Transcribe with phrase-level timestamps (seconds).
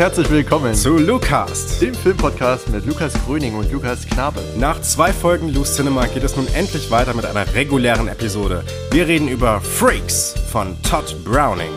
[0.00, 4.40] Herzlich willkommen zu Lukas, dem Filmpodcast mit Lukas Gröning und Lukas Knabe.
[4.56, 8.64] Nach zwei Folgen Loose Cinema geht es nun endlich weiter mit einer regulären Episode.
[8.92, 11.70] Wir reden über Freaks von Todd Browning.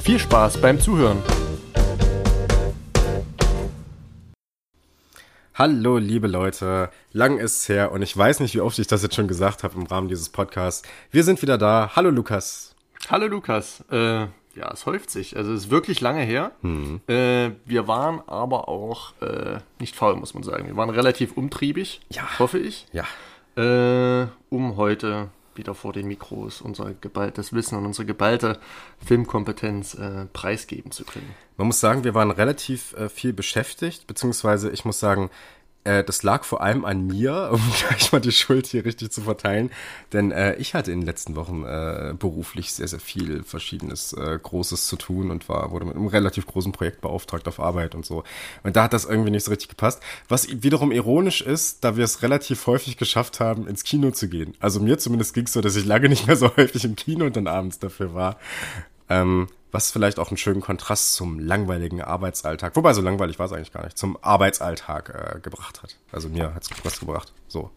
[0.00, 1.20] Viel Spaß beim Zuhören.
[5.54, 6.90] Hallo, liebe Leute.
[7.12, 9.74] Lang ist's her und ich weiß nicht, wie oft ich das jetzt schon gesagt habe
[9.74, 10.88] im Rahmen dieses Podcasts.
[11.10, 11.90] Wir sind wieder da.
[11.96, 12.76] Hallo, Lukas.
[13.08, 13.82] Hallo, Lukas.
[13.90, 14.26] Äh,
[14.60, 15.36] ja, es häuft sich.
[15.36, 16.52] Also es ist wirklich lange her.
[16.60, 17.00] Mhm.
[17.08, 20.66] Äh, wir waren aber auch äh, nicht faul, muss man sagen.
[20.66, 22.38] Wir waren relativ umtriebig, ja.
[22.38, 22.86] hoffe ich.
[22.92, 23.04] Ja.
[23.56, 28.58] Äh, um heute wieder vor den Mikros unser geballtes Wissen und unsere geballte
[29.04, 31.34] Filmkompetenz äh, preisgeben zu können.
[31.56, 35.30] Man muss sagen, wir waren relativ äh, viel beschäftigt, beziehungsweise ich muss sagen,
[35.84, 39.22] äh, das lag vor allem an mir, um gleich mal die Schuld hier richtig zu
[39.22, 39.70] verteilen.
[40.12, 44.38] Denn äh, ich hatte in den letzten Wochen äh, beruflich sehr, sehr viel verschiedenes äh,
[44.40, 48.04] Großes zu tun und war, wurde mit einem relativ großen Projekt beauftragt auf Arbeit und
[48.04, 48.24] so.
[48.62, 50.02] Und da hat das irgendwie nicht so richtig gepasst.
[50.28, 54.54] Was wiederum ironisch ist, da wir es relativ häufig geschafft haben, ins Kino zu gehen.
[54.60, 57.24] Also mir zumindest ging es so, dass ich lange nicht mehr so häufig im Kino
[57.24, 58.38] und dann abends dafür war.
[59.08, 63.52] Ähm, was vielleicht auch einen schönen Kontrast zum langweiligen Arbeitsalltag, wobei so langweilig war es
[63.52, 65.96] eigentlich gar nicht, zum Arbeitsalltag äh, gebracht hat.
[66.12, 67.32] Also mir hat es was gebracht.
[67.48, 67.70] So.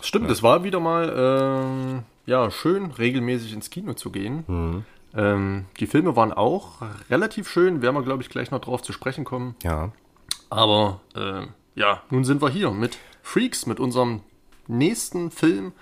[0.00, 4.44] Stimmt, es war wieder mal ähm, ja schön, regelmäßig ins Kino zu gehen.
[4.46, 4.84] Mhm.
[5.14, 8.92] Ähm, die Filme waren auch relativ schön, werden wir, glaube ich, gleich noch drauf zu
[8.92, 9.56] sprechen kommen.
[9.62, 9.92] Ja.
[10.50, 14.20] Aber äh, ja, nun sind wir hier mit Freaks, mit unserem
[14.66, 15.72] nächsten Film.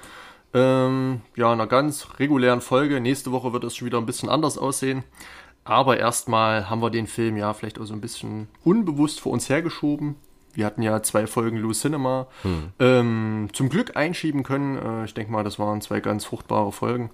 [0.52, 3.00] Ähm, ja, einer ganz regulären Folge.
[3.00, 5.02] Nächste Woche wird es schon wieder ein bisschen anders aussehen.
[5.64, 9.48] Aber erstmal haben wir den Film ja vielleicht auch so ein bisschen unbewusst vor uns
[9.48, 10.16] hergeschoben.
[10.52, 12.68] Wir hatten ja zwei Folgen Lou Cinema hm.
[12.78, 14.76] ähm, zum Glück einschieben können.
[14.76, 17.10] Äh, ich denke mal, das waren zwei ganz fruchtbare Folgen.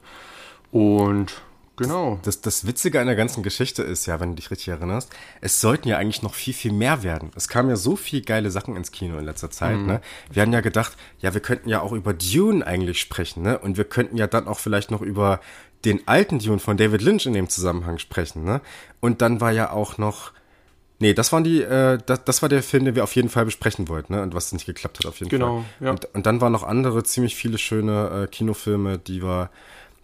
[0.72, 1.40] Und
[1.76, 2.18] genau.
[2.22, 5.10] Das, das Witzige an der ganzen Geschichte ist ja, wenn du dich richtig erinnerst,
[5.40, 7.30] es sollten ja eigentlich noch viel, viel mehr werden.
[7.34, 9.78] Es kamen ja so viele geile Sachen ins Kino in letzter Zeit.
[9.78, 9.86] Mhm.
[9.86, 10.00] Ne?
[10.30, 13.42] Wir hatten ja gedacht, ja, wir könnten ja auch über Dune eigentlich sprechen.
[13.42, 13.58] Ne?
[13.58, 15.40] Und wir könnten ja dann auch vielleicht noch über
[15.84, 18.60] den alten Dune von David Lynch in dem Zusammenhang sprechen, ne?
[19.00, 20.32] Und dann war ja auch noch
[21.02, 23.46] Nee, das waren die, äh, das, das war der Film, den wir auf jeden Fall
[23.46, 24.22] besprechen wollten, ne?
[24.22, 25.64] Und was nicht geklappt hat, auf jeden genau, Fall.
[25.78, 25.92] Genau, ja.
[25.92, 29.48] Und, und dann waren noch andere ziemlich viele schöne äh, Kinofilme, die wir,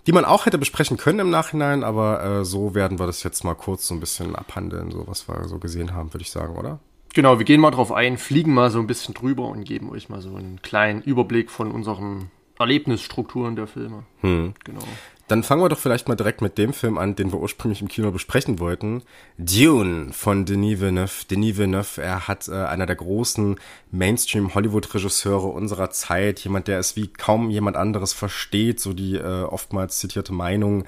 [0.06, 3.44] die man auch hätte besprechen können im Nachhinein, aber äh, so werden wir das jetzt
[3.44, 6.56] mal kurz so ein bisschen abhandeln, so was wir so gesehen haben, würde ich sagen,
[6.56, 6.78] oder?
[7.12, 10.08] Genau, wir gehen mal drauf ein, fliegen mal so ein bisschen drüber und geben euch
[10.08, 14.04] mal so einen kleinen Überblick von unseren Erlebnisstrukturen der Filme.
[14.22, 14.54] Hm.
[14.64, 14.82] Genau.
[15.28, 17.88] Dann fangen wir doch vielleicht mal direkt mit dem Film an, den wir ursprünglich im
[17.88, 19.02] Kino besprechen wollten.
[19.38, 21.26] Dune von Denis Villeneuve.
[21.28, 23.58] Denis Villeneuve, er hat äh, einer der großen
[23.90, 29.98] Mainstream-Hollywood-Regisseure unserer Zeit, jemand, der es wie kaum jemand anderes versteht, so die äh, oftmals
[29.98, 30.84] zitierte Meinung,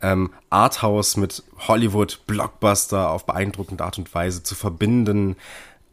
[0.00, 5.36] ähm, Arthouse mit Hollywood-Blockbuster auf beeindruckende Art und Weise zu verbinden.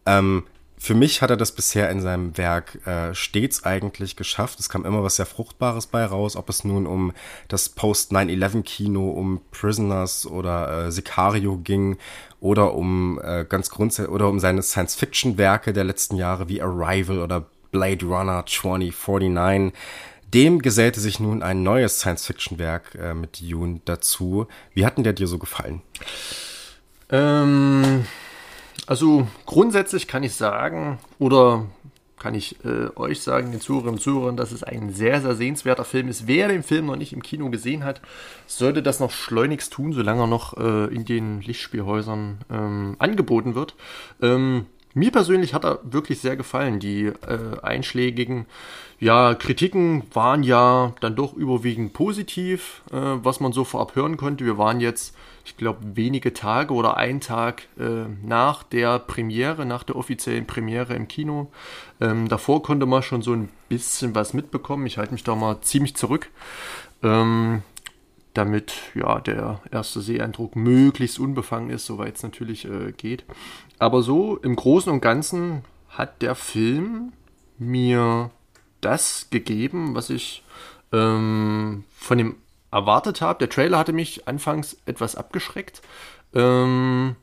[0.06, 0.44] Ähm,
[0.82, 4.62] für mich hat er das bisher in seinem Werk äh, stets eigentlich geschafft.
[4.62, 7.12] Es kam immer was sehr Fruchtbares bei raus, ob es nun um
[7.50, 11.98] das Post-9-11-Kino, um Prisoners oder äh, Sicario ging
[12.40, 17.46] oder um äh, ganz grundsätzlich oder um seine Science-Fiction-Werke der letzten Jahre wie Arrival oder
[17.72, 19.78] Blade Runner 2049.
[20.34, 24.48] Dem gesellte sich nun ein neues Science-Fiction-Werk äh, mit Dune dazu.
[24.74, 25.82] Wie hat denn der dir so gefallen?
[27.12, 28.06] Ähm
[28.88, 31.66] also grundsätzlich kann ich sagen, oder
[32.20, 35.86] kann ich äh, euch sagen, den Zuhörerinnen und Zuhörern, dass es ein sehr, sehr sehenswerter
[35.86, 36.28] Film ist.
[36.28, 38.02] Wer den Film noch nicht im Kino gesehen hat,
[38.46, 43.76] sollte das noch schleunigst tun, solange er noch äh, in den Lichtspielhäusern ähm, angeboten wird.
[44.22, 46.80] Ähm, mir persönlich hat er wirklich sehr gefallen.
[46.80, 48.48] Die äh, einschlägigen
[49.00, 54.46] ja, Kritiken waren ja dann doch überwiegend positiv, äh, was man so vorab hören konnte.
[54.46, 55.16] Wir waren jetzt,
[55.50, 60.94] ich glaube, wenige Tage oder einen Tag äh, nach der Premiere, nach der offiziellen Premiere
[60.94, 61.52] im Kino.
[62.00, 64.86] Ähm, davor konnte man schon so ein bisschen was mitbekommen.
[64.86, 66.30] Ich halte mich da mal ziemlich zurück.
[67.02, 67.64] Ähm,
[68.36, 73.26] damit ja der erste Seeeindruck möglichst unbefangen ist, soweit es natürlich äh, geht.
[73.80, 77.12] Aber so im Großen und Ganzen hat der Film
[77.58, 78.30] mir
[78.82, 80.44] das gegeben, was ich
[80.94, 82.36] ähm, von ihm
[82.72, 83.40] erwartet habe.
[83.40, 85.82] Der Trailer hatte mich anfangs etwas abgeschreckt.
[86.34, 87.16] Ähm,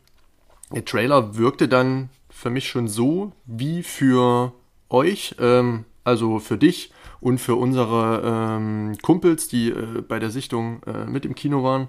[0.71, 4.53] der Trailer wirkte dann für mich schon so wie für
[4.89, 10.83] euch, ähm, also für dich und für unsere ähm, Kumpels, die äh, bei der Sichtung
[10.85, 11.89] äh, mit im Kino waren.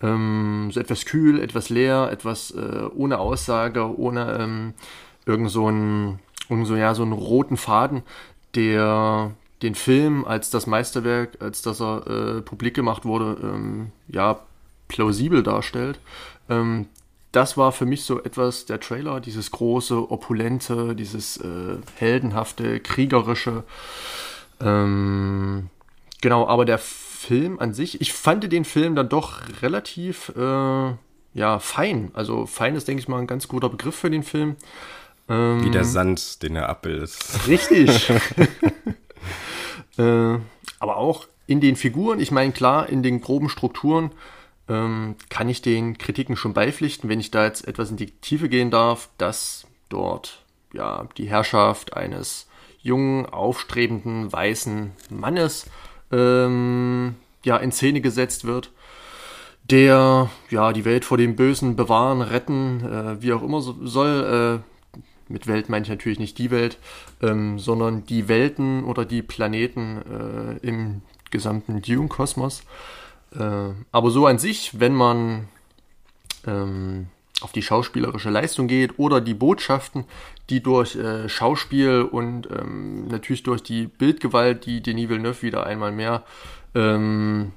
[0.00, 4.74] Ähm, so etwas kühl, etwas leer, etwas äh, ohne Aussage, ohne ähm,
[5.26, 8.02] irgend so einen, irgend so, ja, so einen roten Faden,
[8.54, 9.32] der
[9.62, 14.40] den Film als das Meisterwerk, als das er äh, publik gemacht wurde, ähm, ja,
[14.88, 15.98] plausibel darstellt.
[16.48, 16.86] Ähm,
[17.32, 23.64] das war für mich so etwas, der Trailer, dieses große, opulente, dieses äh, heldenhafte, kriegerische.
[24.60, 25.68] Ähm,
[26.20, 30.92] genau, aber der Film an sich, ich fand den Film dann doch relativ äh,
[31.34, 32.10] ja, fein.
[32.14, 34.56] Also fein ist, denke ich mal, ein ganz guter Begriff für den Film.
[35.28, 37.12] Ähm, Wie der Sand, den er abbildet.
[37.46, 38.10] Richtig.
[39.98, 40.38] äh,
[40.78, 44.12] aber auch in den Figuren, ich meine, klar, in den groben Strukturen
[44.68, 48.48] ähm, kann ich den Kritiken schon beipflichten, wenn ich da jetzt etwas in die Tiefe
[48.48, 52.48] gehen darf, dass dort ja die Herrschaft eines
[52.80, 55.66] jungen, aufstrebenden, weißen Mannes
[56.12, 58.70] ähm, ja in Szene gesetzt wird,
[59.64, 64.62] der ja die Welt vor dem Bösen bewahren, retten, äh, wie auch immer so, soll.
[64.64, 64.77] Äh,
[65.28, 66.78] mit Welt meine ich natürlich nicht die Welt,
[67.22, 70.02] ähm, sondern die Welten oder die Planeten
[70.62, 72.62] äh, im gesamten Dune-Kosmos.
[73.34, 75.48] Äh, aber so an sich, wenn man
[76.46, 77.08] ähm,
[77.40, 80.04] auf die schauspielerische Leistung geht oder die Botschaften,
[80.50, 85.92] die durch äh, Schauspiel und ähm, natürlich durch die Bildgewalt, die Denis Villeneuve wieder einmal
[85.92, 86.24] mehr
[86.74, 87.52] ähm,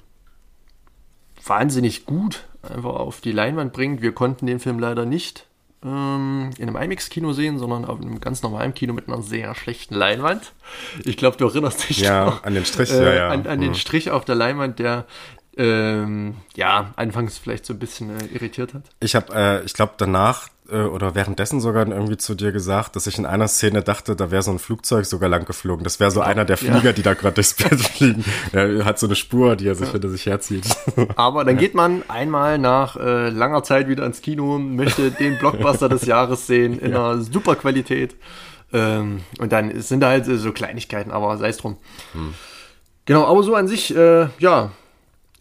[1.44, 4.02] wahnsinnig gut einfach auf die Leinwand bringt.
[4.02, 5.46] Wir konnten den Film leider nicht
[5.84, 9.94] ähm, in einem IMAX-Kino sehen, sondern auf einem ganz normalen Kino mit einer sehr schlechten
[9.94, 10.52] Leinwand.
[11.04, 13.28] Ich glaube, du erinnerst dich ja, noch, an den Strich, äh, ja, ja.
[13.28, 13.62] An, an mhm.
[13.62, 15.06] den Strich auf der Leinwand, der
[15.56, 18.84] ähm, ja, anfangs vielleicht so ein bisschen äh, irritiert hat.
[19.00, 23.06] Ich habe, äh, ich glaube, danach äh, oder währenddessen sogar irgendwie zu dir gesagt, dass
[23.06, 25.84] ich in einer Szene dachte, da wäre so ein Flugzeug sogar lang geflogen.
[25.84, 26.92] Das wäre so ja, einer der Flieger, ja.
[26.92, 28.24] die da gerade durchs Bild fliegen.
[28.52, 29.92] Er hat so eine Spur, die er sich ja.
[29.92, 30.64] hinter sich herzieht.
[31.16, 35.88] Aber dann geht man einmal nach äh, langer Zeit wieder ins Kino, möchte den Blockbuster
[35.88, 38.14] des Jahres sehen in einer super Qualität.
[38.72, 41.76] Ähm, und dann sind da halt so Kleinigkeiten, aber sei es drum.
[42.12, 42.32] Hm.
[43.04, 44.70] Genau, aber so an sich, äh, ja,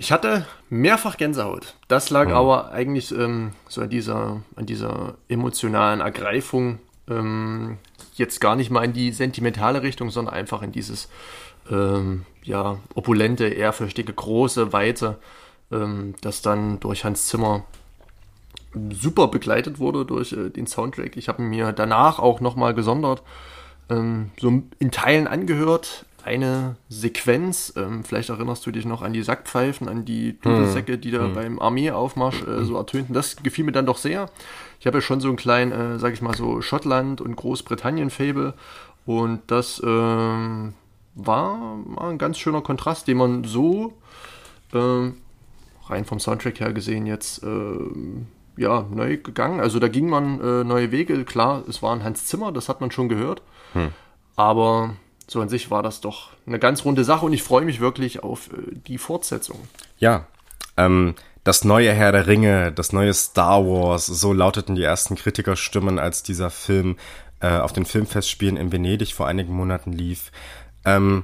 [0.01, 1.75] ich hatte mehrfach Gänsehaut.
[1.87, 2.33] Das lag mhm.
[2.33, 7.77] aber eigentlich ähm, so an dieser, an dieser emotionalen Ergreifung ähm,
[8.15, 11.07] jetzt gar nicht mal in die sentimentale Richtung, sondern einfach in dieses
[11.69, 15.19] ähm, ja, opulente, ehrfürchtige, große, weite,
[15.71, 17.63] ähm, das dann durch Hans Zimmer
[18.89, 21.15] super begleitet wurde durch äh, den Soundtrack.
[21.15, 23.21] Ich habe mir danach auch nochmal gesondert
[23.91, 29.23] ähm, so in Teilen angehört, eine Sequenz, ähm, vielleicht erinnerst du dich noch an die
[29.23, 31.33] Sackpfeifen, an die Dudelsäcke, die da hm.
[31.33, 33.13] beim Armeeaufmarsch äh, so ertönten.
[33.13, 34.29] Das gefiel mir dann doch sehr.
[34.79, 38.53] Ich habe ja schon so einen kleinen, äh, sag ich mal so, Schottland- und Großbritannien-Fable
[39.05, 40.73] und das ähm,
[41.15, 43.93] war, war, ein ganz schöner Kontrast, den man so
[44.73, 45.17] ähm,
[45.87, 48.27] rein vom Soundtrack her gesehen jetzt ähm,
[48.57, 49.59] ja, neu gegangen.
[49.59, 51.23] Also da ging man äh, neue Wege.
[51.25, 53.41] Klar, es war ein Hans Zimmer, das hat man schon gehört.
[53.73, 53.89] Hm.
[54.35, 54.95] Aber
[55.31, 58.21] so an sich war das doch eine ganz runde Sache und ich freue mich wirklich
[58.21, 59.57] auf äh, die Fortsetzung.
[59.97, 60.27] Ja,
[60.75, 65.99] ähm, das neue Herr der Ringe, das neue Star Wars, so lauteten die ersten Kritikerstimmen,
[65.99, 66.97] als dieser Film
[67.39, 70.33] äh, auf den Filmfestspielen in Venedig vor einigen Monaten lief.
[70.83, 71.23] Ähm,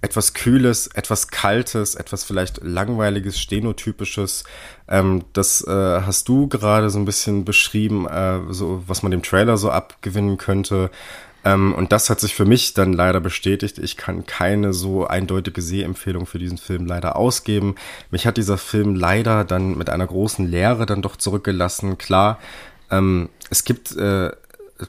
[0.00, 4.44] etwas Kühles, etwas Kaltes, etwas vielleicht Langweiliges, Stenotypisches.
[4.88, 5.70] Ähm, das äh,
[6.02, 10.38] hast du gerade so ein bisschen beschrieben, äh, so was man dem Trailer so abgewinnen
[10.38, 10.90] könnte.
[11.44, 13.78] Ähm, und das hat sich für mich dann leider bestätigt.
[13.78, 17.74] Ich kann keine so eindeutige Sehempfehlung für diesen Film leider ausgeben.
[18.10, 21.98] Mich hat dieser Film leider dann mit einer großen Leere dann doch zurückgelassen.
[21.98, 22.38] Klar,
[22.90, 24.30] ähm, es gibt äh,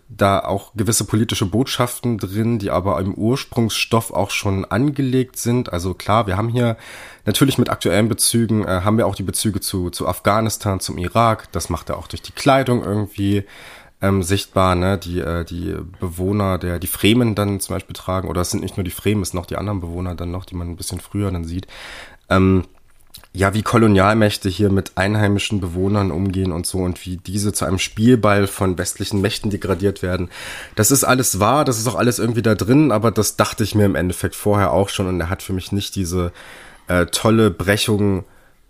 [0.10, 5.72] da auch gewisse politische Botschaften drin, die aber im Ursprungsstoff auch schon angelegt sind.
[5.72, 6.78] Also klar, wir haben hier
[7.26, 11.52] natürlich mit aktuellen Bezügen, äh, haben wir auch die Bezüge zu, zu Afghanistan, zum Irak.
[11.52, 13.44] Das macht er auch durch die Kleidung irgendwie
[14.06, 14.98] ähm, sichtbar, ne?
[14.98, 18.78] Die, äh, die Bewohner der, die Fremen dann zum Beispiel tragen, oder es sind nicht
[18.78, 21.00] nur die Fremen, es sind noch die anderen Bewohner dann noch, die man ein bisschen
[21.00, 21.68] früher dann sieht.
[22.30, 22.66] Ähm,
[23.34, 27.80] ja, wie Kolonialmächte hier mit einheimischen Bewohnern umgehen und so und wie diese zu einem
[27.80, 30.30] Spielball von westlichen Mächten degradiert werden.
[30.76, 33.76] Das ist alles wahr, das ist auch alles irgendwie da drin, aber das dachte ich
[33.76, 36.32] mir im Endeffekt vorher auch schon und er hat für mich nicht diese
[36.88, 38.24] äh, tolle Brechung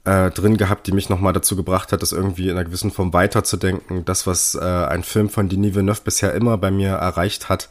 [0.05, 3.11] äh, drin gehabt, die mich nochmal dazu gebracht hat, das irgendwie in einer gewissen Form
[3.13, 4.05] weiterzudenken.
[4.05, 7.69] Das, was äh, ein Film von Denis Villeneuve bisher immer bei mir erreicht hat,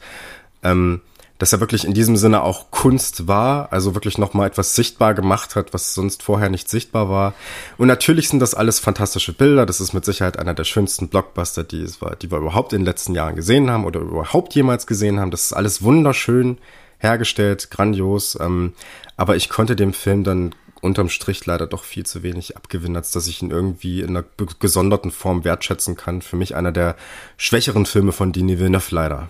[0.63, 1.01] ähm,
[1.37, 5.55] dass er wirklich in diesem Sinne auch Kunst war, also wirklich nochmal etwas sichtbar gemacht
[5.55, 7.33] hat, was sonst vorher nicht sichtbar war.
[7.77, 9.65] Und natürlich sind das alles fantastische Bilder.
[9.65, 12.81] Das ist mit Sicherheit einer der schönsten Blockbuster, die, es war, die wir überhaupt in
[12.81, 15.31] den letzten Jahren gesehen haben oder überhaupt jemals gesehen haben.
[15.31, 16.57] Das ist alles wunderschön
[16.99, 18.37] hergestellt, grandios.
[18.39, 18.73] Ähm,
[19.17, 23.11] aber ich konnte dem Film dann unterm Strich leider doch viel zu wenig abgewinnen, als
[23.11, 24.23] dass ich ihn irgendwie in einer
[24.59, 26.21] gesonderten Form wertschätzen kann.
[26.21, 26.95] Für mich einer der
[27.37, 29.29] schwächeren Filme von Denis Villeneuve leider.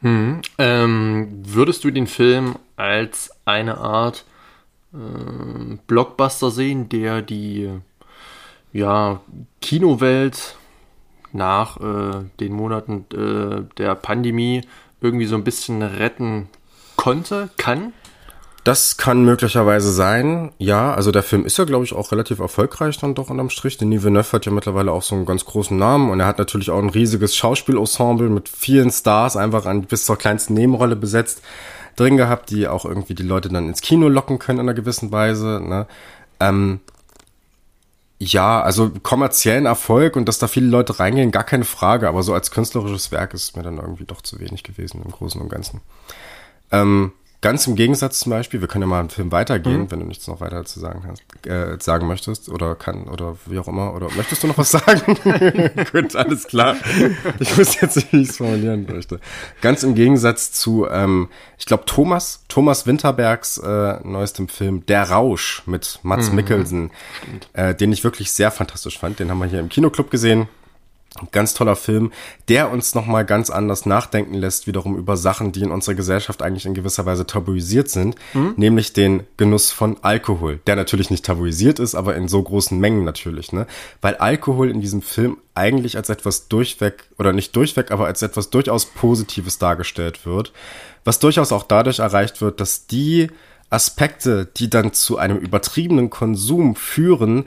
[0.00, 0.42] Hm.
[0.58, 4.24] Ähm, würdest du den Film als eine Art
[4.92, 7.70] äh, Blockbuster sehen, der die
[8.72, 9.20] ja,
[9.60, 10.56] Kinowelt
[11.32, 14.62] nach äh, den Monaten äh, der Pandemie
[15.00, 16.48] irgendwie so ein bisschen retten
[16.96, 17.92] konnte, kann.
[18.64, 20.94] Das kann möglicherweise sein, ja.
[20.94, 23.76] Also der Film ist ja, glaube ich, auch relativ erfolgreich dann doch unterm Strich.
[23.76, 26.70] Denis Villeneuve hat ja mittlerweile auch so einen ganz großen Namen und er hat natürlich
[26.70, 31.42] auch ein riesiges Schauspielensemble mit vielen Stars einfach an bis zur kleinsten Nebenrolle besetzt
[31.96, 35.10] drin gehabt, die auch irgendwie die Leute dann ins Kino locken können in einer gewissen
[35.10, 35.60] Weise.
[35.60, 35.86] Ne?
[36.38, 36.80] Ähm,
[38.18, 42.32] ja, also kommerziellen Erfolg und dass da viele Leute reingehen, gar keine Frage, aber so
[42.32, 45.80] als künstlerisches Werk ist mir dann irgendwie doch zu wenig gewesen im Großen und Ganzen.
[46.70, 49.90] Ähm, Ganz im Gegensatz zum Beispiel, wir können ja mal einen Film weitergehen, mhm.
[49.90, 53.58] wenn du nichts noch weiter zu sagen hast, äh, sagen möchtest oder kann oder wie
[53.58, 53.94] auch immer.
[53.94, 55.18] Oder möchtest du noch was sagen?
[55.92, 56.76] Gut, alles klar.
[57.40, 59.18] Ich muss jetzt nicht, wie ich es formulieren möchte.
[59.60, 65.64] Ganz im Gegensatz zu, ähm, ich glaube, Thomas, Thomas Winterbergs äh, neuestem Film Der Rausch
[65.66, 66.36] mit Mats mhm.
[66.36, 66.90] Mikkelsen,
[67.54, 69.18] äh, den ich wirklich sehr fantastisch fand.
[69.18, 70.46] Den haben wir hier im Kinoclub gesehen.
[71.30, 72.10] Ganz toller Film,
[72.48, 76.64] der uns nochmal ganz anders nachdenken lässt, wiederum über Sachen, die in unserer Gesellschaft eigentlich
[76.64, 78.54] in gewisser Weise tabuisiert sind, mhm.
[78.56, 83.04] nämlich den Genuss von Alkohol, der natürlich nicht tabuisiert ist, aber in so großen Mengen
[83.04, 83.66] natürlich, ne?
[84.00, 88.48] Weil Alkohol in diesem Film eigentlich als etwas durchweg, oder nicht durchweg, aber als etwas
[88.48, 90.52] durchaus Positives dargestellt wird,
[91.04, 93.28] was durchaus auch dadurch erreicht wird, dass die
[93.68, 97.44] Aspekte, die dann zu einem übertriebenen Konsum führen,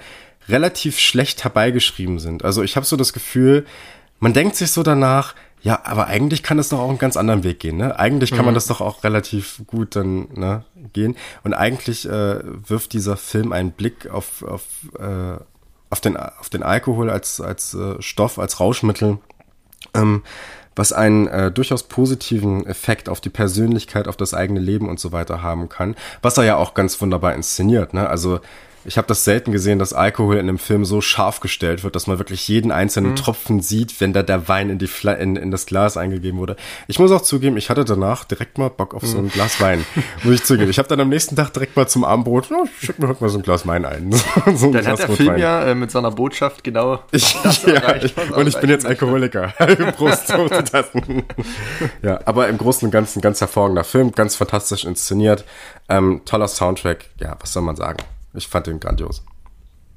[0.50, 2.44] relativ schlecht herbeigeschrieben sind.
[2.44, 3.66] Also ich habe so das Gefühl,
[4.20, 5.36] man denkt sich so danach,
[5.66, 7.98] ja, aber eigentlich kann es doch auch einen ganz anderen Weg gehen, ne?
[7.98, 8.46] Eigentlich kann mhm.
[8.46, 11.18] man das doch auch relativ gut dann ne, gehen.
[11.44, 14.62] Und eigentlich äh, wirft dieser Film einen Blick auf, auf,
[15.00, 15.40] äh,
[15.90, 19.18] auf, den, auf den Alkohol als, als äh, Stoff, als Rauschmittel,
[19.96, 20.22] ähm,
[20.76, 25.12] was einen äh, durchaus positiven Effekt auf die Persönlichkeit, auf das eigene Leben und so
[25.14, 25.96] weiter haben kann.
[26.22, 28.08] Was er ja auch ganz wunderbar inszeniert, ne?
[28.08, 28.40] Also
[28.86, 32.08] ich habe das selten gesehen, dass Alkohol in einem Film so scharf gestellt wird, dass
[32.08, 33.16] man wirklich jeden einzelnen mhm.
[33.16, 36.56] Tropfen sieht, wenn da der Wein in, die Fla in, in das Glas eingegeben wurde.
[36.88, 39.30] Ich muss auch zugeben, ich hatte danach direkt mal Bock auf so ein mhm.
[39.30, 39.86] Glas Wein.
[40.24, 40.70] muss ich zugeben.
[40.70, 43.30] Ich habe dann am nächsten Tag direkt mal zum Abendbrot, oh, schick mir heute mal
[43.30, 44.12] so ein Glas Wein ein.
[44.56, 45.40] so ein dann Glas hat der Film Wein.
[45.40, 47.34] ja äh, mit seiner Botschaft genau ich,
[47.66, 49.54] ja, erreicht, Und ich bin jetzt Alkoholiker.
[49.98, 50.30] Prost,
[52.02, 55.46] ja, aber im Großen und Ganzen ganz hervorragender Film, ganz fantastisch inszeniert,
[55.90, 57.06] ähm, toller Soundtrack.
[57.20, 57.98] Ja, was soll man sagen?
[58.36, 59.24] Ich fand den grandios.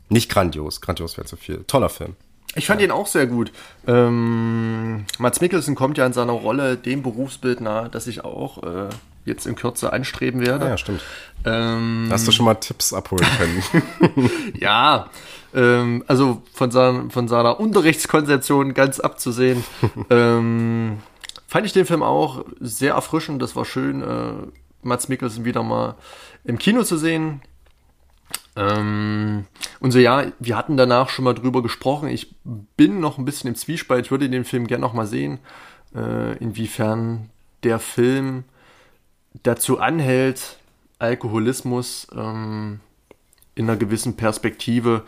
[0.09, 1.65] Nicht grandios, grandios wäre zu viel.
[1.65, 2.17] Toller Film.
[2.55, 3.53] Ich fand ihn auch sehr gut.
[3.87, 8.89] Ähm, Mats Mikkelsen kommt ja in seiner Rolle dem Berufsbild nahe, das ich auch äh,
[9.25, 10.65] jetzt in Kürze anstreben werde.
[10.65, 11.03] Ah, ja, stimmt.
[11.45, 14.31] Ähm, Hast du schon mal Tipps abholen können?
[14.59, 15.11] ja,
[15.55, 19.63] ähm, also von, sein, von seiner Unterrichtskonzeption ganz abzusehen,
[20.11, 20.99] ähm,
[21.47, 23.43] fand ich den Film auch sehr erfrischend.
[23.43, 24.33] Das war schön, äh,
[24.83, 25.97] Mats Mikkelsen wieder mal
[26.45, 27.43] im Kino zu sehen.
[28.57, 29.47] Ähm,
[29.81, 32.09] und so, ja, wir hatten danach schon mal drüber gesprochen.
[32.09, 32.35] Ich
[32.77, 34.07] bin noch ein bisschen im Zwiespalt.
[34.07, 35.39] Ich würde den Film gerne noch mal sehen,
[35.95, 37.31] äh, inwiefern
[37.63, 38.45] der Film
[39.43, 40.59] dazu anhält,
[40.99, 42.81] Alkoholismus ähm,
[43.55, 45.05] in einer gewissen Perspektive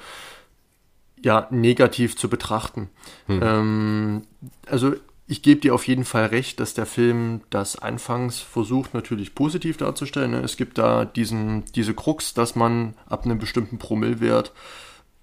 [1.22, 2.88] ja negativ zu betrachten.
[3.26, 3.40] Hm.
[3.42, 4.22] Ähm,
[4.66, 4.94] also
[5.30, 9.76] ich gebe dir auf jeden Fall recht, dass der Film das anfangs versucht natürlich positiv
[9.76, 10.32] darzustellen.
[10.32, 10.40] Ne?
[10.40, 14.52] Es gibt da diesen, diese Krux, dass man ab einem bestimmten Promillwert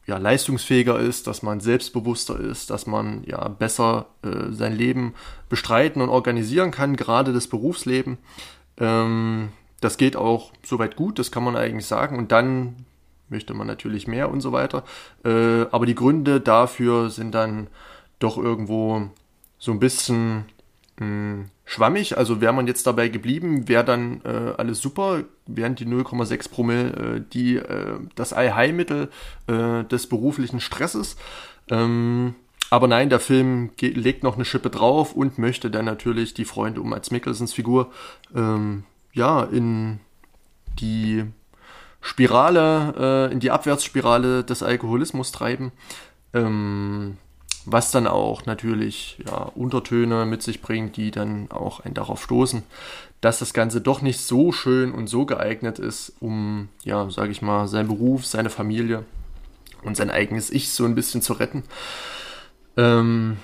[0.05, 5.13] ja, leistungsfähiger ist, dass man selbstbewusster ist, dass man ja besser äh, sein Leben
[5.49, 8.17] bestreiten und organisieren kann, gerade das Berufsleben.
[8.77, 9.49] Ähm,
[9.81, 12.17] das geht auch soweit gut, das kann man eigentlich sagen.
[12.17, 12.85] Und dann
[13.27, 14.85] möchte man natürlich mehr und so weiter.
[15.25, 17.67] Äh, aber die Gründe dafür sind dann
[18.19, 19.09] doch irgendwo
[19.57, 20.45] so ein bisschen
[20.99, 22.17] mh, hm, schwammig.
[22.17, 27.15] Also wäre man jetzt dabei geblieben, wäre dann äh, alles super, wären die 0,6 Promille
[27.17, 29.09] äh, die, äh, das Allheilmittel
[29.47, 31.17] äh, des beruflichen Stresses.
[31.69, 32.35] Ähm,
[32.69, 36.81] aber nein, der Film legt noch eine Schippe drauf und möchte dann natürlich die Freunde
[36.81, 37.91] um als Mickelsons Figur
[38.35, 38.83] ähm,
[39.13, 39.99] ja in
[40.79, 41.23] die
[42.01, 45.71] Spirale, äh, in die Abwärtsspirale des Alkoholismus treiben.
[46.33, 47.17] Ähm,
[47.69, 52.63] was dann auch natürlich ja, Untertöne mit sich bringt, die dann auch einen darauf stoßen,
[53.19, 57.41] dass das Ganze doch nicht so schön und so geeignet ist, um, ja, sage ich
[57.41, 59.03] mal, seinen Beruf, seine Familie
[59.83, 61.63] und sein eigenes Ich so ein bisschen zu retten.
[62.77, 63.35] Ähm,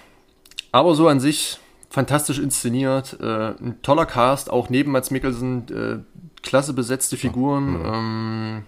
[0.72, 6.22] aber so an sich fantastisch inszeniert, äh, ein toller Cast, auch neben Mats Mikkelsen, äh,
[6.44, 7.86] klasse besetzte Figuren, mhm.
[7.86, 8.64] ähm,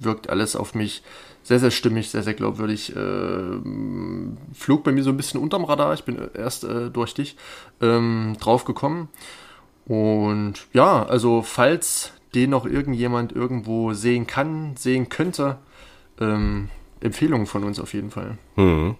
[0.00, 1.02] wirkt alles auf mich
[1.42, 2.94] sehr, sehr stimmig, sehr, sehr glaubwürdig.
[2.94, 3.58] Äh,
[4.54, 5.94] flog bei mir so ein bisschen unterm Radar.
[5.94, 7.36] Ich bin erst äh, durch dich
[7.80, 9.08] ähm, drauf gekommen.
[9.86, 15.58] Und ja, also falls den noch irgendjemand irgendwo sehen kann, sehen könnte,
[16.20, 16.68] ähm,
[17.00, 18.38] Empfehlungen von uns auf jeden Fall.
[18.54, 18.96] Hm.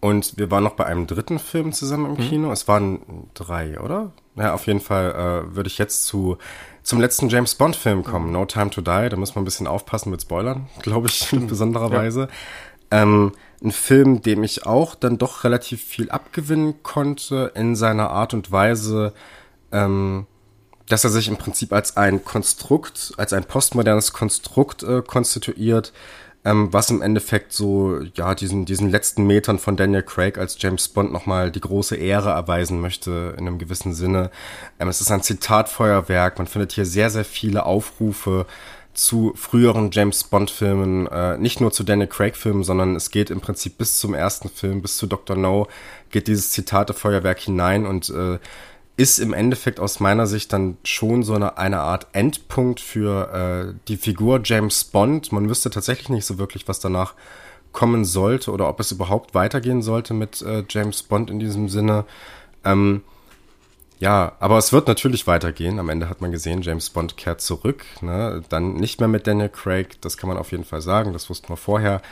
[0.00, 2.50] Und wir waren noch bei einem dritten Film zusammen im Kino.
[2.50, 4.12] Es waren drei, oder?
[4.34, 6.38] Ja, auf jeden Fall äh, würde ich jetzt zu
[6.82, 9.08] zum letzten James Bond Film kommen, No Time to Die.
[9.08, 11.98] Da muss man ein bisschen aufpassen mit Spoilern, glaube ich, in besonderer ja.
[11.98, 12.28] Weise.
[12.90, 18.34] Ähm, ein Film, dem ich auch dann doch relativ viel abgewinnen konnte in seiner Art
[18.34, 19.12] und Weise,
[19.70, 20.26] ähm,
[20.88, 25.92] dass er sich im Prinzip als ein Konstrukt, als ein postmodernes Konstrukt äh, konstituiert,
[26.44, 30.88] ähm, was im Endeffekt so, ja, diesen, diesen letzten Metern von Daniel Craig als James
[30.88, 34.30] Bond nochmal die große Ehre erweisen möchte, in einem gewissen Sinne.
[34.80, 38.46] Ähm, es ist ein Zitatfeuerwerk, man findet hier sehr, sehr viele Aufrufe
[38.94, 43.78] zu früheren James Bond-Filmen, äh, nicht nur zu Daniel Craig-Filmen, sondern es geht im Prinzip
[43.78, 45.36] bis zum ersten Film, bis zu Dr.
[45.36, 45.68] No,
[46.10, 48.38] geht dieses Zitatefeuerwerk hinein und äh,
[48.96, 53.80] ist im Endeffekt aus meiner Sicht dann schon so eine, eine Art Endpunkt für äh,
[53.88, 55.32] die Figur James Bond.
[55.32, 57.14] Man wüsste tatsächlich nicht so wirklich, was danach
[57.72, 62.04] kommen sollte oder ob es überhaupt weitergehen sollte mit äh, James Bond in diesem Sinne.
[62.64, 63.02] Ähm,
[63.98, 65.78] ja, aber es wird natürlich weitergehen.
[65.78, 67.84] Am Ende hat man gesehen, James Bond kehrt zurück.
[68.00, 68.42] Ne?
[68.48, 71.48] Dann nicht mehr mit Daniel Craig, das kann man auf jeden Fall sagen, das wussten
[71.48, 72.02] wir vorher.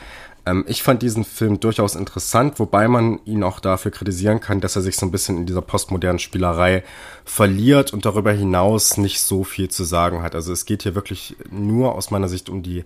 [0.51, 4.75] Ähm, ich fand diesen Film durchaus interessant, wobei man ihn auch dafür kritisieren kann, dass
[4.75, 6.83] er sich so ein bisschen in dieser postmodernen Spielerei
[7.23, 10.35] verliert und darüber hinaus nicht so viel zu sagen hat.
[10.35, 12.83] Also es geht hier wirklich nur aus meiner Sicht um die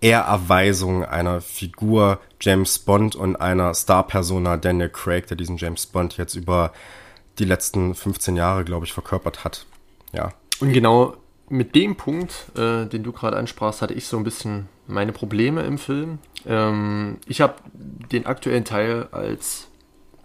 [0.00, 6.34] Ehrerweisung einer Figur James Bond und einer Star-Persona Daniel Craig, der diesen James Bond jetzt
[6.34, 6.72] über
[7.38, 9.64] die letzten 15 Jahre, glaube ich, verkörpert hat.
[10.12, 10.32] Ja.
[10.60, 11.16] Und genau
[11.48, 15.62] mit dem Punkt, äh, den du gerade ansprachst, hatte ich so ein bisschen meine Probleme
[15.62, 16.18] im Film.
[16.46, 19.68] Ähm, ich habe den aktuellen Teil als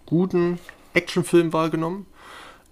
[0.06, 0.58] guten
[0.94, 2.06] Actionfilm wahrgenommen,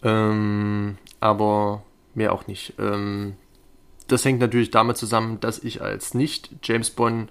[0.02, 1.82] ähm, aber
[2.14, 2.74] mehr auch nicht.
[2.78, 3.34] Ähm,
[4.08, 7.30] das hängt natürlich damit zusammen, dass ich als nicht James Bond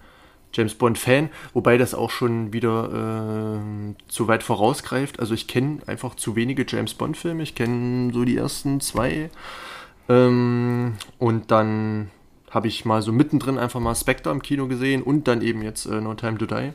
[0.51, 5.19] James Bond Fan, wobei das auch schon wieder äh, zu weit vorausgreift.
[5.19, 7.43] Also ich kenne einfach zu wenige James Bond Filme.
[7.43, 9.29] Ich kenne so die ersten zwei
[10.09, 12.11] ähm, und dann
[12.51, 15.85] habe ich mal so mittendrin einfach mal Spectre im Kino gesehen und dann eben jetzt
[15.85, 16.73] äh, No Time to Die.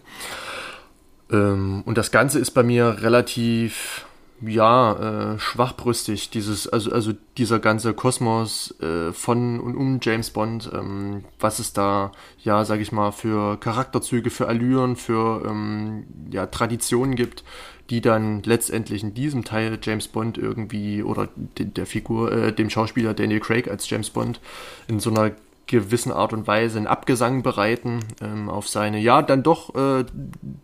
[1.30, 4.06] Ähm, und das Ganze ist bei mir relativ
[4.40, 10.70] ja, äh, schwachbrüstig, dieses, also, also dieser ganze Kosmos äh, von und um James Bond,
[10.72, 16.46] ähm, was es da, ja, sag ich mal, für Charakterzüge, für Allüren, für ähm, ja,
[16.46, 17.44] Traditionen gibt,
[17.90, 22.70] die dann letztendlich in diesem Teil James Bond irgendwie oder de, der Figur, äh, dem
[22.70, 24.40] Schauspieler Daniel Craig als James Bond
[24.88, 25.32] in so einer
[25.66, 30.04] gewissen Art und Weise einen Abgesang bereiten ähm, auf seine, ja, dann doch äh,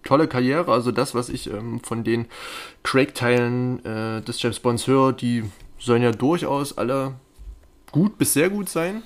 [0.04, 0.72] tolle Karriere.
[0.72, 2.26] Also das, was ich ähm, von den
[2.82, 5.44] Craig-Teilen äh, des James Bonds höre, die
[5.78, 7.14] sollen ja durchaus alle
[7.92, 9.02] gut bis sehr gut sein.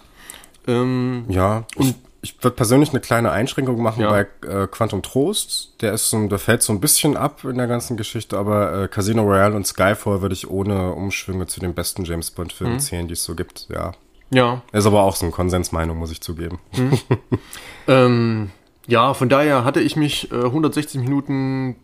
[0.66, 1.94] Ähm, ja, und
[2.25, 4.11] ich, würde persönlich eine kleine Einschränkung machen ja.
[4.11, 5.75] bei äh, Quantum Trost.
[5.81, 8.89] Der ist so, der fällt so ein bisschen ab in der ganzen Geschichte, aber äh,
[8.89, 12.81] Casino Royale und Skyfall würde ich ohne Umschwünge zu den besten James Bond Filmen mhm.
[12.81, 13.69] zählen, die es so gibt.
[13.71, 13.93] Ja,
[14.31, 14.63] ja.
[14.73, 16.59] Ist aber auch so eine Konsensmeinung, muss ich zugeben.
[16.73, 16.99] Hm.
[17.89, 18.51] ähm,
[18.87, 21.77] ja, von daher hatte ich mich äh, 160 Minuten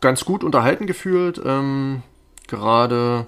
[0.00, 1.40] ganz gut unterhalten gefühlt.
[1.44, 2.02] Ähm,
[2.46, 3.26] gerade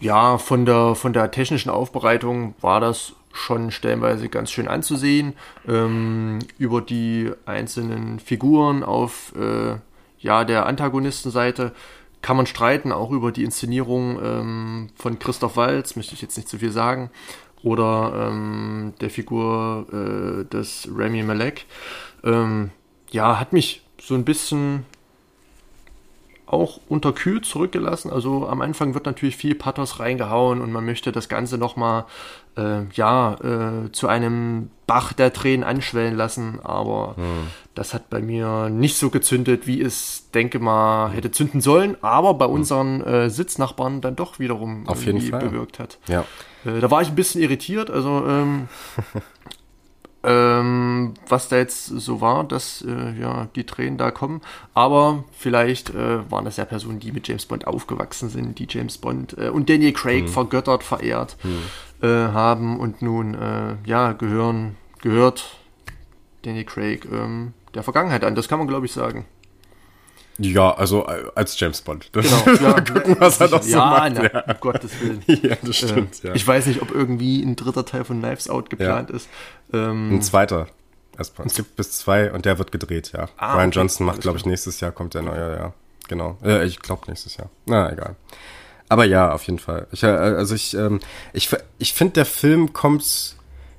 [0.00, 5.34] ja, von der, von der technischen Aufbereitung war das schon stellenweise ganz schön anzusehen.
[5.66, 9.76] Ähm, über die einzelnen Figuren auf äh,
[10.20, 11.72] ja, der Antagonistenseite
[12.20, 16.48] kann man streiten, auch über die Inszenierung ähm, von Christoph Walz, möchte ich jetzt nicht
[16.48, 17.10] zu viel sagen
[17.62, 21.66] oder ähm, der Figur äh, des Remy Malek.
[22.24, 22.70] Ähm,
[23.10, 24.84] ja, hat mich so ein bisschen
[26.48, 28.10] auch unterkühlt zurückgelassen.
[28.10, 32.06] Also am Anfang wird natürlich viel Pathos reingehauen und man möchte das Ganze nochmal
[32.56, 37.48] äh, ja, äh, zu einem Bach der Tränen anschwellen lassen, aber hm.
[37.74, 42.34] das hat bei mir nicht so gezündet, wie es, denke mal, hätte zünden sollen, aber
[42.34, 42.52] bei hm.
[42.52, 45.40] unseren äh, Sitznachbarn dann doch wiederum Auf jeden Fall.
[45.40, 45.98] bewirkt hat.
[46.08, 46.24] Ja.
[46.64, 48.68] Äh, da war ich ein bisschen irritiert, also ähm,
[50.24, 54.40] ähm, was da jetzt so war, dass äh, ja die Tränen da kommen.
[54.74, 58.98] Aber vielleicht äh, waren das ja Personen, die mit James Bond aufgewachsen sind, die James
[58.98, 60.28] Bond äh, und Daniel Craig mhm.
[60.28, 62.08] vergöttert, verehrt mhm.
[62.08, 65.58] haben und nun äh, ja gehören gehört
[66.42, 68.34] Daniel Craig ähm, der Vergangenheit an.
[68.34, 69.24] Das kann man glaube ich sagen.
[70.38, 72.08] Ja, also äh, als James Bond.
[72.12, 74.12] Das genau, ja, gucken, was er noch so ja, macht.
[74.14, 75.22] Na, ja, um Gottes Willen.
[75.26, 76.34] ja, das stimmt, äh, ja.
[76.34, 79.16] Ich weiß nicht, ob irgendwie ein dritter Teil von Knives Out geplant ja.
[79.16, 79.28] ist.
[79.72, 80.68] Ähm, ein zweiter.
[81.18, 81.48] Erstmal.
[81.48, 83.28] Es gibt bis zwei und der wird gedreht, ja.
[83.36, 85.72] Ah, Ryan okay, Johnson macht, glaube ich, nächstes Jahr kommt der neue, ja.
[86.06, 86.38] Genau.
[86.44, 87.50] Äh, ich glaube nächstes Jahr.
[87.66, 88.14] Na, egal.
[88.88, 89.88] Aber ja, auf jeden Fall.
[89.90, 91.00] Ich, äh, also ich, ähm,
[91.32, 93.36] ich, ich finde, der Film kommt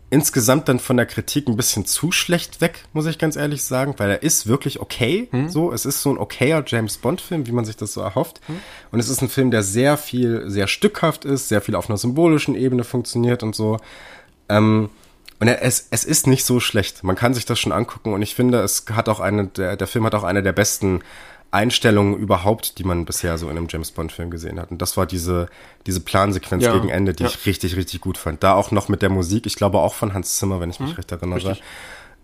[0.10, 3.93] insgesamt dann von der Kritik ein bisschen zu schlecht weg, muss ich ganz ehrlich sagen,
[3.98, 5.28] weil er ist wirklich okay.
[5.32, 5.50] Hm.
[5.50, 8.41] So, es ist so ein okayer James Bond-Film, wie man sich das so erhofft.
[8.48, 8.60] Hm.
[8.91, 11.98] Und es ist ein Film, der sehr viel, sehr stückhaft ist, sehr viel auf einer
[11.98, 13.78] symbolischen Ebene funktioniert und so.
[14.48, 14.89] Ähm,
[15.39, 17.04] und es, es ist nicht so schlecht.
[17.04, 19.88] Man kann sich das schon angucken und ich finde, es hat auch eine, der, der
[19.88, 21.02] Film hat auch eine der besten
[21.51, 24.69] Einstellungen überhaupt, die man bisher so in einem James Bond Film gesehen hat.
[24.69, 25.47] Und das war diese,
[25.88, 27.29] diese Plansequenz ja, gegen Ende, die ja.
[27.29, 28.43] ich richtig, richtig gut fand.
[28.43, 30.91] Da auch noch mit der Musik, ich glaube auch von Hans Zimmer, wenn ich mich
[30.91, 31.38] hm, recht erinnere.
[31.38, 31.63] Richtig.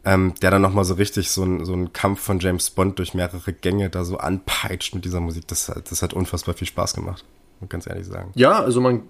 [0.07, 3.15] Ähm, der dann nochmal so richtig so ein, so ein Kampf von James Bond durch
[3.15, 5.47] mehrere Gänge da so anpeitscht mit dieser Musik.
[5.47, 7.25] Das, das hat unfassbar viel Spaß gemacht.
[7.59, 8.31] Muss ganz ehrlich sagen.
[8.35, 9.01] Ja, also man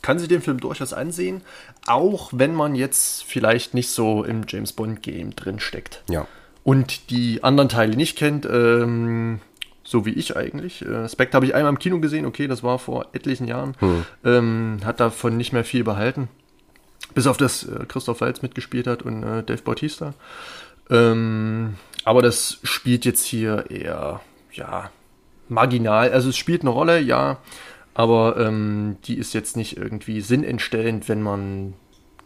[0.00, 1.42] kann sich den Film durchaus ansehen,
[1.86, 6.02] auch wenn man jetzt vielleicht nicht so im James Bond Game drin steckt.
[6.08, 6.26] Ja.
[6.64, 9.40] Und die anderen Teile nicht kennt, ähm,
[9.90, 10.82] so wie ich eigentlich.
[10.82, 13.74] Äh, Spectre habe ich einmal im Kino gesehen, okay, das war vor etlichen Jahren.
[13.80, 14.04] Hm.
[14.24, 16.28] Ähm, hat davon nicht mehr viel behalten.
[17.12, 20.14] Bis auf das äh, Christoph Waltz mitgespielt hat und äh, Dave Bautista.
[20.90, 21.74] Ähm,
[22.04, 24.20] aber das spielt jetzt hier eher,
[24.52, 24.92] ja,
[25.48, 26.12] marginal.
[26.12, 27.38] Also es spielt eine Rolle, ja,
[27.92, 31.74] aber ähm, die ist jetzt nicht irgendwie sinnentstellend, wenn man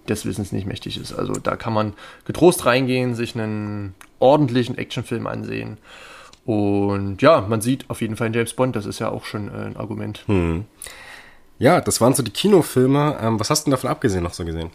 [0.07, 1.15] des Wissens nicht mächtig ist.
[1.15, 1.95] Also da kann man
[2.27, 5.79] getrost reingehen, sich einen ordentlichen Actionfilm ansehen
[6.45, 9.49] und ja, man sieht auf jeden Fall in James Bond, das ist ja auch schon
[9.49, 10.25] äh, ein Argument.
[10.27, 10.65] Hm.
[11.59, 13.19] Ja, das waren so die Kinofilme.
[13.21, 14.71] Ähm, was hast du denn davon abgesehen noch so gesehen?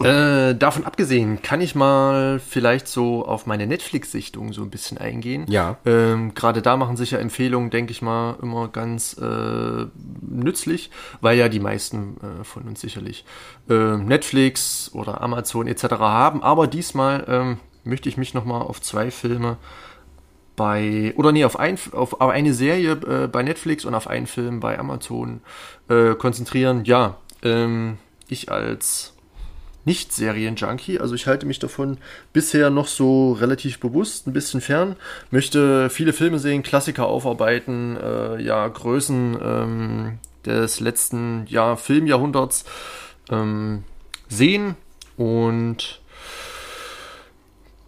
[0.00, 5.44] Äh, davon abgesehen, kann ich mal vielleicht so auf meine Netflix-Sichtung so ein bisschen eingehen.
[5.48, 5.78] Ja.
[5.84, 9.86] Ähm, Gerade da machen sich ja Empfehlungen, denke ich mal, immer ganz äh,
[10.20, 13.24] nützlich, weil ja die meisten äh, von uns sicherlich
[13.68, 15.84] äh, Netflix oder Amazon etc.
[15.98, 16.44] haben.
[16.44, 19.56] Aber diesmal ähm, möchte ich mich nochmal auf zwei Filme
[20.56, 24.26] bei, oder nee, auf, ein, auf, auf eine Serie äh, bei Netflix und auf einen
[24.26, 25.40] Film bei Amazon
[25.88, 26.84] äh, konzentrieren.
[26.84, 29.14] Ja, ähm, ich als
[29.84, 31.98] nicht-Serien-Junkie, also ich halte mich davon
[32.32, 34.96] bisher noch so relativ bewusst, ein bisschen fern,
[35.30, 42.64] möchte viele Filme sehen, Klassiker aufarbeiten, äh, ja, Größen ähm, des letzten ja, Filmjahrhunderts
[43.30, 43.82] ähm,
[44.28, 44.76] sehen
[45.16, 46.00] und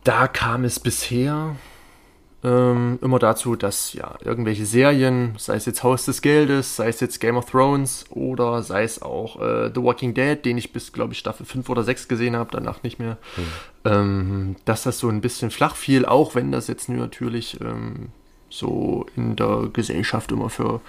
[0.03, 1.57] da kam es bisher
[2.45, 7.01] ähm, immer dazu, dass ja irgendwelche Serien, sei es jetzt Haus des Geldes, sei es
[7.01, 10.93] jetzt Game of Thrones oder sei es auch äh, The Walking Dead, den ich bis,
[10.93, 13.43] glaube ich, Staffel 5 oder 6 gesehen habe, danach nicht mehr, mhm.
[13.91, 18.11] ähm, dass das so ein bisschen flach fiel, auch wenn das jetzt natürlich ähm,
[18.51, 20.83] so in der Gesellschaft immer für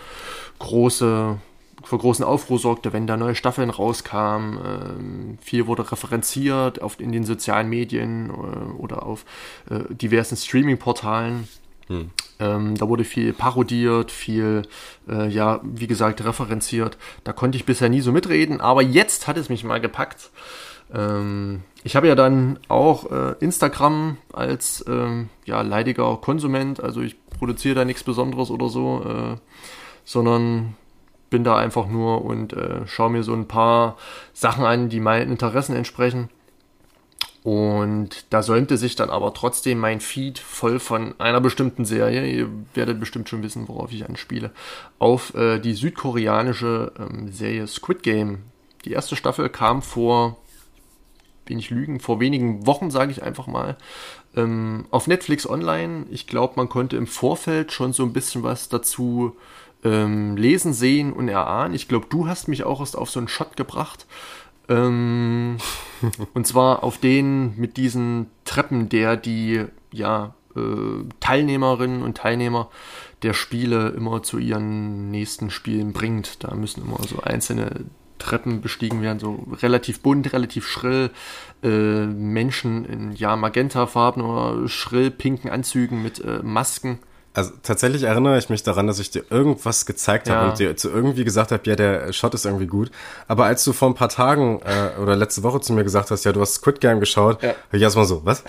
[0.59, 1.37] große
[1.83, 4.59] für großen Aufruhr sorgte, wenn da neue Staffeln rauskamen.
[4.65, 9.25] Ähm, viel wurde referenziert auf, in den sozialen Medien äh, oder auf
[9.69, 11.47] äh, diversen Streaming-Portalen.
[11.87, 12.09] Hm.
[12.39, 14.63] Ähm, da wurde viel parodiert, viel,
[15.07, 16.97] äh, ja, wie gesagt, referenziert.
[17.23, 20.31] Da konnte ich bisher nie so mitreden, aber jetzt hat es mich mal gepackt.
[20.93, 27.15] Ähm, ich habe ja dann auch äh, Instagram als ähm, ja, leidiger Konsument, also ich
[27.29, 29.37] produziere da nichts Besonderes oder so, äh,
[30.03, 30.75] sondern
[31.35, 33.97] bin da einfach nur und äh, schaue mir so ein paar
[34.31, 36.29] Sachen an, die meinen Interessen entsprechen.
[37.43, 42.49] Und da säumte sich dann aber trotzdem mein Feed voll von einer bestimmten Serie, ihr
[42.73, 44.51] werdet bestimmt schon wissen, worauf ich anspiele,
[44.97, 48.43] auf äh, die südkoreanische ähm, Serie Squid Game.
[48.85, 50.37] Die erste Staffel kam vor,
[51.43, 53.75] bin ich lügen, vor wenigen Wochen, sage ich einfach mal,
[54.37, 56.05] ähm, auf Netflix online.
[56.11, 59.35] Ich glaube, man konnte im Vorfeld schon so ein bisschen was dazu
[59.85, 61.73] ähm, lesen, sehen und erahnen.
[61.73, 64.07] Ich glaube, du hast mich auch erst auf so einen Shot gebracht.
[64.67, 65.57] Ähm,
[66.33, 70.59] und zwar auf den mit diesen Treppen, der die ja, äh,
[71.19, 72.69] Teilnehmerinnen und Teilnehmer
[73.21, 76.43] der Spiele immer zu ihren nächsten Spielen bringt.
[76.43, 77.85] Da müssen immer so einzelne
[78.17, 81.11] Treppen bestiegen werden, so relativ bunt, relativ schrill.
[81.61, 86.99] Äh, Menschen in ja magentafarben oder schrill pinken Anzügen mit äh, Masken
[87.35, 90.35] also tatsächlich erinnere ich mich daran, dass ich dir irgendwas gezeigt ja.
[90.35, 92.91] habe und dir zu irgendwie gesagt habe, ja, der Shot ist irgendwie gut.
[93.27, 96.23] Aber als du vor ein paar Tagen äh, oder letzte Woche zu mir gesagt hast,
[96.23, 97.49] ja, du hast Squid Game geschaut, ja.
[97.49, 98.43] habe ich erstmal so, was?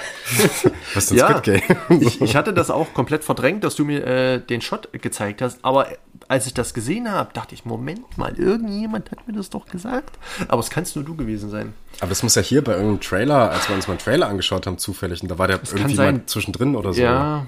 [0.95, 2.01] was ist denn ja, Squid Game?
[2.01, 5.59] ich, ich, hatte das auch komplett verdrängt, dass du mir äh, den Shot gezeigt hast,
[5.65, 5.89] aber
[6.29, 10.19] als ich das gesehen habe, dachte ich, Moment mal, irgendjemand hat mir das doch gesagt.
[10.49, 11.75] Aber es kannst nur du gewesen sein.
[12.01, 14.67] Aber es muss ja hier bei irgendeinem Trailer, als wir uns mal einen Trailer angeschaut
[14.67, 17.01] haben, zufällig, und da war der das irgendwie mal zwischendrin oder so.
[17.01, 17.47] Ja,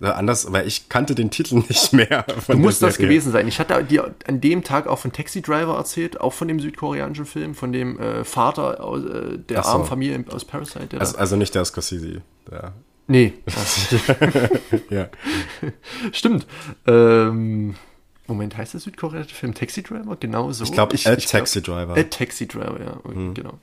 [0.00, 2.24] anders, weil ich kannte den Titel nicht mehr.
[2.48, 3.46] du musst das gewesen sein.
[3.48, 7.26] Ich hatte dir an dem Tag auch von Taxi Driver erzählt, auch von dem südkoreanischen
[7.26, 9.68] Film, von dem äh, Vater aus, äh, der so.
[9.70, 10.98] armen Familie aus Parasite.
[10.98, 12.22] Also, also, nicht der Scorsese.
[12.50, 12.72] Der.
[13.06, 13.34] Nee.
[14.90, 15.08] ja.
[16.12, 16.46] Stimmt.
[16.86, 17.74] Ähm,
[18.26, 20.16] Moment, heißt der südkoreanische Film Taxi Driver?
[20.18, 20.64] Genau so.
[20.64, 21.96] Ich glaube, ich, A Taxi Driver.
[21.96, 23.34] A Taxi Driver, ja, hm.
[23.34, 23.58] genau.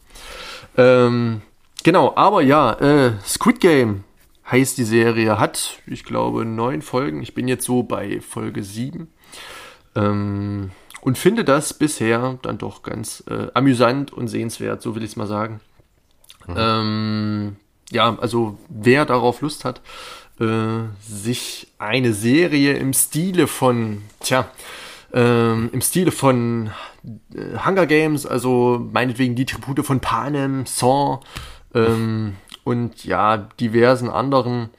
[0.75, 1.41] Ähm,
[1.83, 4.03] Genau, aber ja, äh, Squid Game
[4.49, 7.21] heißt die Serie, hat, ich glaube, neun Folgen.
[7.21, 9.09] Ich bin jetzt so bei Folge sieben.
[9.95, 15.11] Ähm, und finde das bisher dann doch ganz äh, amüsant und sehenswert, so will ich
[15.11, 15.59] es mal sagen.
[16.47, 16.55] Mhm.
[16.57, 17.55] Ähm,
[17.91, 19.81] ja, also wer darauf Lust hat,
[20.39, 24.49] äh, sich eine Serie im Stile von, tja,
[25.13, 26.71] ähm, im Stile von
[27.33, 31.21] äh, Hunger Games, also meinetwegen die Tribute von Panem, Saw
[31.73, 32.35] ähm,
[32.67, 34.69] und ja, diversen anderen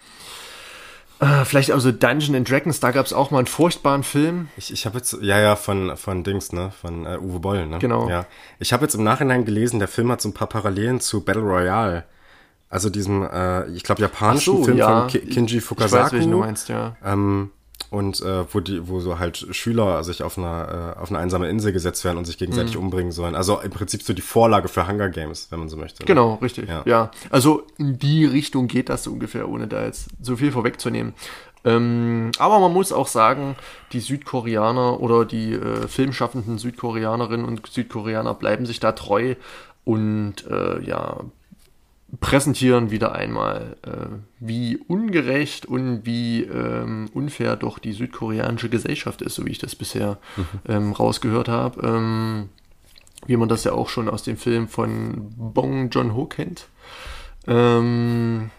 [1.21, 4.49] äh, vielleicht also Dungeon and Dragons, da gab es auch mal einen furchtbaren Film.
[4.57, 6.71] Ich, ich habe jetzt, ja, ja, von, von Dings, ne?
[6.81, 7.79] Von äh, Uwe Boll, ne?
[7.79, 8.09] Genau.
[8.09, 8.27] Ja.
[8.61, 11.43] Ich habe jetzt im Nachhinein gelesen, der Film hat so ein paar Parallelen zu Battle
[11.43, 12.05] Royale.
[12.71, 15.01] Also diesem, äh, ich glaube, japanischen so, Film ja.
[15.01, 15.97] von Ki Kinji Fukasaku.
[15.97, 16.97] Ich weiß, welchen du meinst, ja.
[17.05, 17.51] Ähm,
[17.91, 21.49] und äh, wo die, wo so halt Schüler sich auf einer äh, auf eine einsame
[21.49, 22.85] Insel gesetzt werden und sich gegenseitig mhm.
[22.85, 23.35] umbringen sollen.
[23.35, 26.03] Also im Prinzip so die Vorlage für Hunger Games, wenn man so möchte.
[26.03, 26.07] Ne?
[26.07, 26.69] Genau, richtig.
[26.69, 26.83] Ja.
[26.85, 27.11] ja.
[27.31, 31.15] Also in die Richtung geht das so ungefähr, ohne da jetzt so viel vorwegzunehmen.
[31.65, 33.57] Ähm, aber man muss auch sagen,
[33.93, 39.35] die Südkoreaner oder die äh, filmschaffenden Südkoreanerinnen und Südkoreaner bleiben sich da treu
[39.85, 41.21] und äh, ja,
[42.21, 49.35] präsentieren wieder einmal, äh, wie ungerecht und wie ähm, unfair doch die südkoreanische Gesellschaft ist,
[49.35, 50.47] so wie ich das bisher mhm.
[50.67, 51.87] ähm, rausgehört habe.
[51.87, 52.49] Ähm,
[53.27, 56.69] wie man das ja auch schon aus dem Film von Bong Joon-ho kennt.
[57.47, 58.51] Ähm,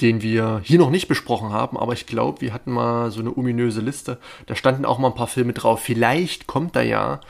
[0.00, 3.36] den wir hier noch nicht besprochen haben, aber ich glaube, wir hatten mal so eine
[3.36, 4.18] ominöse Liste.
[4.46, 5.80] Da standen auch mal ein paar Filme drauf.
[5.80, 7.20] Vielleicht kommt da ja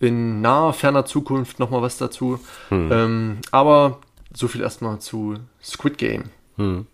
[0.00, 2.40] in naher, ferner Zukunft nochmal was dazu.
[2.70, 2.90] Hm.
[2.92, 4.00] Ähm, aber
[4.36, 6.24] so viel erstmal zu Squid Game.
[6.56, 6.86] Hm.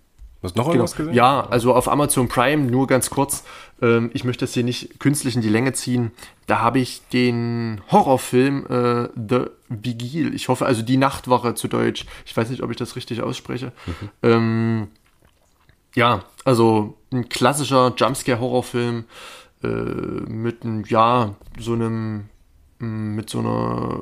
[0.43, 0.85] Was noch genau.
[0.85, 1.13] gesehen?
[1.13, 3.45] Ja, also auf Amazon Prime, nur ganz kurz.
[3.81, 6.13] Ähm, ich möchte das hier nicht künstlich in die Länge ziehen.
[6.47, 10.35] Da habe ich den Horrorfilm äh, The Vigil.
[10.35, 12.07] Ich hoffe, also die Nachtwache zu Deutsch.
[12.27, 13.73] Ich weiß nicht, ob ich das richtig ausspreche.
[13.87, 14.09] Mhm.
[14.23, 14.89] Ähm,
[15.95, 19.05] ja, also ein klassischer Jumpscare-Horrorfilm
[19.63, 22.29] äh, mit einem, ja, so einem,
[22.79, 24.01] mm, mit so einer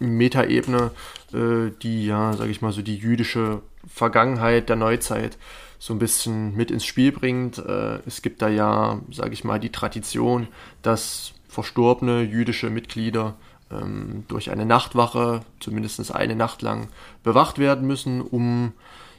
[0.00, 0.90] Metaebene,
[1.32, 5.38] äh, die, ja, sag ich mal, so die jüdische Vergangenheit der Neuzeit
[5.78, 7.58] so ein bisschen mit ins Spiel bringt.
[7.58, 10.48] Äh, es gibt da ja, sag ich mal, die Tradition,
[10.82, 13.36] dass verstorbene jüdische Mitglieder
[13.70, 16.88] ähm, durch eine Nachtwache, zumindest eine Nacht lang,
[17.22, 18.72] bewacht werden müssen, um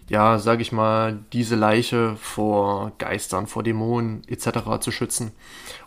[0.10, 4.80] ja, sage ich mal, diese Leiche vor Geistern, vor Dämonen etc.
[4.80, 5.32] zu schützen.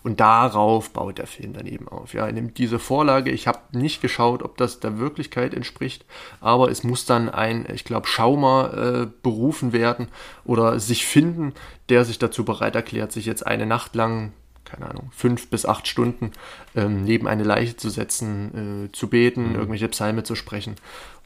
[0.03, 2.13] Und darauf baut der Film dann eben auf.
[2.13, 6.05] Ja, er nimmt diese Vorlage, ich habe nicht geschaut, ob das der Wirklichkeit entspricht,
[6.41, 10.09] aber es muss dann ein, ich glaube, Schaumer äh, berufen werden
[10.45, 11.55] oder sich finden,
[11.89, 14.33] der sich dazu bereit erklärt, sich jetzt eine Nacht lang
[14.65, 16.31] keine Ahnung, fünf bis acht Stunden
[16.75, 19.55] ähm, neben eine Leiche zu setzen, äh, zu beten, mhm.
[19.57, 20.77] irgendwelche Psalme zu sprechen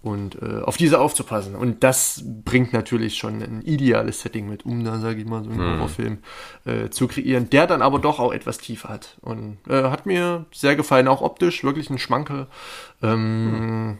[0.07, 1.57] und äh, auf diese aufzupassen.
[1.57, 5.51] Und das bringt natürlich schon ein ideales Setting mit, um da, sage ich mal, so
[5.51, 5.79] einen mhm.
[5.79, 6.19] Horrorfilm
[6.65, 9.17] äh, zu kreieren, der dann aber doch auch etwas tiefer hat.
[9.21, 12.47] Und äh, hat mir sehr gefallen, auch optisch, wirklich ein Schmankel.
[13.03, 13.99] Ähm, mhm.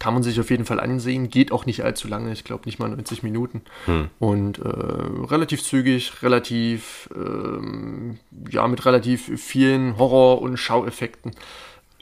[0.00, 2.80] Kann man sich auf jeden Fall ansehen, geht auch nicht allzu lange, ich glaube nicht
[2.80, 3.62] mal 90 Minuten.
[3.86, 4.10] Mhm.
[4.18, 8.18] Und äh, relativ zügig, relativ, ähm,
[8.50, 11.32] ja, mit relativ vielen Horror- und Schaueffekten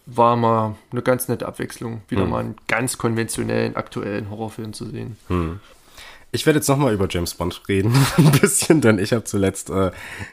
[0.06, 2.30] war mal eine ganz nette Abwechslung, wieder hm.
[2.30, 5.16] mal einen ganz konventionellen, aktuellen Horrorfilm zu sehen.
[5.28, 5.60] Hm.
[6.32, 9.90] Ich werde jetzt nochmal über James Bond reden, ein bisschen, denn ich habe zuletzt äh,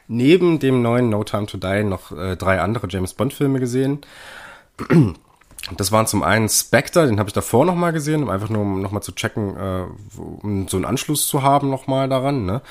[0.08, 4.02] neben dem neuen No Time to Die noch äh, drei andere James Bond-Filme gesehen.
[5.78, 8.82] Das waren zum einen Spectre, den habe ich davor nochmal gesehen, um einfach nur um
[8.82, 9.86] nochmal zu checken, äh,
[10.18, 12.46] um so einen Anschluss zu haben nochmal daran.
[12.46, 12.62] Ne?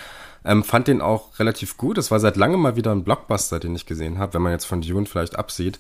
[0.44, 1.96] Ähm, fand den auch relativ gut.
[1.96, 4.66] Es war seit langem mal wieder ein Blockbuster, den ich gesehen habe, wenn man jetzt
[4.66, 5.78] von Dune vielleicht absieht.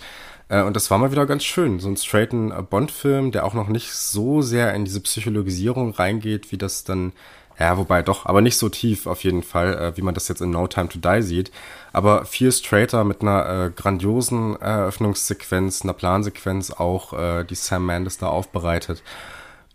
[0.52, 1.80] Äh, und das war mal wieder ganz schön.
[1.80, 6.52] So ein straighten äh, Bond-Film, der auch noch nicht so sehr in diese Psychologisierung reingeht,
[6.52, 7.12] wie das dann,
[7.58, 10.42] ja, wobei doch, aber nicht so tief auf jeden Fall, äh, wie man das jetzt
[10.42, 11.50] in No Time to Die sieht.
[11.92, 18.18] Aber viel straighter mit einer äh, grandiosen Eröffnungssequenz, einer Plansequenz auch, äh, die Sam Mendes
[18.18, 19.02] da aufbereitet.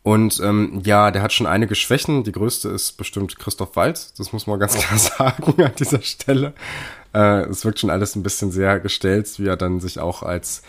[0.03, 2.23] Und ähm, ja, der hat schon einige Schwächen.
[2.23, 4.13] Die größte ist bestimmt Christoph Waltz.
[4.13, 6.53] Das muss man ganz klar sagen an dieser Stelle.
[7.17, 10.61] Äh, es wirkt schon alles ein bisschen sehr gestellt, wie er dann sich auch als,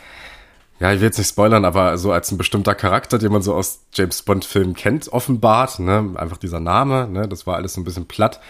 [0.81, 3.55] ja, ich will jetzt nicht spoilern, aber so als ein bestimmter Charakter, den man so
[3.55, 5.79] aus James Bond-Filmen kennt, offenbart.
[5.79, 6.15] Ne?
[6.15, 7.29] Einfach dieser Name, ne?
[7.29, 8.41] das war alles so ein bisschen platt.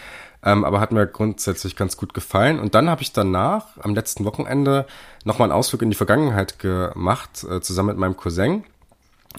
[0.45, 2.61] Ähm, aber hat mir grundsätzlich ganz gut gefallen.
[2.61, 4.87] Und dann habe ich danach, am letzten Wochenende,
[5.25, 8.63] nochmal einen Ausflug in die Vergangenheit gemacht, äh, zusammen mit meinem Cousin.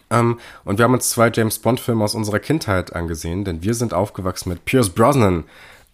[0.10, 3.94] Ähm, und wir haben uns zwei James Bond-Filme aus unserer Kindheit angesehen, denn wir sind
[3.94, 5.46] aufgewachsen mit Pierce Brosnan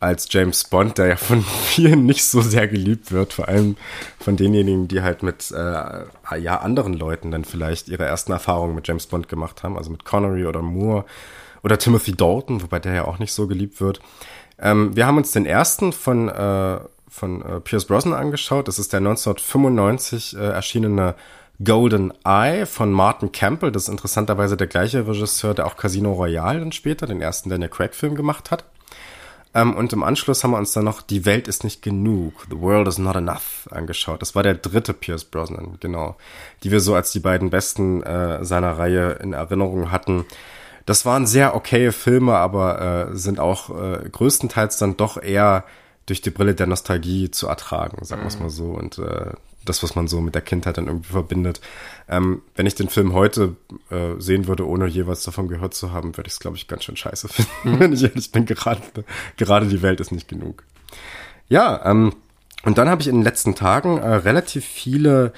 [0.05, 3.75] als James Bond, der ja von vielen nicht so sehr geliebt wird, vor allem
[4.19, 8.87] von denjenigen, die halt mit äh, ja anderen Leuten dann vielleicht ihre ersten Erfahrungen mit
[8.87, 11.05] James Bond gemacht haben, also mit Connery oder Moore
[11.63, 13.99] Oder Timothy Dalton, wobei der ja auch nicht so geliebt wird.
[14.59, 18.67] Ähm, wir haben uns den ersten von, äh, von äh, Pierce Brosnan angeschaut.
[18.67, 21.15] Das ist der 1995 äh, erschienene
[21.63, 23.71] Golden Eye von Martin Campbell.
[23.71, 27.69] Das ist interessanterweise der gleiche Regisseur, der auch Casino Royale dann später, den ersten Daniel
[27.69, 28.65] Craig-Film gemacht hat.
[29.55, 32.59] Ähm, und im Anschluss haben wir uns dann noch Die Welt ist nicht genug, The
[32.59, 34.21] World is not enough angeschaut.
[34.21, 36.17] Das war der dritte Pierce Brosnan, genau.
[36.63, 40.25] Die wir so als die beiden besten äh, seiner Reihe in Erinnerung hatten.
[40.85, 45.63] Das waren sehr okaye Filme, aber äh, sind auch äh, größtenteils dann doch eher
[46.05, 48.43] durch die Brille der Nostalgie zu ertragen, sagen wir es mhm.
[48.43, 48.65] mal so.
[48.65, 49.31] Und äh,
[49.65, 51.61] das, was man so mit der Kindheit dann irgendwie verbindet.
[52.07, 53.55] Ähm, wenn ich den Film heute
[53.89, 56.83] äh, sehen würde, ohne jeweils davon gehört zu haben, würde ich es, glaube ich, ganz
[56.83, 57.79] schön scheiße finden, mhm.
[57.79, 58.45] wenn ich ehrlich bin.
[58.45, 58.81] Gerade,
[59.37, 60.63] gerade die Welt ist nicht genug.
[61.49, 62.13] Ja, ähm,
[62.63, 65.33] und dann habe ich in den letzten Tagen äh, relativ viele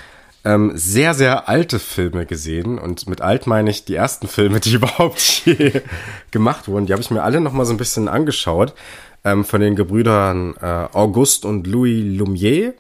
[0.46, 2.80] ähm, sehr, sehr alte Filme gesehen.
[2.80, 5.82] Und mit alt meine ich die ersten Filme, die überhaupt je
[6.32, 6.86] gemacht wurden.
[6.86, 8.74] Die habe ich mir alle noch mal so ein bisschen angeschaut.
[9.24, 12.74] Ähm, von den Gebrüdern äh, Auguste und Louis Lumière.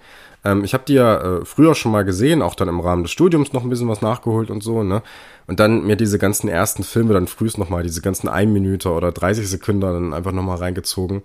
[0.47, 3.12] Ähm, ich habe die ja äh, früher schon mal gesehen, auch dann im Rahmen des
[3.12, 5.03] Studiums noch ein bisschen was nachgeholt und so, ne?
[5.45, 8.91] Und dann mir diese ganzen ersten Filme dann frühst noch mal, diese ganzen 1 Minute
[8.91, 11.21] oder 30 Sekunden dann einfach noch mal reingezogen.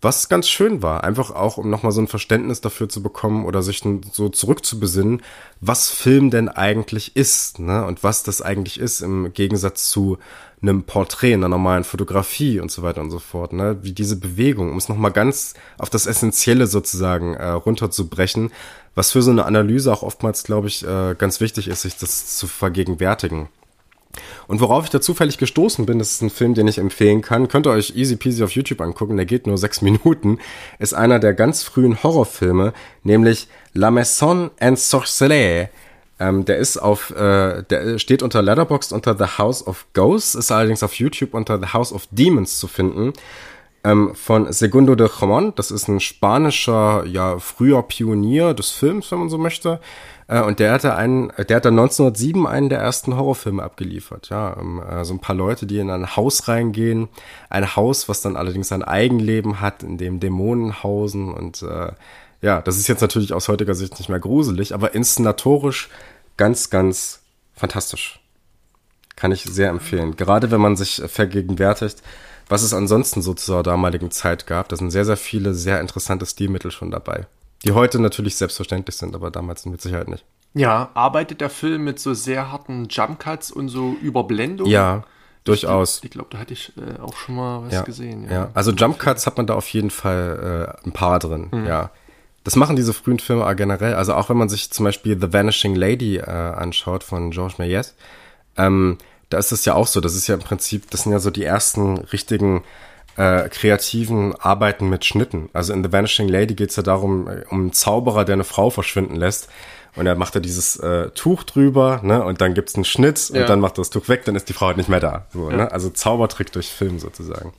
[0.00, 3.62] Was ganz schön war, einfach auch, um nochmal so ein Verständnis dafür zu bekommen oder
[3.62, 3.82] sich
[4.12, 5.22] so zurückzubesinnen,
[5.60, 7.84] was Film denn eigentlich ist, ne?
[7.86, 10.18] Und was das eigentlich ist im Gegensatz zu
[10.68, 13.78] einem Porträt, einer normalen Fotografie und so weiter und so fort, ne?
[13.82, 18.50] Wie diese Bewegung, um es nochmal ganz auf das Essentielle sozusagen äh, runterzubrechen,
[18.94, 22.36] was für so eine Analyse auch oftmals, glaube ich, äh, ganz wichtig ist, sich das
[22.36, 23.48] zu vergegenwärtigen.
[24.46, 27.48] Und worauf ich da zufällig gestoßen bin, das ist ein Film, den ich empfehlen kann,
[27.48, 30.38] könnt ihr euch easy peasy auf YouTube angucken, der geht nur sechs Minuten,
[30.78, 32.72] ist einer der ganz frühen Horrorfilme,
[33.02, 35.68] nämlich La Maison en Sorcelé
[36.18, 40.52] ähm, der ist auf, äh, der steht unter Letterboxd unter The House of Ghosts, ist
[40.52, 43.12] allerdings auf YouTube unter The House of Demons zu finden.
[43.82, 45.52] Ähm, von Segundo de Jamón.
[45.56, 49.78] Das ist ein spanischer, ja, früher Pionier des Films, wenn man so möchte.
[50.26, 54.30] Äh, und der hatte einen, der hat dann 1907 einen der ersten Horrorfilme abgeliefert.
[54.30, 57.08] Ja, ähm, äh, so ein paar Leute, die in ein Haus reingehen.
[57.50, 61.92] Ein Haus, was dann allerdings ein Eigenleben hat, in dem Dämonen hausen und äh,
[62.44, 65.88] ja, das ist jetzt natürlich aus heutiger Sicht nicht mehr gruselig, aber inszenatorisch
[66.36, 67.22] ganz, ganz
[67.54, 68.20] fantastisch.
[69.16, 70.14] Kann ich sehr empfehlen.
[70.16, 72.02] Gerade wenn man sich vergegenwärtigt,
[72.46, 74.68] was es ansonsten so zur damaligen Zeit gab.
[74.68, 77.26] Da sind sehr, sehr viele sehr interessante Stilmittel schon dabei.
[77.64, 80.26] Die heute natürlich selbstverständlich sind, aber damals mit Sicherheit nicht.
[80.52, 84.70] Ja, arbeitet der Film mit so sehr harten Jumpcuts und so Überblendungen?
[84.70, 85.04] Ja,
[85.44, 85.98] durchaus.
[85.98, 88.24] Ich, ich glaube, da hatte ich äh, auch schon mal was ja, gesehen.
[88.24, 88.30] Ja.
[88.30, 88.50] ja.
[88.52, 91.66] also Jumpcuts hat man da auf jeden Fall äh, ein paar drin, mhm.
[91.66, 91.90] ja.
[92.44, 93.94] Das machen diese frühen Filme generell.
[93.94, 97.94] Also auch wenn man sich zum Beispiel The Vanishing Lady äh, anschaut von Georges Méliès,
[98.56, 98.98] ähm,
[99.30, 100.00] da ist es ja auch so.
[100.00, 102.62] Das ist ja im Prinzip, das sind ja so die ersten richtigen
[103.16, 105.48] äh, kreativen Arbeiten mit Schnitten.
[105.52, 108.44] Also in The Vanishing Lady geht es ja darum, äh, um einen Zauberer, der eine
[108.44, 109.48] Frau verschwinden lässt.
[109.96, 112.24] Und er macht da dieses äh, Tuch drüber, ne?
[112.24, 113.46] Und dann gibt's einen Schnitt und ja.
[113.46, 115.26] dann macht er das Tuch weg, dann ist die Frau halt nicht mehr da.
[115.32, 115.56] So, ja.
[115.56, 115.72] ne?
[115.72, 117.52] Also Zaubertrick durch Film sozusagen.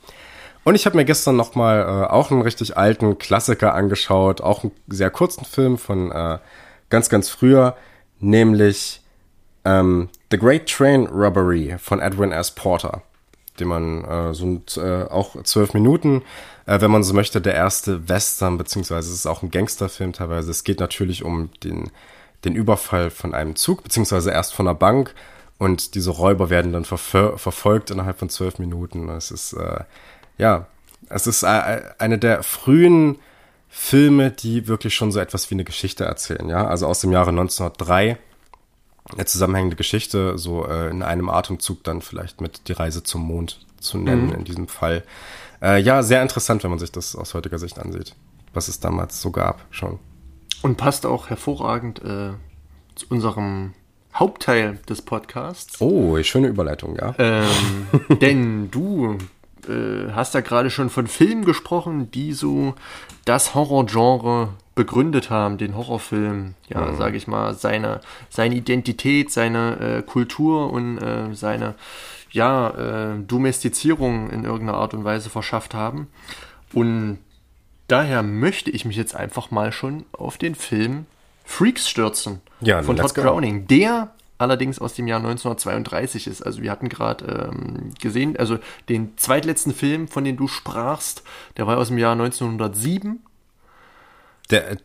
[0.66, 4.64] Und ich habe mir gestern noch mal äh, auch einen richtig alten Klassiker angeschaut, auch
[4.64, 6.38] einen sehr kurzen Film von äh,
[6.90, 7.76] ganz, ganz früher,
[8.18, 9.00] nämlich
[9.64, 12.50] ähm, The Great Train Robbery von Edwin S.
[12.50, 13.02] Porter,
[13.60, 16.22] den man äh, so äh, auch zwölf Minuten,
[16.66, 20.50] äh, wenn man so möchte, der erste Western, beziehungsweise es ist auch ein Gangsterfilm teilweise.
[20.50, 21.92] Es geht natürlich um den,
[22.44, 25.14] den Überfall von einem Zug, beziehungsweise erst von einer Bank
[25.58, 29.08] und diese Räuber werden dann verfol verfolgt innerhalb von zwölf Minuten.
[29.10, 29.84] Es ist äh,
[30.38, 30.66] ja,
[31.08, 33.18] es ist äh, eine der frühen
[33.68, 37.30] Filme, die wirklich schon so etwas wie eine Geschichte erzählen, ja, also aus dem Jahre
[37.30, 38.18] 1903
[39.12, 43.64] eine zusammenhängende Geschichte, so äh, in einem Atemzug dann vielleicht mit die Reise zum Mond
[43.78, 44.34] zu nennen mhm.
[44.34, 45.04] in diesem Fall.
[45.62, 48.14] Äh, ja, sehr interessant, wenn man sich das aus heutiger Sicht ansieht,
[48.52, 49.98] was es damals so gab schon.
[50.62, 52.32] Und passt auch hervorragend äh,
[52.94, 53.74] zu unserem
[54.14, 55.80] Hauptteil des Podcasts.
[55.80, 57.14] Oh, schöne Überleitung, ja.
[57.18, 57.46] Ähm,
[58.20, 59.18] denn du
[59.68, 62.74] äh, hast ja gerade schon von Filmen gesprochen, die so
[63.24, 66.96] das Horrorgenre begründet haben, den Horrorfilm, ja, mhm.
[66.96, 71.74] sage ich mal, seine, seine Identität, seine äh, Kultur und äh, seine
[72.30, 76.08] ja, äh, Domestizierung in irgendeiner Art und Weise verschafft haben.
[76.72, 77.18] Und
[77.88, 81.06] daher möchte ich mich jetzt einfach mal schon auf den Film
[81.44, 86.42] Freaks stürzen ja, von Todd Browning, der allerdings aus dem Jahr 1932 ist.
[86.42, 88.58] Also wir hatten gerade ähm, gesehen, also
[88.88, 91.22] den zweitletzten Film, von dem du sprachst,
[91.56, 93.20] der war aus dem Jahr 1907.
[94.50, 94.76] Der,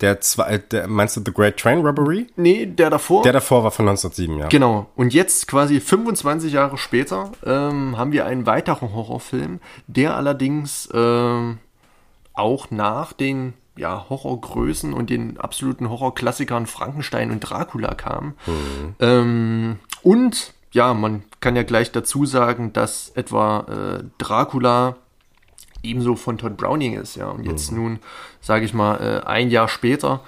[0.00, 2.26] der, zwei, der meinst du The Great Train Robbery?
[2.36, 3.22] Nee, der davor.
[3.22, 4.48] Der davor war von 1907, ja.
[4.48, 4.88] Genau.
[4.94, 11.58] Und jetzt quasi 25 Jahre später ähm, haben wir einen weiteren Horrorfilm, der allerdings ähm,
[12.34, 18.34] auch nach den ja, Horrorgrößen und den absoluten Horrorklassikern Frankenstein und Dracula kam.
[18.46, 18.94] Mhm.
[19.00, 24.96] Ähm, und ja, man kann ja gleich dazu sagen, dass etwa äh, Dracula
[25.82, 27.28] ebenso von Todd Browning ist, ja.
[27.28, 27.78] Und jetzt mhm.
[27.78, 27.98] nun,
[28.40, 30.20] sage ich mal, äh, ein Jahr später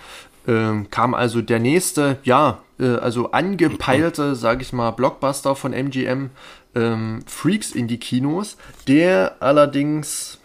[0.46, 6.30] äh, kam also der nächste, ja, äh, also angepeilte, sage ich mal, Blockbuster von MGM
[6.74, 10.39] ähm, Freaks in die Kinos, der allerdings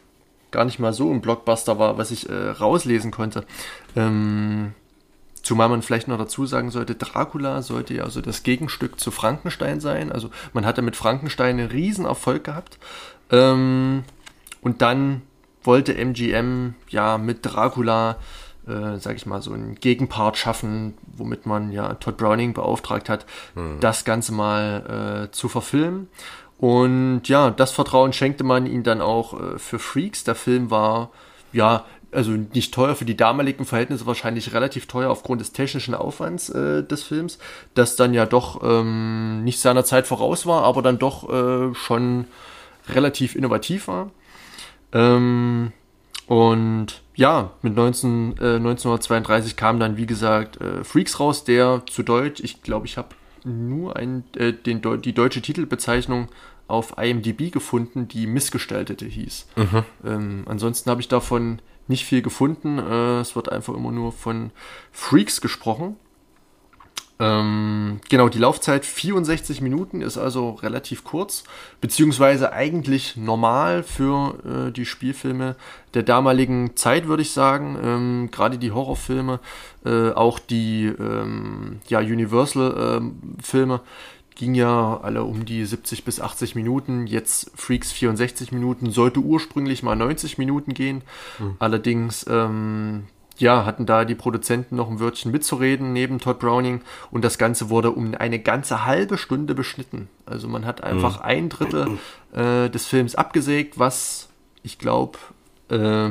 [0.56, 3.46] gar nicht mal so ein Blockbuster war, was ich äh, rauslesen konnte.
[3.96, 4.74] Ähm,
[5.46, 9.80] Zumal man vielleicht noch dazu sagen sollte, Dracula sollte ja also das Gegenstück zu Frankenstein
[9.80, 10.12] sein.
[10.12, 12.80] Also man hatte mit Frankenstein einen riesen Erfolg gehabt.
[13.30, 14.06] Ähm,
[14.62, 15.22] und dann
[15.64, 18.16] wollte MGM ja mit Dracula,
[18.68, 23.28] äh, sag ich mal, so einen Gegenpart schaffen, womit man ja Todd Browning beauftragt hat,
[23.54, 23.80] mhm.
[23.82, 26.08] das Ganze mal äh, zu verfilmen.
[26.58, 30.24] Und ja, das Vertrauen schenkte man ihm dann auch äh, für Freaks.
[30.24, 31.12] Der Film war
[31.52, 31.86] ja
[32.16, 36.84] also nicht teuer für die damaligen Verhältnisse, wahrscheinlich relativ teuer aufgrund des technischen Aufwands äh,
[36.84, 37.38] des Films,
[37.74, 42.26] das dann ja doch ähm, nicht seiner Zeit voraus war, aber dann doch äh, schon
[42.90, 44.12] relativ innovativ war.
[44.94, 45.74] Ähm,
[46.28, 52.04] und ja, mit 19, äh, 1932 kam dann, wie gesagt, äh, Freaks raus, der zu
[52.04, 53.10] Deutsch, ich glaube, ich habe
[53.46, 56.30] nur ein, äh, den, die deutsche Titelbezeichnung
[56.68, 59.48] auf IMDb gefunden, die Missgestaltete hieß.
[59.56, 59.84] Mhm.
[60.04, 62.80] Ähm, ansonsten habe ich davon nicht viel gefunden.
[62.80, 64.52] Äh, es wird einfach immer nur von
[64.92, 65.98] Freaks gesprochen.
[67.18, 71.46] Ähm, genau, die Laufzeit 64 Minuten ist also relativ kurz,
[71.80, 75.56] beziehungsweise eigentlich normal für äh, die Spielfilme
[75.94, 77.78] der damaligen Zeit, würde ich sagen.
[77.82, 79.40] Ähm, Gerade die Horrorfilme,
[79.86, 83.80] äh, auch die ähm, ja, Universal-Filme,
[84.36, 89.82] ging ja alle um die 70 bis 80 Minuten, jetzt Freaks 64 Minuten, sollte ursprünglich
[89.82, 91.02] mal 90 Minuten gehen.
[91.40, 91.56] Mhm.
[91.60, 93.06] Allerdings, ähm,
[93.38, 96.82] ja, hatten da die Produzenten noch ein Wörtchen mitzureden neben Todd Browning
[97.12, 100.08] und das Ganze wurde um eine ganze halbe Stunde beschnitten.
[100.26, 101.26] Also man hat einfach mhm.
[101.26, 101.98] ein Drittel
[102.34, 104.30] äh, des Films abgesägt, was
[104.64, 105.20] ich glaube
[105.70, 106.10] äh,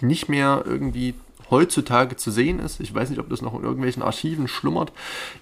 [0.00, 1.14] nicht mehr irgendwie
[1.52, 2.80] heutzutage zu sehen ist.
[2.80, 4.92] Ich weiß nicht, ob das noch in irgendwelchen Archiven schlummert.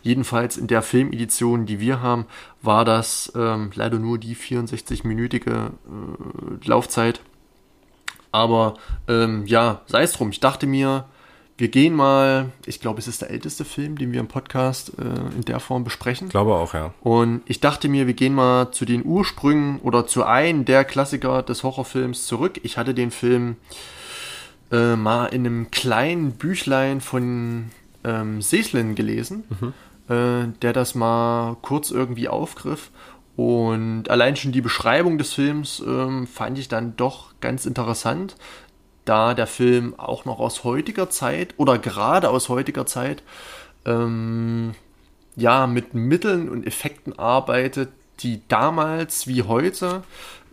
[0.03, 2.27] Jedenfalls in der Filmedition, die wir haben,
[2.61, 7.21] war das ähm, leider nur die 64-minütige äh, Laufzeit.
[8.33, 8.75] Aber
[9.09, 10.31] ähm, ja, sei es drum.
[10.31, 11.05] Ich dachte mir,
[11.61, 15.35] wir gehen mal, ich glaube, es ist der älteste Film, den wir im Podcast äh,
[15.37, 16.29] in der Form besprechen.
[16.29, 16.95] Ich glaube auch, ja.
[17.03, 21.43] Und ich dachte mir, wir gehen mal zu den Ursprüngen oder zu einem der Klassiker
[21.43, 22.61] des Horrorfilms zurück.
[22.63, 23.57] Ich hatte den Film
[24.73, 27.71] äh, mal in einem kleinen Büchlein von
[28.05, 30.15] ähm, Seslin gelesen, mhm.
[30.15, 32.91] äh, der das mal kurz irgendwie aufgriff.
[33.37, 38.37] Und allein schon die Beschreibung des Films ähm, fand ich dann doch ganz interessant,
[39.05, 43.23] da der Film auch noch aus heutiger Zeit oder gerade aus heutiger Zeit
[43.87, 44.75] ähm,
[45.37, 50.03] ja mit Mitteln und Effekten arbeitet, die damals wie heute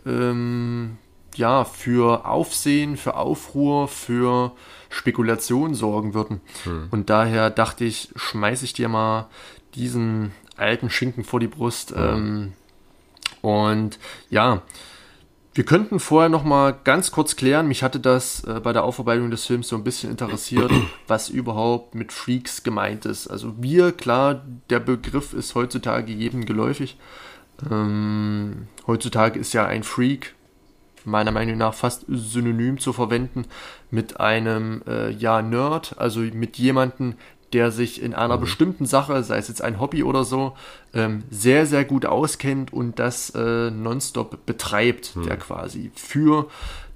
[0.06, 0.96] ähm,
[1.38, 4.52] ja, für Aufsehen, für Aufruhr, für
[4.88, 6.40] Spekulation sorgen würden.
[6.64, 6.88] Hm.
[6.90, 9.28] Und daher dachte ich, schmeiße ich dir mal
[9.74, 11.94] diesen alten Schinken vor die Brust.
[11.94, 11.98] Hm.
[11.98, 12.52] Ähm,
[13.42, 13.98] und
[14.30, 14.62] ja,
[15.58, 17.66] wir könnten vorher noch mal ganz kurz klären.
[17.66, 20.70] Mich hatte das äh, bei der Aufarbeitung des Films so ein bisschen interessiert,
[21.08, 23.26] was überhaupt mit Freaks gemeint ist.
[23.26, 26.96] Also wir, klar, der Begriff ist heutzutage jedem geläufig.
[27.68, 30.36] Ähm, heutzutage ist ja ein Freak
[31.04, 33.46] meiner Meinung nach fast synonym zu verwenden
[33.90, 37.14] mit einem äh, ja Nerd, also mit jemandem,
[37.52, 38.42] der sich in einer mhm.
[38.42, 40.56] bestimmten Sache, sei es jetzt ein Hobby oder so,
[40.94, 45.24] ähm, sehr, sehr gut auskennt und das äh, nonstop betreibt, mhm.
[45.24, 46.48] der quasi für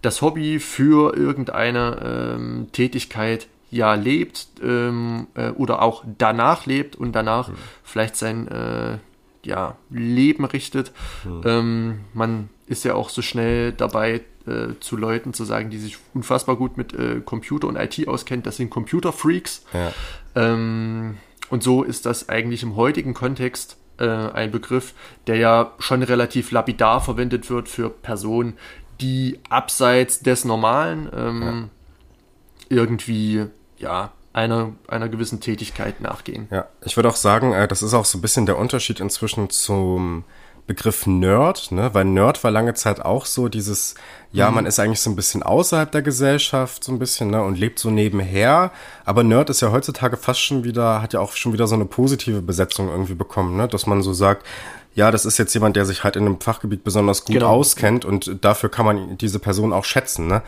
[0.02, 7.12] das Hobby, für irgendeine ähm, Tätigkeit ja lebt ähm, äh, oder auch danach lebt und
[7.12, 7.54] danach mhm.
[7.82, 8.98] vielleicht sein äh,
[9.44, 10.92] ja, Leben richtet.
[11.24, 12.00] Mhm.
[12.14, 16.56] man ist ja auch so schnell dabei, äh, zu Leuten zu sagen, die sich unfassbar
[16.56, 19.64] gut mit äh, Computer und IT auskennen, das sind Computerfreaks.
[19.72, 19.92] Ja.
[20.34, 21.18] Ähm,
[21.50, 24.94] und so ist das eigentlich im heutigen Kontext äh, ein Begriff,
[25.26, 28.56] der ja schon relativ lapidar verwendet wird für Personen,
[29.00, 32.76] die abseits des Normalen ähm, ja.
[32.76, 33.46] irgendwie,
[33.78, 36.48] ja, einer, einer gewissen Tätigkeit nachgehen.
[36.50, 39.50] Ja, ich würde auch sagen, äh, das ist auch so ein bisschen der Unterschied inzwischen
[39.50, 40.24] zum
[40.66, 41.92] Begriff Nerd, ne?
[41.92, 43.94] Weil Nerd war lange Zeit auch so dieses,
[44.30, 44.56] ja, mhm.
[44.56, 47.42] man ist eigentlich so ein bisschen außerhalb der Gesellschaft, so ein bisschen, ne?
[47.42, 48.70] Und lebt so nebenher.
[49.04, 51.84] Aber Nerd ist ja heutzutage fast schon wieder, hat ja auch schon wieder so eine
[51.84, 53.66] positive Besetzung irgendwie bekommen, ne?
[53.66, 54.46] Dass man so sagt,
[54.94, 57.48] ja, das ist jetzt jemand, der sich halt in einem Fachgebiet besonders gut genau.
[57.48, 60.42] auskennt und dafür kann man diese Person auch schätzen, ne?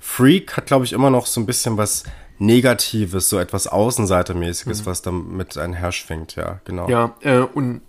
[0.00, 2.04] Freak hat, glaube ich, immer noch so ein bisschen was
[2.38, 4.86] Negatives, so etwas Außenseitermäßiges, mhm.
[4.86, 6.88] was damit einherschwingt, ja, genau.
[6.88, 7.82] Ja, äh, und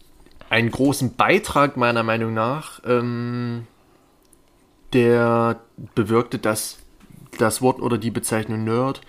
[0.49, 3.67] einen großen Beitrag meiner Meinung nach, ähm,
[4.93, 5.59] der
[5.95, 6.79] bewirkte, dass
[7.37, 9.01] das Wort oder die Bezeichnung Nerd,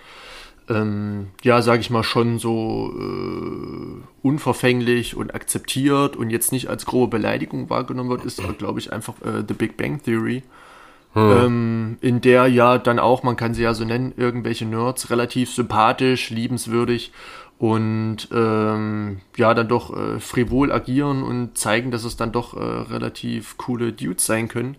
[0.69, 6.85] ähm, ja, sage ich mal, schon so äh, unverfänglich und akzeptiert und jetzt nicht als
[6.85, 10.43] grobe Beleidigung wahrgenommen wird, ist, glaube ich, einfach äh, The Big Bang Theory.
[11.13, 11.31] Hm.
[11.31, 15.53] Ähm, in der ja dann auch, man kann sie ja so nennen, irgendwelche Nerds relativ
[15.53, 17.11] sympathisch, liebenswürdig
[17.61, 22.59] und ähm, ja, dann doch äh, frivol agieren und zeigen, dass es dann doch äh,
[22.59, 24.77] relativ coole Dudes sein können,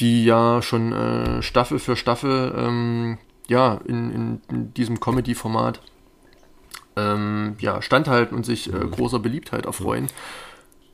[0.00, 3.18] die ja schon äh, Staffel für Staffel ähm,
[3.48, 5.82] ja, in, in, in diesem Comedy-Format
[6.96, 8.92] ähm, ja, standhalten und sich äh, mhm.
[8.92, 10.06] großer Beliebtheit erfreuen.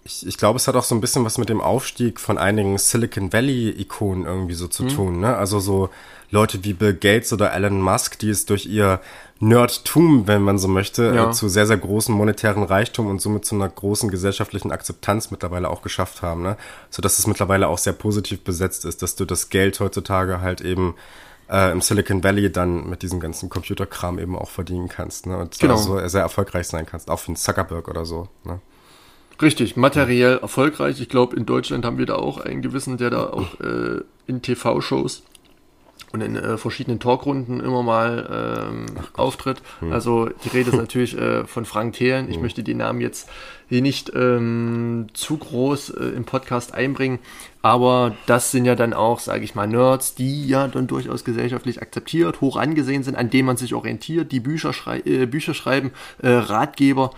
[0.09, 2.79] Ich, ich glaube, es hat auch so ein bisschen was mit dem Aufstieg von einigen
[2.79, 4.89] Silicon Valley-Ikonen irgendwie so zu mhm.
[4.89, 5.21] tun.
[5.21, 5.37] Ne?
[5.37, 5.91] Also so
[6.31, 9.01] Leute wie Bill Gates oder Elon Musk, die es durch ihr
[9.39, 11.29] Nerdtum, wenn man so möchte, ja.
[11.29, 15.69] äh, zu sehr, sehr großen monetären Reichtum und somit zu einer großen gesellschaftlichen Akzeptanz mittlerweile
[15.69, 16.43] auch geschafft haben.
[16.43, 16.57] Ne?
[16.89, 20.63] So dass es mittlerweile auch sehr positiv besetzt ist, dass du das Geld heutzutage halt
[20.63, 20.95] eben
[21.51, 25.27] äh, im Silicon Valley dann mit diesem ganzen Computerkram eben auch verdienen kannst.
[25.27, 25.37] Ne?
[25.37, 25.77] Und genau.
[25.77, 28.29] so sehr erfolgreich sein kannst, auch wie ein Zuckerberg oder so.
[28.45, 28.59] Ne?
[29.41, 31.01] Richtig, materiell erfolgreich.
[31.01, 34.43] Ich glaube, in Deutschland haben wir da auch einen gewissen, der da auch äh, in
[34.43, 35.23] TV-Shows
[36.13, 39.63] und in äh, verschiedenen Talkrunden immer mal ähm, auftritt.
[39.81, 39.93] Hm.
[39.93, 42.29] Also die Rede ist natürlich äh, von Frank Thelen.
[42.29, 42.43] Ich hm.
[42.43, 43.29] möchte die Namen jetzt
[43.69, 47.19] hier nicht ähm, zu groß äh, im Podcast einbringen,
[47.61, 51.83] aber das sind ja dann auch, sage ich mal, Nerds, die ja dann durchaus gesellschaftlich
[51.83, 55.93] akzeptiert, hoch angesehen sind, an denen man sich orientiert, die Bücher, schrei äh, Bücher schreiben,
[56.23, 57.11] äh, Ratgeber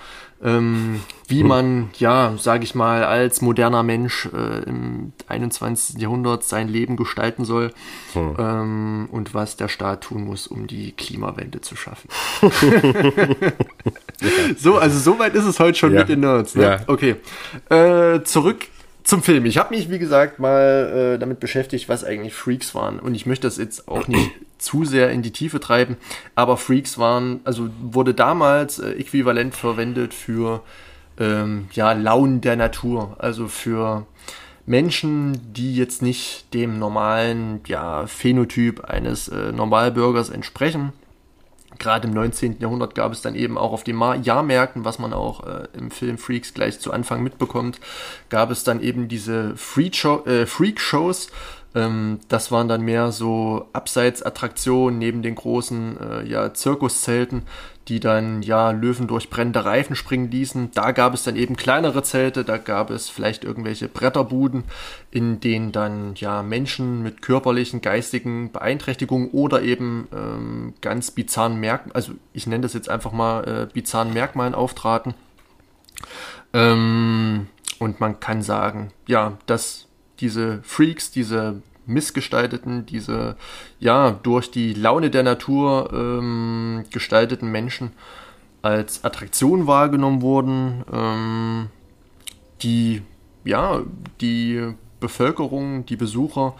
[0.43, 1.01] ähm,
[1.31, 1.47] wie hm.
[1.47, 6.01] man, ja, sage ich mal, als moderner Mensch äh, im 21.
[6.01, 7.73] Jahrhundert sein Leben gestalten soll
[8.13, 8.37] hm.
[8.39, 12.09] ähm, und was der Staat tun muss, um die Klimawende zu schaffen.
[14.59, 16.01] so, also soweit ist es heute schon ja.
[16.01, 16.55] mit den Nerds.
[16.55, 16.63] Ne?
[16.63, 16.81] Ja.
[16.87, 17.17] Okay,
[17.71, 18.67] äh, zurück
[19.05, 19.47] zum Film.
[19.47, 22.99] Ich habe mich, wie gesagt, mal äh, damit beschäftigt, was eigentlich Freaks waren.
[22.99, 25.97] Und ich möchte das jetzt auch nicht zu sehr in die Tiefe treiben,
[26.35, 30.63] aber Freaks waren, also wurde damals äh, äquivalent verwendet für
[31.21, 33.17] ähm, ja, Launen der Natur.
[33.19, 34.07] Also für
[34.67, 40.93] Menschen, die jetzt nicht dem normalen ja, Phänotyp eines äh, Normalbürgers entsprechen
[41.81, 42.61] gerade im 19.
[42.61, 46.19] Jahrhundert gab es dann eben auch auf den Jahrmärkten, was man auch äh, im Film
[46.19, 47.81] Freaks gleich zu Anfang mitbekommt,
[48.29, 51.31] gab es dann eben diese äh, Freak-Shows.
[51.75, 57.43] Ähm, das waren dann mehr so Abseitsattraktionen neben den großen äh, ja, Zirkuszelten,
[57.91, 60.71] die dann ja Löwen durch brennende Reifen springen ließen.
[60.75, 64.63] Da gab es dann eben kleinere Zelte, da gab es vielleicht irgendwelche Bretterbuden,
[65.11, 71.95] in denen dann ja Menschen mit körperlichen, geistigen Beeinträchtigungen oder eben ähm, ganz bizarren Merkmalen,
[71.95, 75.15] also ich nenne das jetzt einfach mal äh, bizarren Merkmalen auftraten.
[76.53, 77.49] Ähm,
[77.81, 79.89] und man kann sagen, ja, dass
[80.21, 81.61] diese Freaks, diese
[81.91, 83.37] missgestalteten, diese
[83.79, 87.93] ja durch die Laune der Natur ähm, gestalteten Menschen
[88.63, 91.67] als Attraktion wahrgenommen wurden, ähm,
[92.63, 93.03] die
[93.45, 93.81] ja
[94.21, 96.55] die Bevölkerung, die Besucher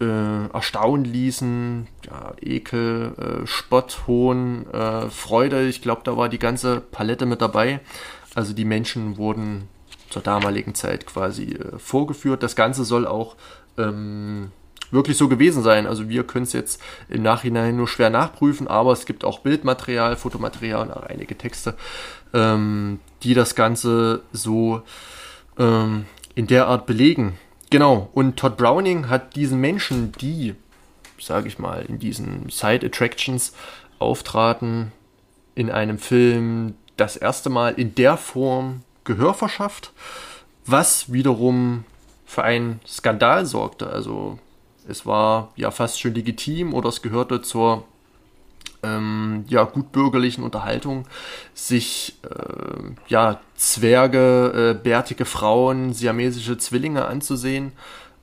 [0.00, 5.66] äh, erstaunen ließen, ja, Ekel, äh, Spott, Hohn, äh, Freude.
[5.66, 7.80] Ich glaube, da war die ganze Palette mit dabei.
[8.34, 9.68] Also die Menschen wurden
[10.08, 12.42] zur damaligen Zeit quasi äh, vorgeführt.
[12.42, 13.36] Das Ganze soll auch
[13.78, 14.50] ähm,
[14.90, 15.86] wirklich so gewesen sein.
[15.86, 20.16] Also wir können es jetzt im Nachhinein nur schwer nachprüfen, aber es gibt auch Bildmaterial,
[20.16, 21.74] Fotomaterial und auch einige Texte,
[22.34, 24.82] ähm, die das Ganze so
[25.58, 27.38] ähm, in der Art belegen.
[27.70, 30.54] Genau, und Todd Browning hat diesen Menschen, die,
[31.20, 33.52] sage ich mal, in diesen Side Attractions
[33.98, 34.92] auftraten,
[35.54, 39.92] in einem Film das erste Mal in der Form Gehör verschafft,
[40.64, 41.84] was wiederum
[42.28, 43.88] für einen Skandal sorgte.
[43.88, 44.38] Also
[44.86, 47.84] es war ja fast schon legitim oder es gehörte zur
[48.82, 51.06] ähm, ja, gutbürgerlichen Unterhaltung,
[51.54, 57.72] sich äh, ja, Zwerge, äh, bärtige Frauen, siamesische Zwillinge anzusehen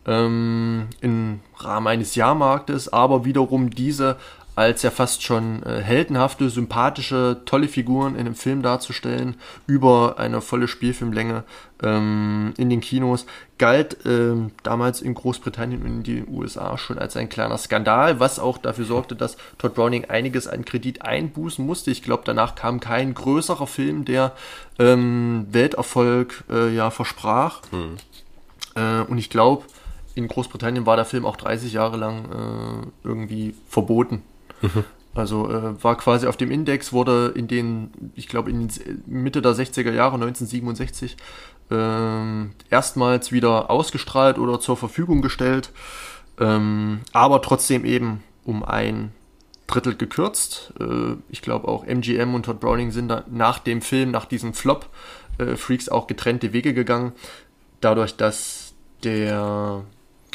[0.05, 4.17] ähm, im Rahmen eines Jahrmarktes, aber wiederum diese
[4.55, 9.35] als ja fast schon äh, heldenhafte, sympathische, tolle Figuren in einem Film darzustellen,
[9.67, 11.43] über eine volle Spielfilmlänge
[11.83, 13.25] ähm, in den Kinos,
[13.57, 18.39] galt ähm, damals in Großbritannien und in den USA schon als ein kleiner Skandal, was
[18.39, 21.91] auch dafür sorgte, dass Todd Browning einiges an Kredit einbußen musste.
[21.91, 24.33] Ich glaube, danach kam kein größerer Film, der
[24.79, 27.61] ähm, Welterfolg äh, ja versprach.
[27.71, 27.97] Hm.
[28.75, 29.65] Äh, und ich glaube,
[30.15, 34.23] in Großbritannien war der Film auch 30 Jahre lang äh, irgendwie verboten.
[34.61, 34.83] Mhm.
[35.15, 38.69] Also äh, war quasi auf dem Index, wurde in den, ich glaube, in
[39.05, 41.15] Mitte der 60er Jahre, 1967,
[41.71, 45.71] äh, erstmals wieder ausgestrahlt oder zur Verfügung gestellt,
[46.39, 49.13] ähm, aber trotzdem eben um ein
[49.67, 50.73] Drittel gekürzt.
[50.81, 54.89] Äh, ich glaube auch MGM und Todd Browning sind nach dem Film, nach diesem Flop,
[55.37, 57.13] äh, Freaks auch getrennte Wege gegangen,
[57.79, 59.85] dadurch, dass der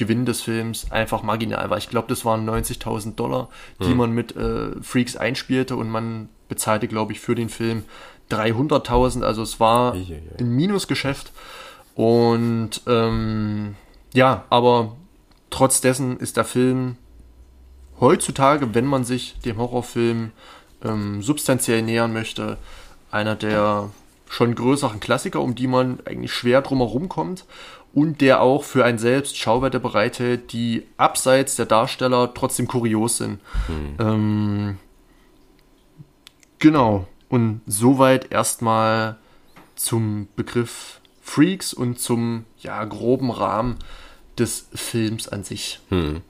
[0.01, 1.76] Gewinn des Films einfach marginal war.
[1.76, 3.96] Ich glaube, das waren 90.000 Dollar, die hm.
[3.98, 7.84] man mit äh, Freaks einspielte und man bezahlte, glaube ich, für den Film
[8.30, 9.22] 300.000.
[9.22, 11.32] Also es war ein Minusgeschäft.
[11.94, 13.76] Und ähm,
[14.14, 14.96] ja, aber
[15.51, 16.96] trotz dessen ist der Film
[18.01, 20.30] heutzutage, wenn man sich dem Horrorfilm
[20.82, 22.57] ähm, substanziell nähern möchte,
[23.11, 23.90] einer der
[24.30, 27.44] schon größeren Klassiker, um die man eigentlich schwer drumherum kommt
[27.93, 33.41] und der auch für ein selbst Schauwerte bereithält, die abseits der Darsteller trotzdem kurios sind.
[33.66, 33.97] Hm.
[33.99, 34.78] Ähm,
[36.59, 37.07] genau.
[37.28, 39.16] Und soweit erstmal
[39.74, 43.76] zum Begriff Freaks und zum ja, groben Rahmen
[44.38, 45.80] des Films an sich.
[45.88, 46.22] Hm.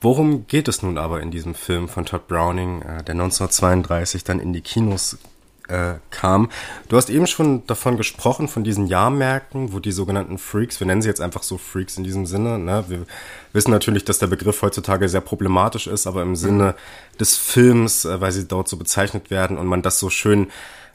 [0.00, 4.40] Worum geht es nun aber in diesem Film von Todd Browning, äh, der 1932 dann
[4.40, 5.18] in die Kinos
[5.68, 6.50] äh, kam.
[6.88, 11.02] Du hast eben schon davon gesprochen, von diesen Jahrmärkten, wo die sogenannten Freaks, wir nennen
[11.02, 12.84] sie jetzt einfach so Freaks in diesem Sinne, ne?
[12.88, 13.06] wir
[13.52, 16.74] wissen natürlich, dass der Begriff heutzutage sehr problematisch ist, aber im Sinne
[17.20, 20.48] des Films, äh, weil sie dort so bezeichnet werden und man das so schön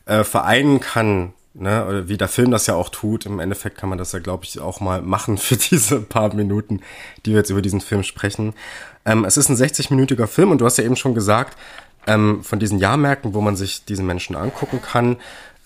[0.05, 3.26] äh, vereinen kann, ne, wie der Film das ja auch tut.
[3.26, 6.82] Im Endeffekt kann man das ja, glaube ich, auch mal machen für diese paar Minuten,
[7.26, 8.53] die wir jetzt über diesen Film sprechen.
[9.05, 11.57] Ähm, es ist ein 60-minütiger Film und du hast ja eben schon gesagt,
[12.07, 15.17] ähm, von diesen Jahrmärkten, wo man sich diese Menschen angucken kann.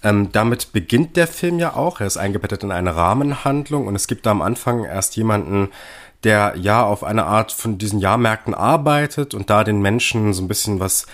[0.03, 1.99] Ähm, damit beginnt der Film ja auch.
[1.99, 5.69] Er ist eingebettet in eine Rahmenhandlung und es gibt da am Anfang erst jemanden,
[6.23, 10.47] der ja auf eine Art von diesen Jahrmärkten arbeitet und da den Menschen so ein
[10.47, 11.05] bisschen was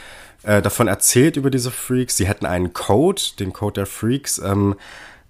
[0.44, 2.18] äh, davon erzählt über diese Freaks.
[2.18, 4.76] Sie hätten einen Code, den Code der Freaks, ähm,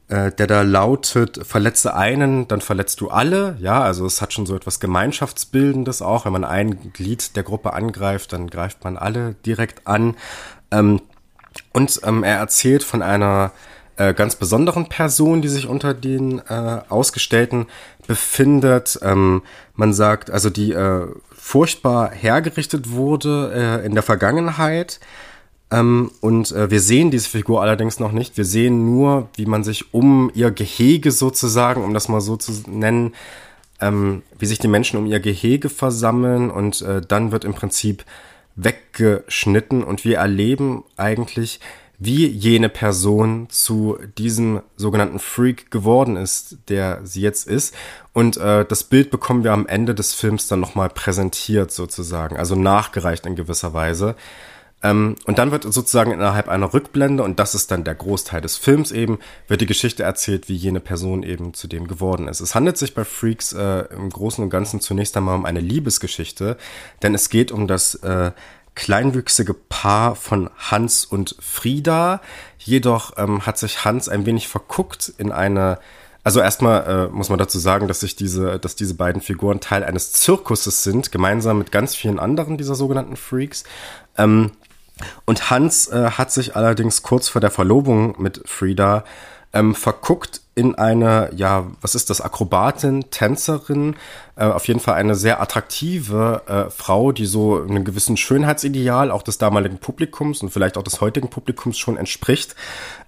[0.10, 3.58] äh, der da lautet, verletze einen, dann verletzt du alle.
[3.60, 6.26] Ja, also es hat schon so etwas Gemeinschaftsbildendes auch.
[6.26, 10.16] Wenn man ein Glied der Gruppe angreift, dann greift man alle direkt an.
[10.72, 11.02] Ähm,
[11.72, 13.52] und ähm, er erzählt von einer
[13.96, 17.68] äh, ganz besonderen Person, die sich unter den äh, Ausgestellten
[18.08, 19.00] befindet.
[19.04, 19.44] Ähm,
[19.76, 25.00] man sagt, also die äh, furchtbar hergerichtet wurde äh, in der Vergangenheit
[25.74, 28.38] ähm, und äh, wir sehen diese Figur allerdings noch nicht.
[28.38, 32.52] Wir sehen nur, wie man sich um ihr Gehege sozusagen, um das mal so zu
[32.70, 33.16] nennen,
[33.82, 38.06] ähm, wie sich die Menschen um ihr Gehege versammeln und äh, dann wird im Prinzip
[38.56, 41.60] weggeschnitten und wir erleben eigentlich,
[41.98, 47.74] wie jene Person zu diesem sogenannten Freak geworden ist, der sie jetzt ist.
[48.14, 52.56] Und äh, das Bild bekommen wir am Ende des Films dann nochmal präsentiert sozusagen, also
[52.56, 54.16] nachgereicht in gewisser Weise.
[54.84, 58.58] Ähm, und dann wird sozusagen innerhalb einer Rückblende, und das ist dann der Großteil des
[58.58, 62.42] Films eben, wird die Geschichte erzählt, wie jene Person eben zu dem geworden ist.
[62.42, 66.58] Es handelt sich bei Freaks äh, im Großen und Ganzen zunächst einmal um eine Liebesgeschichte,
[67.02, 68.32] denn es geht um das äh,
[68.76, 72.22] kleinwüchsige Paar von Hans und Frieda.
[72.58, 75.80] Jedoch ähm, hat sich Hans ein wenig verguckt in eine
[76.26, 79.84] also erstmal äh, muss man dazu sagen, dass sich diese, dass diese beiden Figuren Teil
[79.84, 83.66] eines Zirkuses sind, gemeinsam mit ganz vielen anderen dieser sogenannten Freaks.
[84.18, 84.52] Ähm,
[85.26, 89.04] und Hans äh, hat sich allerdings kurz vor der Verlobung mit Frieda
[89.54, 93.96] ähm, verguckt in eine, ja, was ist das, Akrobatin, Tänzerin,
[94.36, 99.24] äh, auf jeden Fall eine sehr attraktive äh, Frau, die so einem gewissen Schönheitsideal auch
[99.24, 102.56] des damaligen Publikums und vielleicht auch des heutigen Publikums schon entspricht.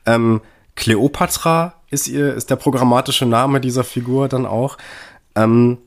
[0.06, 0.42] Ähm,
[0.76, 4.78] Cleopatra ist ihr, ist der programmatische Name dieser Figur dann auch.
[5.36, 5.78] Ähm,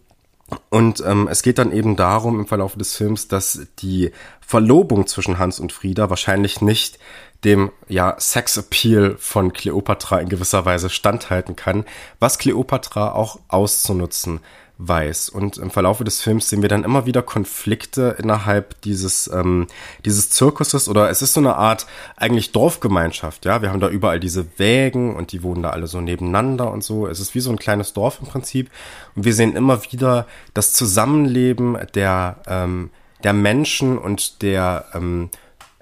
[0.70, 5.38] und ähm, es geht dann eben darum im Verlauf des Films, dass die Verlobung zwischen
[5.38, 6.99] Hans und Frieda wahrscheinlich nicht
[7.44, 11.84] dem ja Sexappeal von Cleopatra in gewisser Weise standhalten kann,
[12.18, 14.40] was Cleopatra auch auszunutzen
[14.79, 15.29] weiß.
[15.29, 19.66] Und im Verlauf des Films sehen wir dann immer wieder Konflikte innerhalb dieses, ähm,
[20.05, 23.61] dieses Zirkuses oder es ist so eine Art eigentlich Dorfgemeinschaft, ja.
[23.61, 27.09] Wir haben da überall diese Wägen und die wohnen da alle so nebeneinander und so.
[27.09, 28.70] Es ist wie so ein kleines Dorf im Prinzip.
[29.16, 32.91] Und wir sehen immer wieder das Zusammenleben der, ähm,
[33.24, 35.31] der Menschen und der ähm,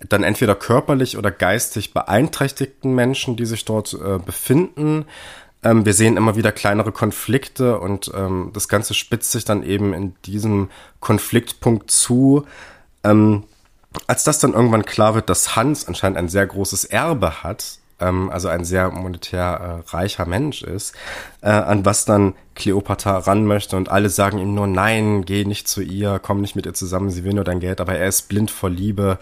[0.08, 5.06] dann entweder körperlich oder geistig beeinträchtigten Menschen, die sich dort äh, befinden.
[5.62, 9.94] Ähm, wir sehen immer wieder kleinere Konflikte und ähm, das Ganze spitzt sich dann eben
[9.94, 12.46] in diesem Konfliktpunkt zu.
[13.04, 13.44] Ähm,
[14.06, 18.30] als das dann irgendwann klar wird, dass Hans anscheinend ein sehr großes Erbe hat, ähm,
[18.30, 20.94] also ein sehr monetär äh, reicher Mensch ist,
[21.40, 25.68] äh, an was dann Cleopatra ran möchte und alle sagen ihm nur, nein, geh nicht
[25.68, 28.28] zu ihr, komm nicht mit ihr zusammen, sie will nur dein Geld, aber er ist
[28.28, 29.18] blind vor Liebe,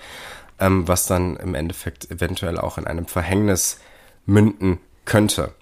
[0.58, 3.78] ähm, was dann im Endeffekt eventuell auch in einem Verhängnis
[4.26, 5.52] münden könnte.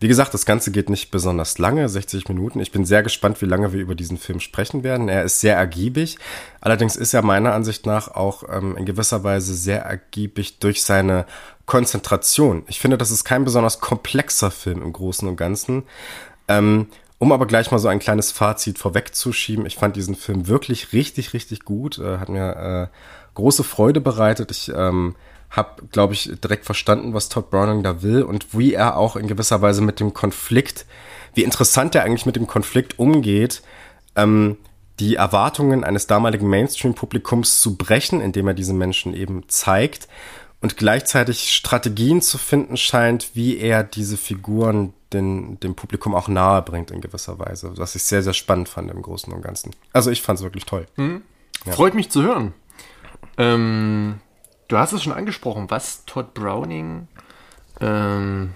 [0.00, 2.60] Wie gesagt, das Ganze geht nicht besonders lange, 60 Minuten.
[2.60, 5.08] Ich bin sehr gespannt, wie lange wir über diesen Film sprechen werden.
[5.08, 6.18] Er ist sehr ergiebig.
[6.60, 11.26] Allerdings ist er meiner Ansicht nach auch ähm, in gewisser Weise sehr ergiebig durch seine
[11.66, 12.62] Konzentration.
[12.68, 15.82] Ich finde, das ist kein besonders komplexer Film im Großen und Ganzen.
[16.46, 16.86] Ähm,
[17.18, 21.32] um aber gleich mal so ein kleines Fazit vorwegzuschieben, ich fand diesen Film wirklich richtig,
[21.32, 21.98] richtig gut.
[21.98, 22.96] Äh, hat mir äh,
[23.34, 24.52] große Freude bereitet.
[24.52, 25.16] Ich ähm,
[25.50, 29.26] habe, glaube ich, direkt verstanden, was Todd Browning da will und wie er auch in
[29.26, 30.86] gewisser Weise mit dem Konflikt,
[31.34, 33.62] wie interessant er eigentlich mit dem Konflikt umgeht,
[34.16, 34.58] ähm,
[35.00, 40.08] die Erwartungen eines damaligen Mainstream-Publikums zu brechen, indem er diese Menschen eben zeigt
[40.60, 46.62] und gleichzeitig Strategien zu finden scheint, wie er diese Figuren den, dem Publikum auch nahe
[46.62, 49.70] bringt in gewisser Weise, was ich sehr, sehr spannend fand im Großen und Ganzen.
[49.92, 50.86] Also ich fand es wirklich toll.
[50.96, 51.22] Mhm.
[51.64, 51.72] Ja.
[51.72, 52.54] Freut mich zu hören.
[53.36, 54.20] Ähm,
[54.68, 57.08] Du hast es schon angesprochen, was Todd Browning
[57.80, 58.50] ähm,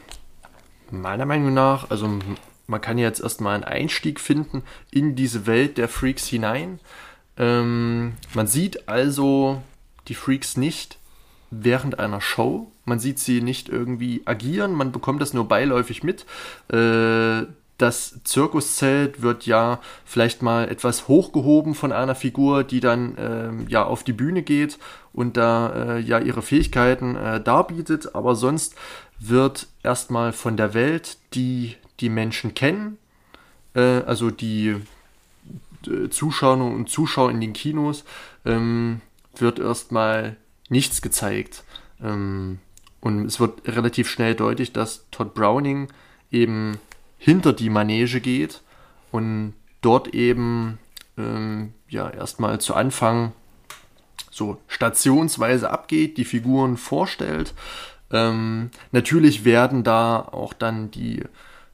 [0.91, 2.19] meiner Meinung nach, also
[2.67, 6.81] man kann jetzt erstmal einen Einstieg finden in diese Welt der Freaks hinein.
[7.39, 9.63] Ähm, man sieht also
[10.09, 10.99] die Freaks nicht
[11.51, 12.71] während einer Show.
[12.85, 16.27] Man sieht sie nicht irgendwie agieren, man bekommt das nur beiläufig mit.
[16.71, 17.47] Äh,
[17.79, 23.85] das Zirkuszelt wird ja vielleicht mal etwas hochgehoben von einer Figur, die dann ähm, ja
[23.85, 24.79] auf die Bühne geht
[25.13, 28.75] und da äh, ja ihre Fähigkeiten äh, darbietet, aber sonst
[29.19, 32.99] wird erstmal von der Welt, die die Menschen kennen,
[33.75, 34.77] äh, also die
[35.87, 38.05] äh, Zuschauer und Zuschauer in den Kinos,
[38.45, 39.01] ähm,
[39.37, 40.37] wird erstmal
[40.69, 41.65] nichts gezeigt.
[42.03, 42.59] Ähm,
[43.01, 45.89] und es wird relativ schnell deutlich, dass Todd Browning
[46.31, 46.79] eben
[47.19, 48.63] hinter die Manege geht
[49.11, 50.79] und dort eben
[51.19, 53.33] ähm, ja erstmal zu Anfang
[54.31, 57.55] so stationsweise abgeht, die Figuren vorstellt.
[58.11, 61.23] Ähm, natürlich werden da auch dann die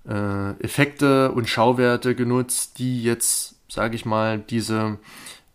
[0.08, 4.98] äh, Effekte und Schauwerte genutzt, die jetzt, sage ich mal, diese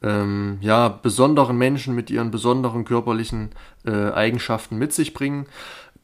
[0.01, 3.51] ähm, ja, besonderen Menschen mit ihren besonderen körperlichen
[3.85, 5.47] äh, Eigenschaften mit sich bringen.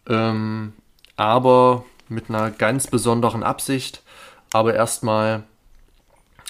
[0.07, 0.73] Ähm,
[1.17, 4.01] aber mit einer ganz besonderen Absicht.
[4.51, 5.43] Aber erstmal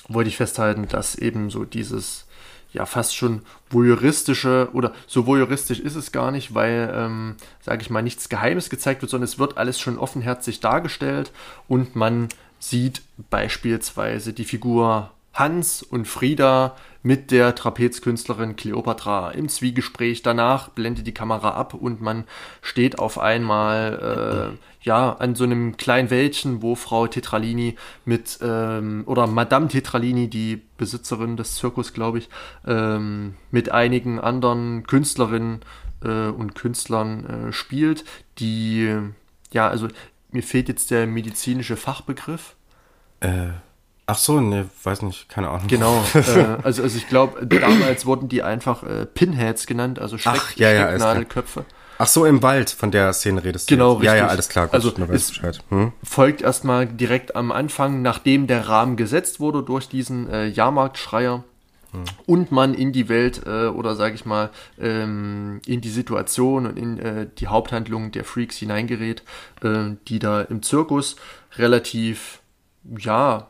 [0.07, 2.25] wollte ich festhalten, dass eben so dieses
[2.71, 7.89] ja fast schon voyeuristische oder so voyeuristisch ist es gar nicht, weil, ähm, sage ich
[7.89, 11.31] mal, nichts Geheimes gezeigt wird, sondern es wird alles schon offenherzig dargestellt
[11.67, 20.21] und man sieht beispielsweise die Figur Hans und Frieda mit der Trapezkünstlerin Cleopatra im Zwiegespräch.
[20.21, 22.25] Danach blendet die Kamera ab und man
[22.61, 27.75] steht auf einmal äh, ja an so einem kleinen Wäldchen, wo Frau Tetralini
[28.05, 32.29] mit ähm, oder Madame Tetralini, die Besitzerin des Zirkus, glaube ich,
[32.67, 35.61] ähm, mit einigen anderen Künstlerinnen
[36.03, 38.03] äh, und Künstlern äh, spielt,
[38.39, 38.97] die
[39.51, 39.87] ja also
[40.31, 42.55] mir fehlt jetzt der medizinische Fachbegriff.
[43.21, 43.49] Äh
[44.09, 45.67] Ach so, ne, weiß nicht, keine Ahnung.
[45.67, 46.19] Genau, äh,
[46.63, 50.71] also, also ich glaube, damals wurden die einfach äh, Pinheads genannt, also Schreck, Ach, ja,
[50.71, 51.65] ja, Schrecknadelköpfe.
[51.99, 53.75] Ach so, im Wald, von der Szene redest du.
[53.75, 54.07] Genau, richtig.
[54.07, 55.31] Ja, ja, alles klar, gut, also es
[55.69, 55.91] hm?
[56.01, 61.43] folgt erstmal direkt am Anfang, nachdem der Rahmen gesetzt wurde durch diesen äh, Jahrmarktschreier
[61.91, 62.03] hm.
[62.25, 64.49] und man in die Welt äh, oder sage ich mal
[64.79, 69.21] ähm, in die Situation und in äh, die Haupthandlung der Freaks hineingerät,
[69.61, 71.15] äh, die da im Zirkus
[71.57, 72.39] relativ,
[72.97, 73.49] ja,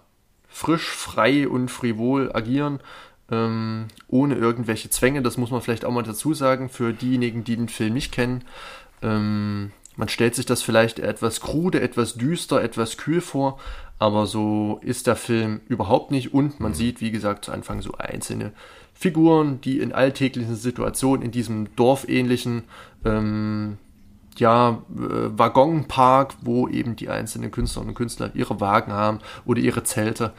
[0.60, 2.82] frisch, frei und frivol agieren,
[3.32, 5.22] ähm, ohne irgendwelche Zwänge.
[5.22, 8.44] Das muss man vielleicht auch mal dazu sagen, für diejenigen, die den Film nicht kennen.
[9.02, 13.58] Ähm, man stellt sich das vielleicht etwas krude, etwas düster, etwas kühl vor,
[14.00, 16.76] aber so ist der Film überhaupt nicht und man mhm.
[16.76, 18.52] sieht, wie gesagt, zu Anfang so einzelne
[18.94, 22.64] Figuren, die in alltäglichen Situationen in diesem dorfähnlichen
[23.06, 23.78] ähm,
[24.40, 29.84] ja, äh, Waggonpark, wo eben die einzelnen Künstlerinnen und Künstler ihre Wagen haben oder ihre
[29.84, 30.34] Zelte,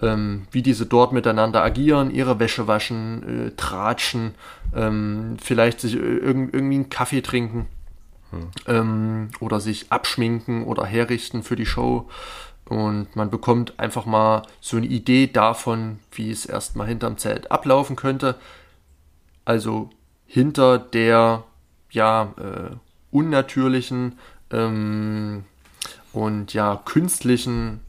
[0.00, 4.34] ähm, wie diese dort miteinander agieren, ihre Wäsche waschen, äh, tratschen,
[4.74, 7.66] ähm, vielleicht sich irg irgendwie einen Kaffee trinken
[8.30, 8.50] hm.
[8.66, 12.08] ähm, oder sich abschminken oder herrichten für die Show.
[12.68, 17.94] Und man bekommt einfach mal so eine Idee davon, wie es erstmal hinterm Zelt ablaufen
[17.96, 18.36] könnte.
[19.44, 19.90] also
[20.26, 21.44] hinter der
[21.90, 22.76] ja äh,
[23.14, 24.18] unnatürlichen
[24.50, 25.44] ähm,
[26.12, 27.80] und ja künstlichen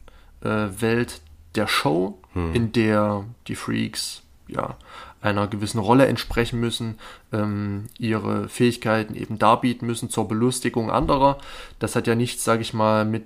[0.41, 1.21] äh, Welt
[1.55, 2.53] der Show, hm.
[2.53, 4.77] in der die Freaks ja
[5.21, 6.99] einer gewissen Rolle entsprechen müssen,
[7.33, 11.39] ähm, ihre Fähigkeiten eben darbieten müssen zur Belustigung anderer.
[11.79, 13.25] Das hat ja nichts, sage ich mal, mit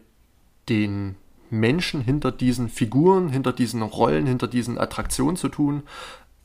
[0.69, 1.15] den
[1.49, 5.83] Menschen hinter diesen Figuren, hinter diesen Rollen, hinter diesen Attraktionen zu tun.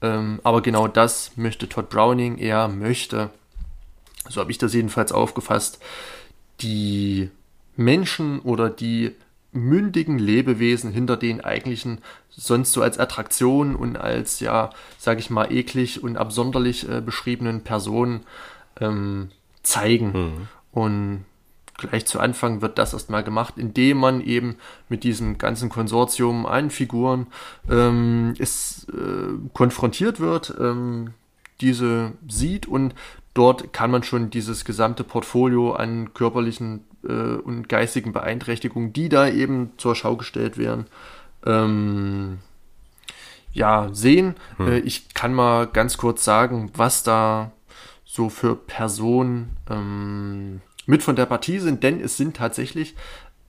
[0.03, 2.39] Ähm, aber genau das möchte Todd Browning.
[2.39, 3.31] Er möchte,
[4.29, 5.79] so habe ich das jedenfalls aufgefasst,
[6.61, 7.31] die
[7.77, 9.13] Menschen oder die
[9.53, 12.01] mündigen Lebewesen hinter den eigentlichen
[12.31, 17.63] sonst so als Attraktion und als, ja, sage ich mal, eklig und absonderlich äh, beschriebenen
[17.63, 18.23] Personen
[18.81, 19.31] ähm,
[19.63, 20.13] zeigen.
[20.13, 20.49] Mhm.
[20.73, 21.25] Und
[21.77, 24.57] gleich zu Anfang wird das erstmal gemacht, indem man eben
[24.89, 27.29] mit diesem ganzen Konsortium an Figuren
[27.71, 31.15] ähm, ist, äh, konfrontiert wird, ähm,
[31.61, 32.95] diese sieht und
[33.35, 39.29] dort kann man schon dieses gesamte Portfolio an körperlichen äh, und geistigen Beeinträchtigungen, die da
[39.29, 40.87] eben zur Schau gestellt werden,
[41.45, 42.39] ähm,
[43.53, 44.37] ja, sehen.
[44.57, 44.69] Hm.
[44.69, 47.53] Äh, ich kann mal ganz kurz sagen, was da
[48.05, 52.95] so für Personen ähm, mit von der Partie sind, denn es sind tatsächlich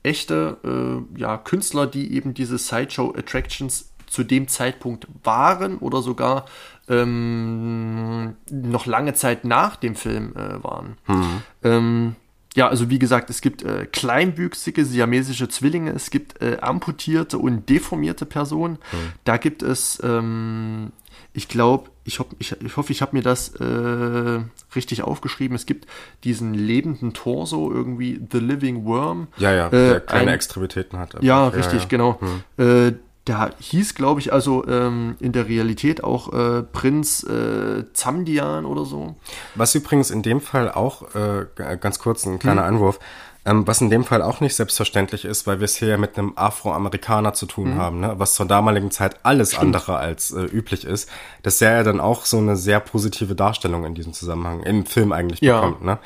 [0.01, 6.45] echte äh, ja, Künstler, die eben diese Sideshow Attractions zu dem Zeitpunkt waren oder sogar
[6.87, 10.97] ähm, noch lange Zeit nach dem Film äh, waren.
[11.07, 11.41] Mhm.
[11.63, 12.15] Ähm,
[12.55, 17.69] ja, also wie gesagt, es gibt äh, kleinwüchsige siamesische Zwillinge, es gibt äh, amputierte und
[17.69, 18.73] deformierte Personen.
[18.91, 19.11] Mhm.
[19.25, 20.93] Da gibt es, ähm,
[21.33, 24.39] ich glaube, ich, hoff, ich, ich hoffe, ich habe mir das äh,
[24.73, 25.55] richtig aufgeschrieben.
[25.55, 25.85] Es gibt
[26.23, 29.27] diesen lebenden Torso, irgendwie The Living Worm.
[29.37, 31.21] Ja, ja, der keine ein, Extremitäten hat.
[31.21, 31.87] Ja, richtig, ja.
[31.89, 32.19] genau.
[32.57, 38.65] Mhm der hieß, glaube ich, also ähm, in der Realität auch äh, Prinz äh, Zamdian
[38.65, 39.15] oder so.
[39.55, 41.45] Was übrigens in dem Fall auch, äh,
[41.79, 42.75] ganz kurz ein kleiner hm.
[42.75, 42.99] Anwurf,
[43.47, 46.17] ähm, was in dem Fall auch nicht selbstverständlich ist, weil wir es hier ja mit
[46.17, 47.77] einem Afroamerikaner zu tun hm.
[47.77, 48.13] haben, ne?
[48.17, 49.75] was zur damaligen Zeit alles Stimmt.
[49.75, 51.09] andere als äh, üblich ist,
[51.41, 55.11] dass der ja dann auch so eine sehr positive Darstellung in diesem Zusammenhang, im Film
[55.11, 55.61] eigentlich ja.
[55.61, 55.83] bekommt.
[55.83, 55.97] Ne?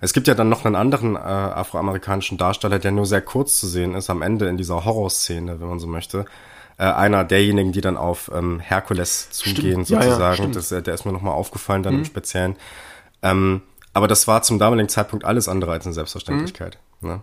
[0.00, 3.66] Es gibt ja dann noch einen anderen äh, afroamerikanischen Darsteller, der nur sehr kurz zu
[3.66, 6.24] sehen ist, am Ende in dieser Horrorszene, wenn man so möchte
[6.78, 10.02] äh, einer derjenigen, die dann auf ähm, Herkules zugehen, stimmt.
[10.02, 10.42] sozusagen.
[10.42, 11.98] Ja, ja, das, äh, der ist mir nochmal aufgefallen dann mhm.
[12.00, 12.56] im Speziellen.
[13.22, 13.62] Ähm,
[13.92, 16.78] aber das war zum damaligen Zeitpunkt alles andere als eine Selbstverständlichkeit.
[17.00, 17.08] Mhm.
[17.08, 17.22] Ne?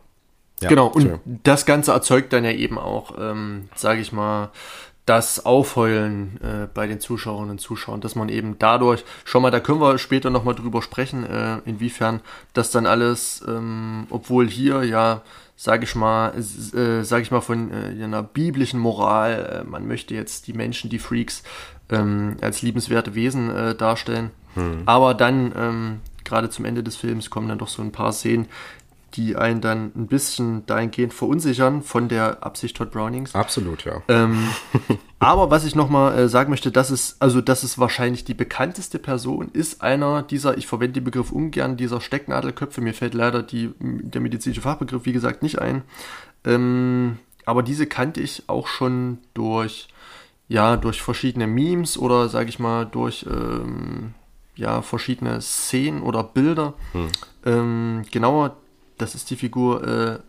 [0.61, 4.51] Ja, genau, und das Ganze erzeugt dann ja eben auch, ähm, sage ich mal,
[5.05, 9.59] das Aufheulen äh, bei den Zuschauerinnen und Zuschauern, dass man eben dadurch, schon mal, da
[9.59, 12.21] können wir später nochmal drüber sprechen, äh, inwiefern
[12.53, 15.21] das dann alles, ähm, obwohl hier ja
[15.55, 19.61] sage ich mal, äh, sage ich mal von äh, einer biblischen Moral.
[19.61, 21.43] Äh, man möchte jetzt die Menschen, die Freaks,
[21.89, 24.31] ähm, als liebenswerte Wesen äh, darstellen.
[24.55, 24.83] Hm.
[24.85, 28.47] Aber dann ähm, gerade zum Ende des Films kommen dann doch so ein paar Szenen,
[29.15, 33.33] die einen dann ein bisschen dahingehend verunsichern von der Absicht Todd Brownings.
[33.33, 34.01] Absolut, ja.
[34.07, 34.49] Ähm,
[35.19, 38.99] aber was ich nochmal äh, sagen möchte, das ist, also das ist wahrscheinlich die bekannteste
[38.99, 42.81] Person, ist einer dieser, ich verwende den Begriff ungern, dieser Stecknadelköpfe.
[42.81, 45.83] Mir fällt leider die, der medizinische Fachbegriff, wie gesagt, nicht ein.
[46.43, 49.87] Ähm, aber diese kannte ich auch schon durch,
[50.47, 54.13] ja, durch verschiedene Memes oder, sage ich mal, durch, ähm,
[54.55, 56.73] ja, verschiedene Szenen oder Bilder.
[56.93, 57.07] Hm.
[57.45, 58.57] Ähm, genauer
[58.97, 60.19] das ist die Figur, äh,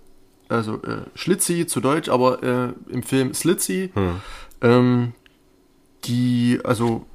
[0.49, 4.21] also äh, Schlitzi zu Deutsch, aber äh, im Film Slitzi, hm.
[4.63, 5.13] ähm,
[6.05, 7.07] die, also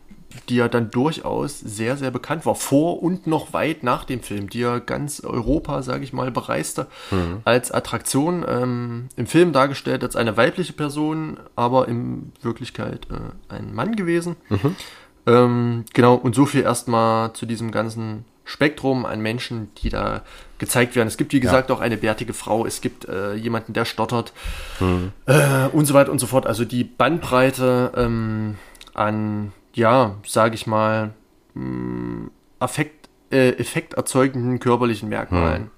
[0.50, 4.50] die ja dann durchaus sehr, sehr bekannt war, vor und noch weit nach dem Film,
[4.50, 7.42] die ja ganz Europa, sage ich mal, bereiste mhm.
[7.44, 8.46] als Attraktion.
[8.48, 14.36] Ähm, Im Film dargestellt als eine weibliche Person, aber in Wirklichkeit äh, ein Mann gewesen.
[14.50, 14.76] Mhm.
[15.28, 20.24] Ähm, genau, und so viel erstmal zu diesem ganzen Spektrum an Menschen, die da
[20.62, 21.08] gezeigt werden.
[21.08, 21.76] Es gibt, wie gesagt, ja.
[21.76, 24.32] auch eine bärtige Frau, es gibt äh, jemanden, der stottert
[24.80, 25.12] mhm.
[25.26, 26.46] äh, und so weiter und so fort.
[26.46, 28.56] Also die Bandbreite ähm,
[28.94, 31.14] an, ja, sage ich mal,
[31.56, 35.70] mh, mm, Affekt, äh, effekterzeugenden körperlichen Merkmalen mhm.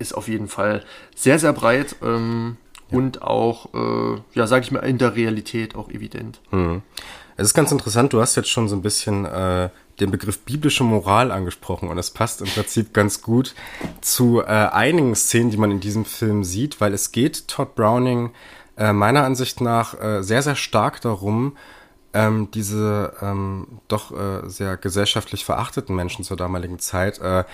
[0.00, 0.82] ist auf jeden Fall
[1.14, 2.56] sehr, sehr breit ähm,
[2.90, 2.98] ja.
[2.98, 6.40] und auch, äh, ja, sage ich mal, in der Realität auch evident.
[6.50, 6.82] Mhm.
[7.36, 9.68] Es ist ganz interessant, du hast jetzt schon so ein bisschen äh,
[10.00, 13.54] den Begriff biblische Moral angesprochen und es passt im Prinzip ganz gut
[14.00, 18.30] zu äh, einigen Szenen, die man in diesem Film sieht, weil es geht Todd Browning
[18.76, 21.56] äh, meiner Ansicht nach äh, sehr, sehr stark darum,
[22.12, 27.44] ähm, diese ähm, doch äh, sehr gesellschaftlich verachteten Menschen zur damaligen Zeit äh,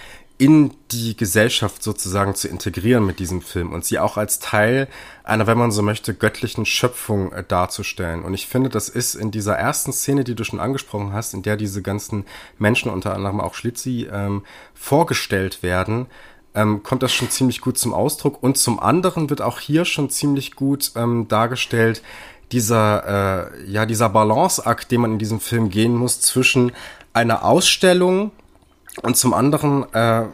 [0.40, 4.88] in die Gesellschaft sozusagen zu integrieren mit diesem Film und sie auch als Teil
[5.22, 8.22] einer, wenn man so möchte, göttlichen Schöpfung äh, darzustellen.
[8.24, 11.42] Und ich finde, das ist in dieser ersten Szene, die du schon angesprochen hast, in
[11.42, 12.24] der diese ganzen
[12.58, 16.06] Menschen, unter anderem auch Schlitzi, ähm, vorgestellt werden,
[16.54, 18.42] ähm, kommt das schon ziemlich gut zum Ausdruck.
[18.42, 22.00] Und zum anderen wird auch hier schon ziemlich gut ähm, dargestellt,
[22.50, 26.72] dieser, äh, ja, dieser Balanceakt, den man in diesem Film gehen muss zwischen
[27.12, 28.32] einer Ausstellung,
[29.02, 30.26] und zum anderen äh,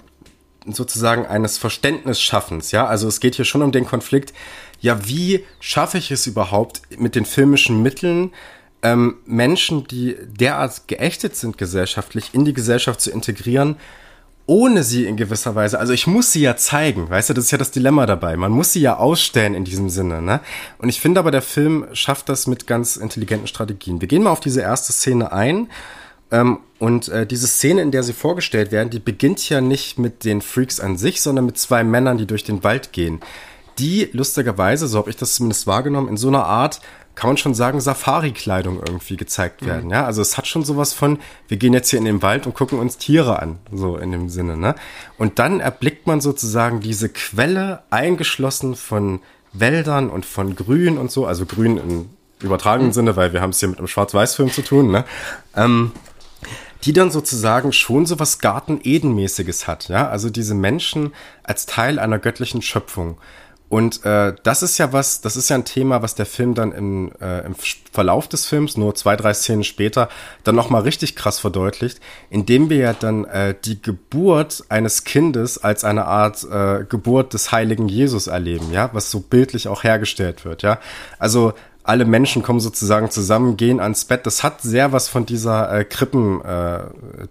[0.66, 4.32] sozusagen eines Verständnisschaffens, ja, also es geht hier schon um den Konflikt,
[4.80, 8.32] ja, wie schaffe ich es überhaupt mit den filmischen Mitteln,
[8.82, 13.76] ähm, Menschen, die derart geächtet sind gesellschaftlich, in die Gesellschaft zu integrieren,
[14.46, 17.50] ohne sie in gewisser Weise, also ich muss sie ja zeigen, weißt du, das ist
[17.50, 18.36] ja das Dilemma dabei.
[18.36, 20.40] Man muss sie ja ausstellen in diesem Sinne, ne?
[20.78, 24.00] Und ich finde aber, der Film schafft das mit ganz intelligenten Strategien.
[24.00, 25.68] Wir gehen mal auf diese erste Szene ein
[26.30, 30.24] ähm, und äh, diese Szene, in der sie vorgestellt werden, die beginnt ja nicht mit
[30.24, 33.20] den Freaks an sich, sondern mit zwei Männern, die durch den Wald gehen.
[33.78, 36.80] Die lustigerweise, so habe ich das zumindest wahrgenommen, in so einer Art,
[37.14, 39.66] kann man schon sagen, Safari-Kleidung irgendwie gezeigt mhm.
[39.66, 39.90] werden.
[39.90, 41.18] Ja, also es hat schon sowas von,
[41.48, 44.28] wir gehen jetzt hier in den Wald und gucken uns Tiere an, so in dem
[44.28, 44.56] Sinne.
[44.56, 44.74] Ne?
[45.16, 49.20] Und dann erblickt man sozusagen diese Quelle eingeschlossen von
[49.54, 52.10] Wäldern und von Grün und so, also Grün im
[52.42, 52.94] übertragenen mhm.
[52.94, 54.90] Sinne, weil wir haben es hier mit einem Schwarz-Weiß-Film zu tun.
[54.90, 55.06] Ne?
[55.56, 55.92] Ähm,
[56.86, 61.12] die dann sozusagen schon so was Garten-Eden-mäßiges hat, ja, also diese Menschen
[61.42, 63.18] als Teil einer göttlichen Schöpfung.
[63.68, 66.70] Und äh, das ist ja was, das ist ja ein Thema, was der Film dann
[66.70, 67.56] im, äh, im
[67.90, 70.08] Verlauf des Films, nur zwei, drei Szenen später,
[70.44, 71.98] dann nochmal richtig krass verdeutlicht,
[72.30, 77.50] indem wir ja dann äh, die Geburt eines Kindes als eine Art äh, Geburt des
[77.50, 80.78] heiligen Jesus erleben, ja, was so bildlich auch hergestellt wird, ja.
[81.18, 81.52] Also
[81.86, 84.26] alle Menschen kommen sozusagen zusammen, gehen ans Bett.
[84.26, 86.80] Das hat sehr was von dieser äh, Krippen, äh,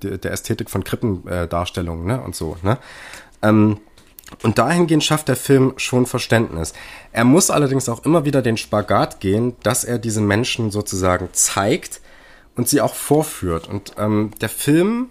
[0.02, 2.22] der, Ästhetik von Krippendarstellungen, äh, ne?
[2.22, 2.78] Und so, ne?
[3.42, 3.80] Ähm,
[4.44, 6.74] und dahingehend schafft der Film schon Verständnis.
[7.12, 12.02] Er muss allerdings auch immer wieder den Spagat gehen, dass er diese Menschen sozusagen zeigt
[12.56, 13.68] und sie auch vorführt.
[13.68, 15.10] Und ähm, der Film,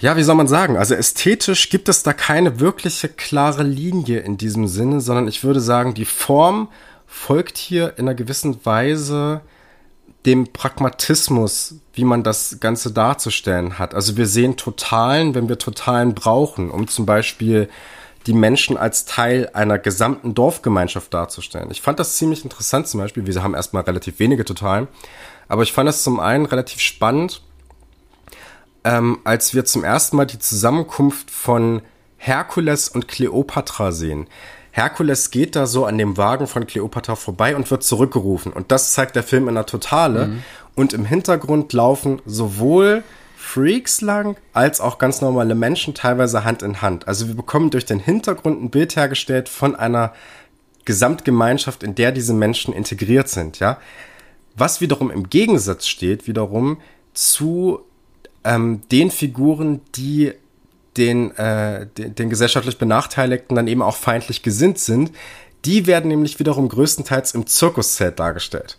[0.00, 0.76] ja, wie soll man sagen?
[0.76, 5.60] Also ästhetisch gibt es da keine wirkliche klare Linie in diesem Sinne, sondern ich würde
[5.60, 6.68] sagen, die Form
[7.14, 9.40] folgt hier in einer gewissen Weise
[10.26, 13.94] dem Pragmatismus, wie man das Ganze darzustellen hat.
[13.94, 17.70] Also wir sehen Totalen, wenn wir Totalen brauchen, um zum Beispiel
[18.26, 21.70] die Menschen als Teil einer gesamten Dorfgemeinschaft darzustellen.
[21.70, 23.26] Ich fand das ziemlich interessant zum Beispiel.
[23.26, 24.88] Wir haben erstmal relativ wenige Totalen,
[25.46, 27.42] aber ich fand das zum einen relativ spannend,
[28.82, 31.80] ähm, als wir zum ersten Mal die Zusammenkunft von
[32.16, 34.26] Herkules und Kleopatra sehen.
[34.76, 38.52] Herkules geht da so an dem Wagen von Cleopatra vorbei und wird zurückgerufen.
[38.52, 40.26] Und das zeigt der Film in der Totale.
[40.26, 40.42] Mhm.
[40.74, 43.04] Und im Hintergrund laufen sowohl
[43.36, 47.06] Freaks lang als auch ganz normale Menschen teilweise Hand in Hand.
[47.06, 50.12] Also wir bekommen durch den Hintergrund ein Bild hergestellt von einer
[50.84, 53.78] Gesamtgemeinschaft, in der diese Menschen integriert sind, ja.
[54.56, 56.78] Was wiederum im Gegensatz steht, wiederum
[57.12, 57.78] zu
[58.42, 60.32] ähm, den Figuren, die
[60.96, 65.12] den, äh, den, den gesellschaftlich Benachteiligten dann eben auch feindlich gesinnt sind,
[65.64, 68.78] die werden nämlich wiederum größtenteils im Zirkuszelt dargestellt.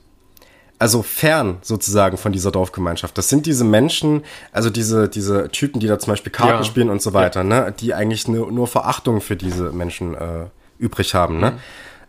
[0.77, 3.17] Also fern sozusagen von dieser Dorfgemeinschaft.
[3.17, 6.63] Das sind diese Menschen, also diese, diese Typen, die da zum Beispiel Karten ja.
[6.63, 7.43] spielen und so weiter, ja.
[7.45, 10.47] ne, die eigentlich nur, nur Verachtung für diese Menschen äh,
[10.77, 11.39] übrig haben.
[11.39, 11.51] Ne?
[11.51, 11.57] Mhm.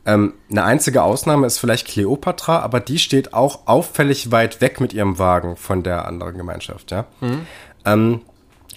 [0.04, 4.92] Ähm, eine einzige Ausnahme ist vielleicht Cleopatra, aber die steht auch auffällig weit weg mit
[4.92, 7.06] ihrem Wagen von der anderen Gemeinschaft, ja.
[7.20, 7.46] Mhm.
[7.84, 8.20] Ähm,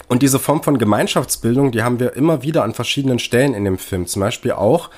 [0.08, 3.78] und diese Form von Gemeinschaftsbildung, die haben wir immer wieder an verschiedenen Stellen in dem
[3.78, 4.08] Film.
[4.08, 4.90] Zum Beispiel auch,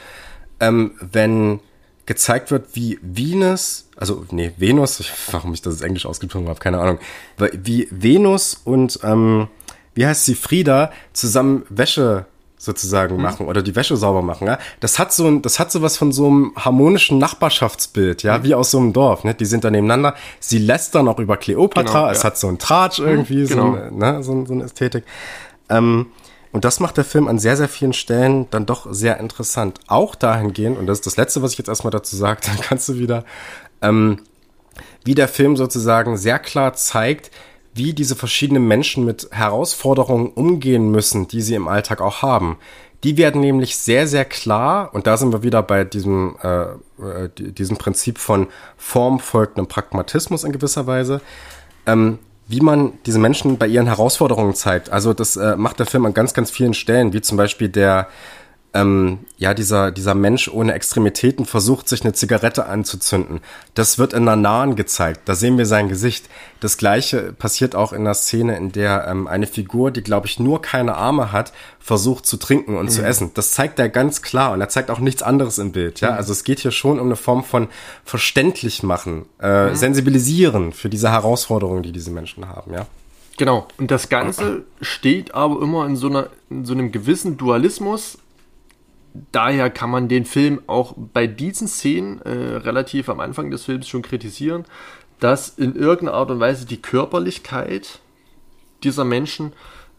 [0.59, 1.59] ähm, wenn
[2.05, 6.79] gezeigt wird, wie Venus, also nee, Venus, warum ich das jetzt Englisch ausgesprochen habe, keine
[6.79, 6.99] Ahnung,
[7.37, 9.47] wie Venus und ähm,
[9.93, 12.25] wie heißt sie, Frieda, zusammen Wäsche
[12.61, 13.23] sozusagen mhm.
[13.23, 14.59] machen oder die Wäsche sauber machen, ja.
[14.79, 18.43] Das hat so ein, das hat so was von so einem harmonischen Nachbarschaftsbild, ja, mhm.
[18.43, 19.33] wie aus so einem Dorf, ne?
[19.33, 20.13] Die sind da nebeneinander.
[20.39, 22.25] Sie lässt dann auch über Kleopatra, genau, es ja.
[22.25, 23.71] hat so ein Tratsch mhm, irgendwie, genau.
[23.71, 25.05] so, eine, ne, so, so eine Ästhetik.
[25.69, 26.07] Ähm,
[26.51, 29.79] und das macht der Film an sehr, sehr vielen Stellen dann doch sehr interessant.
[29.87, 32.87] Auch dahingehend, und das ist das Letzte, was ich jetzt erstmal dazu sage, dann kannst
[32.89, 33.25] du wieder,
[33.81, 34.19] ähm,
[35.03, 37.31] wie der Film sozusagen sehr klar zeigt,
[37.73, 42.57] wie diese verschiedenen Menschen mit Herausforderungen umgehen müssen, die sie im Alltag auch haben.
[43.03, 47.29] Die werden nämlich sehr, sehr klar, und da sind wir wieder bei diesem, äh, äh
[47.29, 48.47] diesem Prinzip von
[48.77, 51.21] Form folgt einem Pragmatismus in gewisser Weise,
[51.87, 54.91] ähm, wie man diese Menschen bei ihren Herausforderungen zeigt.
[54.91, 58.07] Also das äh, macht der Film an ganz, ganz vielen Stellen, wie zum Beispiel der
[58.73, 63.41] ähm, ja, dieser, dieser Mensch ohne Extremitäten versucht, sich eine Zigarette anzuzünden.
[63.73, 65.21] Das wird in einer nahen gezeigt.
[65.25, 66.29] Da sehen wir sein Gesicht.
[66.61, 70.39] Das gleiche passiert auch in der Szene, in der ähm, eine Figur, die, glaube ich,
[70.39, 72.89] nur keine Arme hat, versucht zu trinken und mhm.
[72.89, 73.31] zu essen.
[73.33, 75.99] Das zeigt er ganz klar und er zeigt auch nichts anderes im Bild.
[75.99, 76.17] Ja, mhm.
[76.17, 77.67] also es geht hier schon um eine Form von
[78.05, 79.75] verständlich machen, äh, mhm.
[79.75, 82.73] sensibilisieren für diese Herausforderungen, die diese Menschen haben.
[82.73, 82.85] Ja.
[83.37, 83.67] Genau.
[83.77, 88.17] Und das Ganze steht aber immer in so, einer, in so einem gewissen Dualismus
[89.31, 93.87] daher kann man den Film auch bei diesen Szenen äh, relativ am Anfang des Films
[93.87, 94.65] schon kritisieren,
[95.19, 97.99] dass in irgendeiner Art und Weise die Körperlichkeit
[98.83, 99.53] dieser Menschen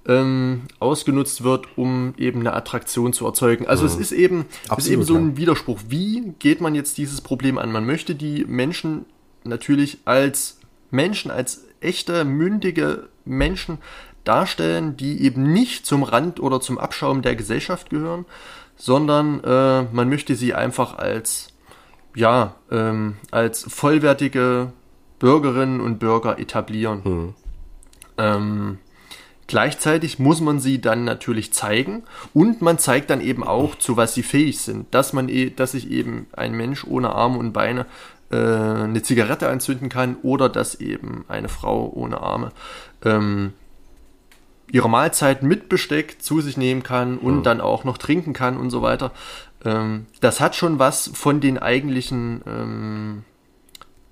[0.07, 3.67] ähm, ausgenutzt wird, um eben eine Attraktion zu erzeugen.
[3.67, 3.91] Also mhm.
[3.91, 5.79] es ist eben, Absolut, ist eben so ein Widerspruch.
[5.89, 7.71] Wie geht man jetzt dieses Problem an?
[7.71, 9.07] Man möchte die Menschen
[9.45, 10.59] natürlich als
[10.91, 13.79] Menschen, als echte, mündige Menschen
[14.25, 18.25] darstellen, die eben nicht zum Rand oder zum Abschaum der Gesellschaft gehören,
[18.83, 21.53] sondern äh, man möchte sie einfach als,
[22.16, 24.72] ja, ähm, als vollwertige
[25.20, 27.05] Bürgerinnen und Bürger etablieren.
[27.05, 27.35] Hm.
[28.18, 28.78] Ähm,
[29.47, 32.03] gleichzeitig muss man sie dann natürlich zeigen
[32.35, 34.93] und man zeigt dann eben auch, zu was sie fähig sind.
[34.93, 37.87] Dass man, e dass sich eben ein Mensch ohne Arme und Beine
[38.33, 42.51] äh, eine Zigarette anzünden kann oder dass eben eine Frau ohne Arme
[43.05, 43.53] ähm,
[44.73, 47.43] ihre Mahlzeit mit Besteck zu sich nehmen kann und mhm.
[47.45, 49.12] dann auch noch trinken kann und so weiter.
[49.64, 53.25] Ähm, das hat schon was von den eigentlichen ähm,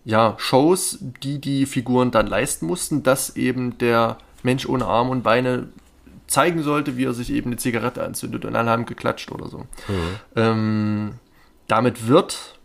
[0.05, 5.23] ja, Shows, die die Figuren dann leisten mussten, dass eben der Mensch ohne Arme und
[5.23, 5.69] Beine
[6.27, 9.59] zeigen sollte, wie er sich eben eine Zigarette anzündet und alle haben geklatscht oder so.
[9.59, 10.17] Mhm.
[10.37, 11.15] Ähm,
[11.69, 12.59] damit wird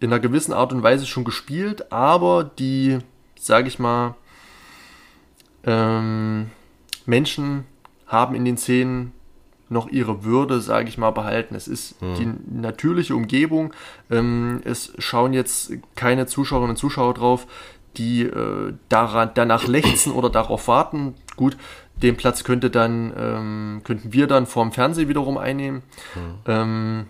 [0.00, 2.98] in einer gewissen Art und Weise schon gespielt, aber die,
[3.38, 4.14] sage ich mal,
[5.64, 6.50] ähm,
[7.08, 7.64] Menschen
[8.06, 9.12] haben in den Szenen
[9.70, 11.54] noch ihre Würde, sage ich mal, behalten.
[11.54, 12.14] Es ist hm.
[12.14, 13.72] die natürliche Umgebung.
[14.10, 17.46] Ähm, es schauen jetzt keine Zuschauerinnen und Zuschauer drauf,
[17.96, 21.14] die äh, daran, danach lechzen oder darauf warten.
[21.36, 21.56] Gut,
[22.02, 25.82] den Platz könnte dann, ähm, könnten wir dann vorm Fernsehen wiederum einnehmen.
[26.14, 26.34] Hm.
[26.46, 27.06] Ähm,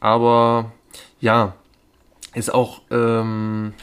[0.00, 0.72] aber
[1.20, 1.54] ja,
[2.34, 3.74] ist auch ähm,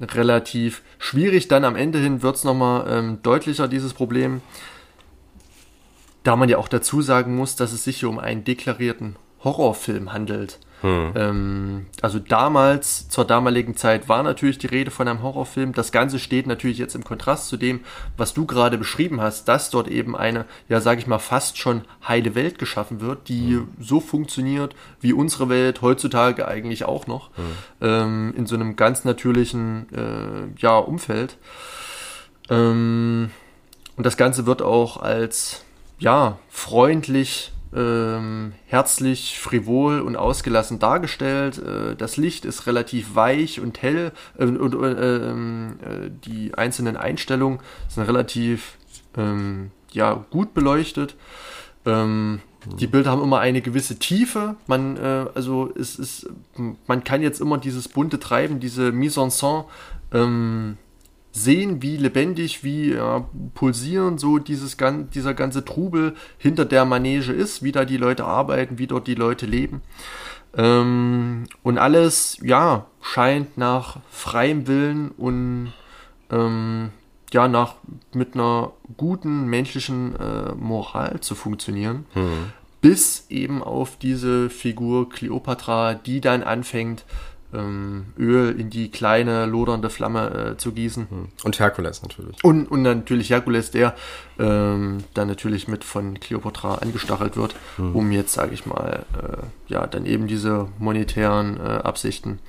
[0.00, 1.48] relativ schwierig.
[1.48, 4.40] Dann am Ende hin wird es nochmal ähm, deutlicher, dieses Problem
[6.24, 10.12] da man ja auch dazu sagen muss, dass es sich hier um einen deklarierten Horrorfilm
[10.12, 10.58] handelt.
[10.80, 11.12] Hm.
[11.14, 15.72] Ähm, also damals, zur damaligen Zeit, war natürlich die Rede von einem Horrorfilm.
[15.72, 17.80] Das Ganze steht natürlich jetzt im Kontrast zu dem,
[18.16, 21.82] was du gerade beschrieben hast, dass dort eben eine, ja, sage ich mal, fast schon
[22.06, 23.68] heile Welt geschaffen wird, die hm.
[23.78, 27.44] so funktioniert, wie unsere Welt heutzutage eigentlich auch noch, hm.
[27.80, 31.36] ähm, in so einem ganz natürlichen, äh, ja, Umfeld.
[32.50, 33.30] Ähm,
[33.96, 35.63] und das Ganze wird auch als
[35.98, 41.58] ja, freundlich, ähm, herzlich, frivol und ausgelassen dargestellt.
[41.58, 46.96] Äh, das Licht ist relativ weich und hell äh, und äh, ähm, äh, die einzelnen
[46.96, 48.78] Einstellungen sind relativ
[49.16, 51.16] ähm, ja, gut beleuchtet.
[51.84, 52.40] Ähm,
[52.78, 54.56] die Bilder haben immer eine gewisse Tiefe.
[54.66, 56.28] Man, äh, also es ist,
[56.86, 59.64] man kann jetzt immer dieses bunte Treiben, diese Mise en scène
[60.12, 60.78] ähm,
[61.36, 64.76] sehen, wie lebendig, wie ja, pulsieren so dieses,
[65.12, 69.16] dieser ganze Trubel hinter der Manege ist, wie da die Leute arbeiten, wie dort die
[69.16, 69.82] Leute leben.
[70.56, 75.72] Ähm, und alles, ja, scheint nach freiem Willen und
[76.30, 76.90] ähm,
[77.32, 77.74] ja, nach
[78.12, 82.06] mit einer guten menschlichen äh, Moral zu funktionieren.
[82.14, 82.52] Mhm.
[82.80, 87.04] Bis eben auf diese Figur Cleopatra, die dann anfängt,
[88.18, 91.06] Öl in die kleine lodernde Flamme äh, zu gießen.
[91.08, 91.28] Hm.
[91.44, 92.42] Und Herkules natürlich.
[92.42, 93.94] Und, und natürlich Herkules, der
[94.38, 97.94] ähm, dann natürlich mit von Cleopatra angestachelt wird, hm.
[97.94, 102.40] um jetzt, sage ich mal, äh, ja, dann eben diese monetären äh, Absichten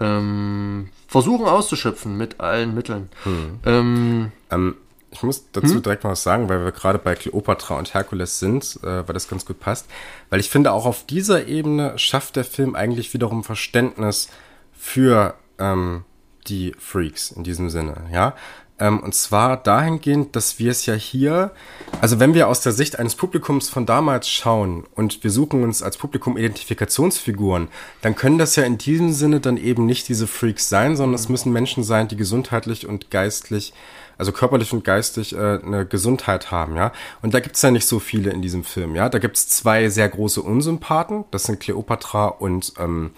[0.00, 3.08] ähm, versuchen auszuschöpfen mit allen Mitteln.
[3.24, 3.60] Hm.
[3.64, 4.74] Ähm, ähm,
[5.12, 5.82] ich muss dazu hm?
[5.82, 9.28] direkt mal was sagen, weil wir gerade bei Cleopatra und Herkules sind, äh, weil das
[9.28, 9.86] ganz gut passt.
[10.28, 14.28] Weil ich finde, auch auf dieser Ebene schafft der Film eigentlich wiederum Verständnis
[14.72, 16.04] für ähm,
[16.46, 18.34] die Freaks in diesem Sinne, ja.
[18.80, 21.52] Ähm, und zwar dahingehend, dass wir es ja hier,
[22.00, 25.82] also wenn wir aus der Sicht eines Publikums von damals schauen und wir suchen uns
[25.82, 27.68] als Publikum Identifikationsfiguren,
[28.00, 31.28] dann können das ja in diesem Sinne dann eben nicht diese Freaks sein, sondern es
[31.28, 33.74] müssen Menschen sein, die gesundheitlich und geistlich
[34.20, 36.92] also körperlich und geistig äh, eine Gesundheit haben, ja.
[37.22, 39.08] Und da gibt's ja nicht so viele in diesem Film, ja.
[39.08, 43.12] Da gibt's zwei sehr große Unsympathen, das sind Cleopatra und ähm,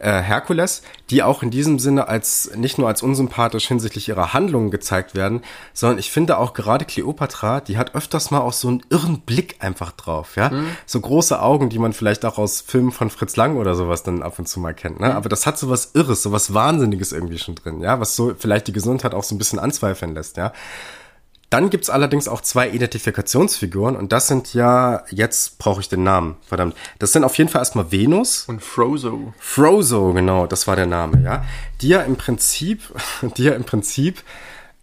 [0.00, 4.70] äh, Herkules, die auch in diesem Sinne als nicht nur als unsympathisch hinsichtlich ihrer Handlungen
[4.70, 8.82] gezeigt werden, sondern ich finde auch gerade Cleopatra, die hat öfters mal auch so einen
[8.90, 10.68] irren Blick einfach drauf, ja, mhm.
[10.86, 14.22] so große Augen, die man vielleicht auch aus Filmen von Fritz Lang oder sowas dann
[14.22, 15.10] ab und zu mal kennt, ne?
[15.10, 15.16] Mhm.
[15.16, 18.34] Aber das hat so was Irres, so was Wahnsinniges irgendwie schon drin, ja, was so
[18.36, 20.52] vielleicht die Gesundheit auch so ein bisschen anzweifeln lässt, ja.
[21.50, 26.36] Dann gibt's allerdings auch zwei Identifikationsfiguren und das sind ja, jetzt brauche ich den Namen,
[26.46, 26.76] verdammt.
[27.00, 28.44] Das sind auf jeden Fall erstmal Venus.
[28.46, 29.34] Und Frozo.
[29.36, 31.44] Frozo, genau, das war der Name, ja.
[31.80, 32.82] Die ja im Prinzip,
[33.36, 34.22] die ja im Prinzip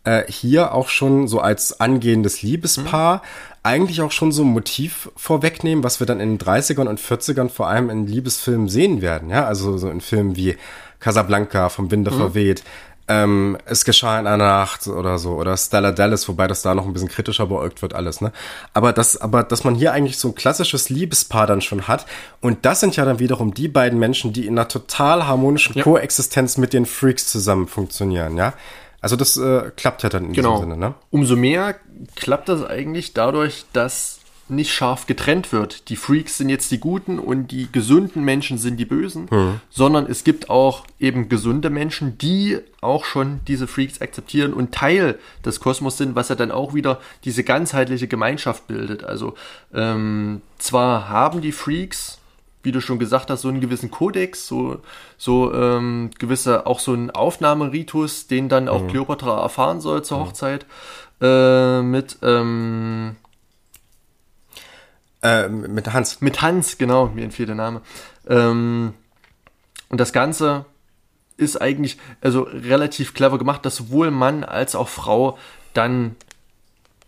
[0.04, 3.22] äh, hier auch schon so als angehendes Liebespaar mhm.
[3.64, 7.48] eigentlich auch schon so ein Motiv vorwegnehmen, was wir dann in den 30ern und 40ern
[7.48, 9.46] vor allem in Liebesfilmen sehen werden, ja.
[9.46, 10.58] Also so in Filmen wie
[11.00, 12.18] Casablanca vom Winde mhm.
[12.18, 12.64] verweht,
[13.08, 16.86] ähm, es geschah in einer Nacht oder so oder Stella Dallas, wobei das da noch
[16.86, 18.32] ein bisschen kritischer beäugt wird alles, ne?
[18.74, 22.06] Aber das, aber dass man hier eigentlich so ein klassisches Liebespaar dann schon hat
[22.42, 25.84] und das sind ja dann wiederum die beiden Menschen, die in einer total harmonischen ja.
[25.84, 28.54] Koexistenz mit den Freaks zusammen funktionieren, ja?
[29.00, 30.56] Also das äh, klappt ja dann in genau.
[30.56, 30.96] diesem Sinne, ne?
[31.12, 31.76] Umso mehr
[32.16, 35.90] klappt das eigentlich dadurch, dass nicht scharf getrennt wird.
[35.90, 39.62] Die Freaks sind jetzt die Guten und die gesunden Menschen sind die Bösen, mhm.
[39.70, 45.20] sondern es gibt auch eben gesunde Menschen, die auch schon diese Freaks akzeptieren und Teil
[45.46, 49.04] des Kosmos sind, was ja dann auch wieder diese ganzheitliche Gemeinschaft bildet.
[49.04, 49.36] Also
[49.74, 52.20] ähm, zwar haben die Freaks,
[52.64, 54.80] wie du schon gesagt hast, so einen gewissen Kodex, so,
[55.18, 58.88] so ähm, gewisse, auch so einen Aufnahmeritus, den dann auch mhm.
[58.88, 60.24] Cleopatra erfahren soll zur mhm.
[60.24, 60.66] Hochzeit,
[61.22, 63.16] äh, mit ähm,
[65.22, 66.22] äh, mit Hans.
[66.22, 67.82] Mit Hans, genau, mir entfiel der Name.
[68.28, 68.94] Ähm,
[69.90, 70.66] und das Ganze
[71.38, 75.38] ist eigentlich also relativ clever gemacht, dass sowohl Mann als auch Frau
[75.74, 76.16] dann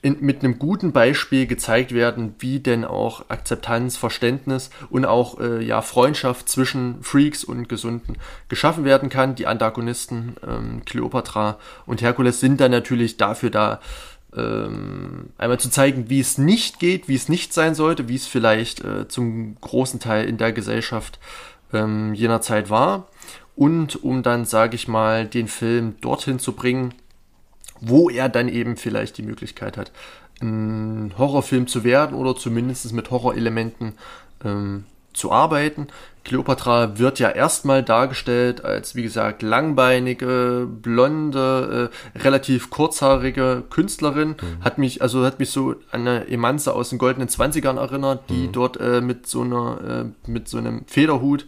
[0.01, 5.61] in, mit einem guten Beispiel gezeigt werden, wie denn auch Akzeptanz, Verständnis und auch äh,
[5.61, 8.15] ja Freundschaft zwischen Freaks und Gesunden
[8.47, 9.35] geschaffen werden kann.
[9.35, 13.81] Die Antagonisten ähm, Cleopatra und Herkules sind dann natürlich dafür da,
[14.35, 18.27] ähm, einmal zu zeigen, wie es nicht geht, wie es nicht sein sollte, wie es
[18.27, 21.19] vielleicht äh, zum großen Teil in der Gesellschaft
[21.73, 23.07] ähm, jener Zeit war.
[23.55, 26.93] Und um dann, sage ich mal, den Film dorthin zu bringen,
[27.81, 29.91] wo er dann eben vielleicht die Möglichkeit hat,
[30.41, 33.93] ein Horrorfilm zu werden oder zumindest mit Horrorelementen
[34.45, 35.87] ähm, zu arbeiten.
[36.23, 44.29] Cleopatra wird ja erstmal dargestellt als, wie gesagt, langbeinige, blonde, äh, relativ kurzhaarige Künstlerin.
[44.29, 44.63] Mhm.
[44.63, 48.47] Hat mich, also hat mich so an eine Emanze aus den goldenen Zwanzigern erinnert, die
[48.47, 48.51] mhm.
[48.51, 51.47] dort äh, mit so einer, äh, mit so einem Federhut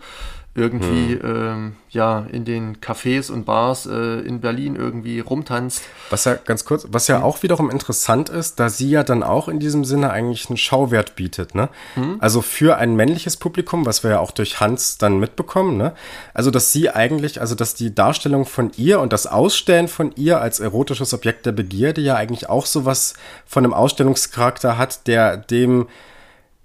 [0.53, 1.21] irgendwie hm.
[1.23, 5.83] ähm, ja in den Cafés und Bars äh, in Berlin irgendwie rumtanzt.
[6.09, 7.23] Was ja ganz kurz, was ja hm.
[7.23, 11.15] auch wiederum interessant ist, da sie ja dann auch in diesem Sinne eigentlich einen Schauwert
[11.15, 11.69] bietet, ne?
[11.93, 12.17] Hm.
[12.19, 15.93] Also für ein männliches Publikum, was wir ja auch durch Hans dann mitbekommen, ne?
[16.33, 20.41] Also dass sie eigentlich, also dass die Darstellung von ihr und das Ausstellen von ihr
[20.41, 23.13] als erotisches Objekt der Begierde ja eigentlich auch sowas
[23.45, 25.87] von einem Ausstellungscharakter hat, der dem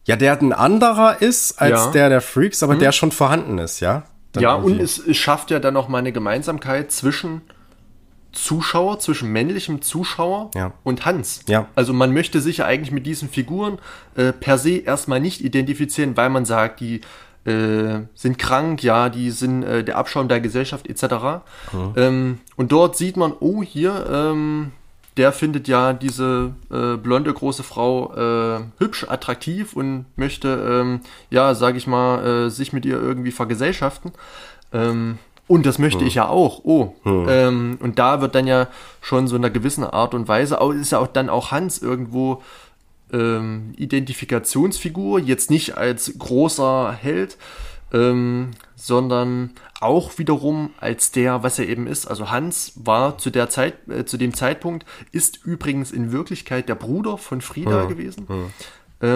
[0.06, 1.90] ja, der ein anderer ist als ja.
[1.90, 2.78] der der Freaks, aber mhm.
[2.78, 4.04] der schon vorhanden ist, ja?
[4.32, 4.74] Dann ja, irgendwie.
[4.74, 7.42] und es, es schafft ja dann noch mal eine Gemeinsamkeit zwischen
[8.32, 10.72] Zuschauer, zwischen männlichem Zuschauer ja.
[10.84, 11.40] und Hans.
[11.48, 11.68] Ja.
[11.74, 13.78] Also man möchte sich ja eigentlich mit diesen Figuren
[14.14, 17.00] äh, per se erstmal nicht identifizieren, weil man sagt, die
[17.44, 21.02] äh, sind krank, ja, die sind äh, der Abschaum der Gesellschaft etc.
[21.72, 21.92] Mhm.
[21.96, 24.72] Ähm, und dort sieht man, oh, hier, ähm,
[25.16, 31.54] der findet ja diese äh, blonde große Frau äh, hübsch, attraktiv und möchte, ähm, ja,
[31.54, 34.12] sag ich mal, äh, sich mit ihr irgendwie vergesellschaften.
[34.72, 35.18] Ähm,
[35.48, 36.06] und das möchte hm.
[36.06, 36.60] ich ja auch.
[36.64, 36.94] Oh.
[37.04, 37.26] Hm.
[37.28, 38.68] Ähm, und da wird dann ja
[39.00, 42.42] schon so in einer gewissen Art und Weise, ist ja auch dann auch Hans irgendwo
[43.12, 47.38] ähm, Identifikationsfigur, jetzt nicht als großer Held,
[47.92, 52.06] ähm, sondern auch wiederum als der, was er eben ist.
[52.06, 56.74] Also Hans war zu der Zeit, äh, zu dem Zeitpunkt, ist übrigens in Wirklichkeit der
[56.74, 58.26] Bruder von Frieda ja, gewesen.
[58.28, 58.36] Ja.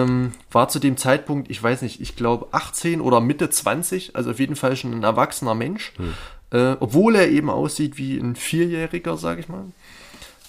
[0.03, 4.31] Ähm, war zu dem Zeitpunkt, ich weiß nicht, ich glaube 18 oder Mitte 20, also
[4.31, 6.13] auf jeden Fall schon ein erwachsener Mensch, hm.
[6.51, 9.65] äh, obwohl er eben aussieht wie ein Vierjähriger, sag ich mal.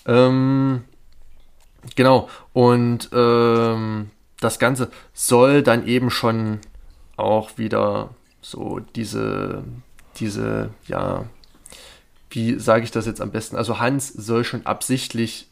[0.05, 0.85] Ähm,
[1.97, 6.59] genau, und ähm, das Ganze soll dann eben schon
[7.23, 9.63] auch wieder so diese,
[10.17, 11.25] diese, ja,
[12.31, 13.57] wie sage ich das jetzt am besten?
[13.57, 15.49] Also Hans soll schon absichtlich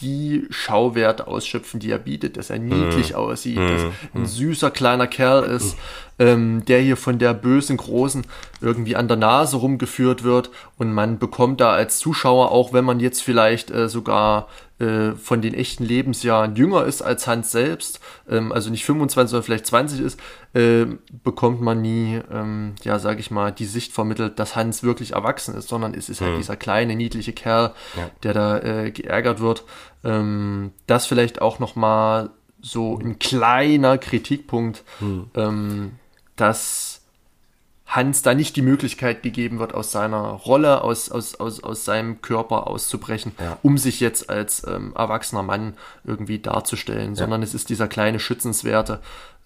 [0.00, 3.16] die Schauwerte ausschöpfen, die er bietet, dass er niedlich mm.
[3.16, 3.68] aussieht, mm.
[3.68, 4.26] dass ein mhm.
[4.26, 5.76] süßer kleiner Kerl ist,
[6.18, 8.26] ähm, der hier von der bösen Großen
[8.60, 12.98] irgendwie an der Nase rumgeführt wird und man bekommt da als Zuschauer, auch wenn man
[12.98, 18.52] jetzt vielleicht äh, sogar äh, von den echten Lebensjahren jünger ist als Hans selbst, ähm,
[18.52, 20.20] also nicht 25, sondern vielleicht 20 ist,
[20.54, 20.86] äh,
[21.22, 25.54] bekommt man nie, ähm, ja, sage ich mal, die Sicht vermittelt, dass Hans wirklich erwachsen
[25.54, 26.38] ist, sondern es ist halt mhm.
[26.38, 28.10] dieser kleine, niedliche Kerl, ja.
[28.22, 29.64] der da äh, geärgert wird.
[30.04, 32.30] Ähm, das vielleicht auch nochmal
[32.60, 35.30] so ein kleiner Kritikpunkt, mhm.
[35.34, 35.92] ähm,
[36.36, 36.91] dass
[37.92, 42.22] Hans da nicht die Möglichkeit gegeben wird, aus seiner Rolle, aus, aus, aus, aus seinem
[42.22, 43.58] Körper auszubrechen, ja.
[43.62, 47.16] um sich jetzt als ähm, erwachsener Mann irgendwie darzustellen, ja.
[47.16, 49.00] sondern es ist dieser kleine, schützenswerte,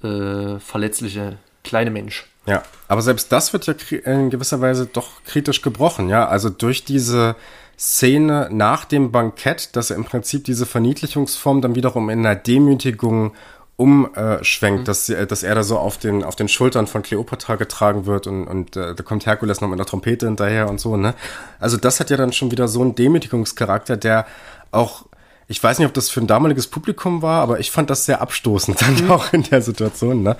[0.05, 2.29] äh, verletzliche kleine Mensch.
[2.47, 3.75] Ja, aber selbst das wird ja
[4.05, 6.29] in gewisser Weise doch kritisch gebrochen, ja.
[6.29, 7.35] Also durch diese
[7.77, 13.35] Szene nach dem Bankett, dass er im Prinzip diese Verniedlichungsform dann wiederum in einer Demütigung
[13.77, 14.85] umschwenkt, mhm.
[14.85, 18.47] dass, dass er da so auf den, auf den Schultern von Cleopatra getragen wird und,
[18.47, 21.15] und äh, da kommt Herkules noch mit einer Trompete hinterher und so, ne?
[21.61, 24.27] Also das hat ja dann schon wieder so einen Demütigungscharakter, der
[24.71, 25.05] auch,
[25.47, 28.23] ich weiß nicht, ob das für ein damaliges Publikum war, aber ich fand das sehr
[28.23, 29.11] abstoßend dann mhm.
[29.11, 30.37] auch in der Situation, ne?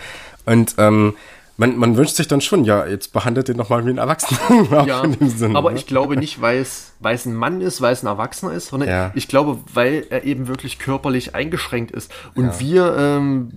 [0.47, 1.15] Und ähm,
[1.57, 4.85] man, man wünscht sich dann schon, ja, jetzt behandelt den doch mal wie ein Erwachsener.
[4.87, 5.79] ja, Sinne, aber ne?
[5.79, 8.69] ich glaube nicht, weil es, weil es ein Mann ist, weil es ein Erwachsener ist,
[8.69, 9.11] sondern ja.
[9.15, 12.13] ich glaube, weil er eben wirklich körperlich eingeschränkt ist.
[12.35, 12.61] Und ja.
[12.61, 13.53] wir, ähm,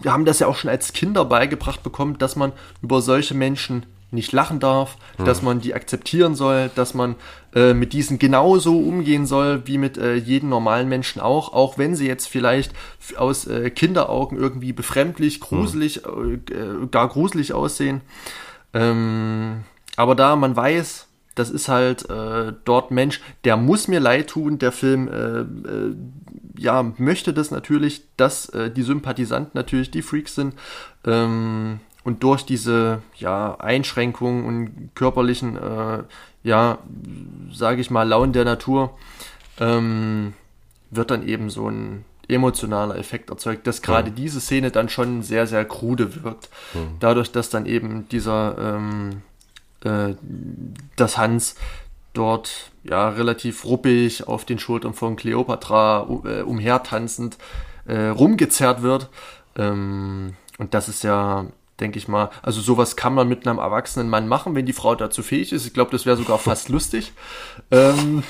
[0.00, 3.84] wir haben das ja auch schon als Kinder beigebracht bekommen, dass man über solche Menschen
[4.14, 5.24] nicht lachen darf, hm.
[5.24, 7.16] dass man die akzeptieren soll, dass man
[7.54, 11.94] äh, mit diesen genauso umgehen soll wie mit äh, jedem normalen Menschen auch, auch wenn
[11.94, 12.72] sie jetzt vielleicht
[13.16, 16.42] aus äh, Kinderaugen irgendwie befremdlich, gruselig, hm.
[16.50, 18.00] äh, gar gruselig aussehen.
[18.72, 19.64] Ähm,
[19.96, 24.58] aber da man weiß, das ist halt äh, dort Mensch, der muss mir leid tun.
[24.58, 25.94] Der Film äh, äh,
[26.56, 30.54] ja möchte das natürlich, dass äh, die Sympathisanten natürlich die Freaks sind.
[31.04, 36.02] Ähm, und durch diese ja, Einschränkungen und körperlichen, äh,
[36.42, 36.78] ja,
[37.50, 38.96] sage ich mal, Launen der Natur,
[39.58, 40.34] ähm,
[40.90, 44.14] wird dann eben so ein emotionaler Effekt erzeugt, dass gerade ja.
[44.14, 46.50] diese Szene dann schon sehr, sehr krude wirkt.
[46.74, 46.80] Ja.
[47.00, 49.22] Dadurch, dass dann eben dieser, ähm,
[49.82, 50.14] äh,
[50.96, 51.56] dass Hans
[52.12, 57.38] dort ja relativ ruppig auf den Schultern von Cleopatra äh, umhertanzend
[57.86, 59.08] äh, rumgezerrt wird.
[59.56, 61.46] Ähm, und das ist ja
[61.84, 62.30] denke ich mal.
[62.40, 65.66] Also sowas kann man mit einem erwachsenen Mann machen, wenn die Frau dazu fähig ist.
[65.66, 67.12] Ich glaube, das wäre sogar fast lustig.
[67.70, 68.22] Ähm,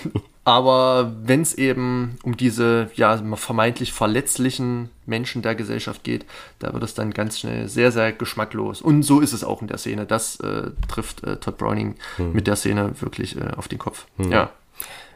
[0.42, 6.26] aber wenn es eben um diese ja vermeintlich verletzlichen Menschen der Gesellschaft geht,
[6.58, 8.82] da wird es dann ganz schnell sehr, sehr geschmacklos.
[8.82, 10.04] Und so ist es auch in der Szene.
[10.04, 12.32] Das äh, trifft äh, Todd Browning hm.
[12.32, 14.06] mit der Szene wirklich äh, auf den Kopf.
[14.16, 14.32] Hm.
[14.32, 14.50] Ja.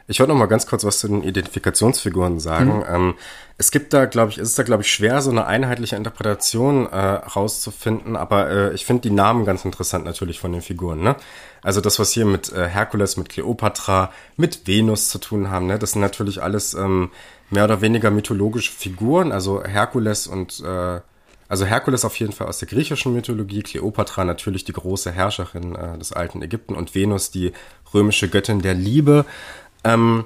[0.09, 2.77] Ich wollte noch mal ganz kurz was zu den Identifikationsfiguren sagen.
[2.77, 2.85] Mhm.
[2.89, 3.13] Ähm,
[3.59, 6.97] es gibt da, glaube ich, ist da, glaube ich, schwer, so eine einheitliche Interpretation äh,
[6.97, 11.01] rauszufinden, aber äh, ich finde die Namen ganz interessant natürlich von den Figuren.
[11.03, 11.15] Ne?
[11.61, 15.77] Also das, was hier mit äh, Herkules, mit Kleopatra, mit Venus zu tun haben, ne?
[15.77, 17.11] das sind natürlich alles ähm,
[17.51, 19.31] mehr oder weniger mythologische Figuren.
[19.31, 21.01] Also Herkules und äh,
[21.49, 25.97] also Herkules auf jeden Fall aus der griechischen Mythologie, Kleopatra natürlich die große Herrscherin äh,
[25.97, 27.53] des alten Ägypten und Venus die
[27.91, 29.25] römische Göttin der Liebe.
[29.83, 30.25] Ähm,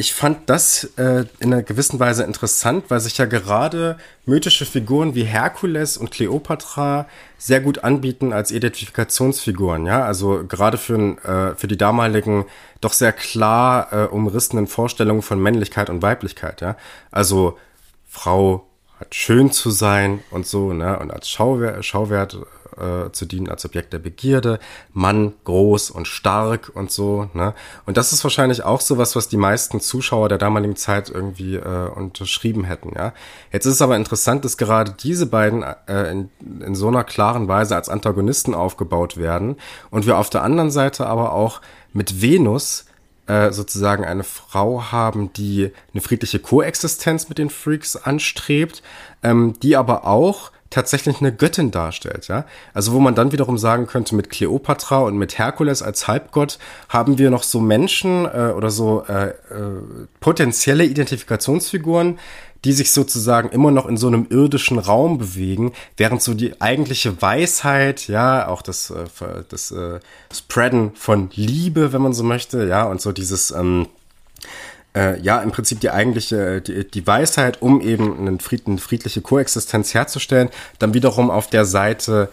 [0.00, 5.16] ich fand das äh, in einer gewissen Weise interessant, weil sich ja gerade mythische Figuren
[5.16, 11.66] wie Herkules und Kleopatra sehr gut anbieten als Identifikationsfiguren, ja, also gerade für, äh, für
[11.66, 12.44] die damaligen
[12.80, 16.76] doch sehr klar äh, umrissenen Vorstellungen von Männlichkeit und Weiblichkeit, ja,
[17.10, 17.58] also
[18.08, 18.68] Frau
[19.00, 22.38] hat schön zu sein und so, ne, und als Schauwert, Schauwert
[22.78, 24.58] äh, zu dienen als Objekt der Begierde,
[24.92, 27.28] Mann groß und stark und so.
[27.34, 27.54] Ne?
[27.86, 31.88] Und das ist wahrscheinlich auch sowas, was die meisten Zuschauer der damaligen Zeit irgendwie äh,
[31.88, 32.92] unterschrieben hätten.
[32.96, 33.12] Ja?
[33.52, 36.30] Jetzt ist es aber interessant, dass gerade diese beiden äh, in,
[36.60, 39.56] in so einer klaren Weise als Antagonisten aufgebaut werden
[39.90, 41.60] und wir auf der anderen Seite aber auch
[41.92, 42.86] mit Venus
[43.28, 48.82] äh, sozusagen eine Frau haben, die eine friedliche Koexistenz mit den Freaks anstrebt,
[49.22, 52.44] ähm, die aber auch tatsächlich eine Göttin darstellt, ja.
[52.74, 56.58] Also wo man dann wiederum sagen könnte, mit Kleopatra und mit Herkules als Halbgott
[56.88, 59.34] haben wir noch so Menschen äh, oder so äh, äh,
[60.20, 62.18] potenzielle Identifikationsfiguren,
[62.64, 67.22] die sich sozusagen immer noch in so einem irdischen Raum bewegen, während so die eigentliche
[67.22, 69.04] Weisheit, ja, auch das, äh,
[69.48, 70.00] das äh,
[70.32, 73.86] Spreaden von Liebe, wenn man so möchte, ja, und so dieses ähm,
[74.96, 79.20] äh, ja im Prinzip die eigentliche, die, die Weisheit, um eben einen Fried, eine friedliche
[79.20, 82.30] Koexistenz herzustellen, dann wiederum auf der Seite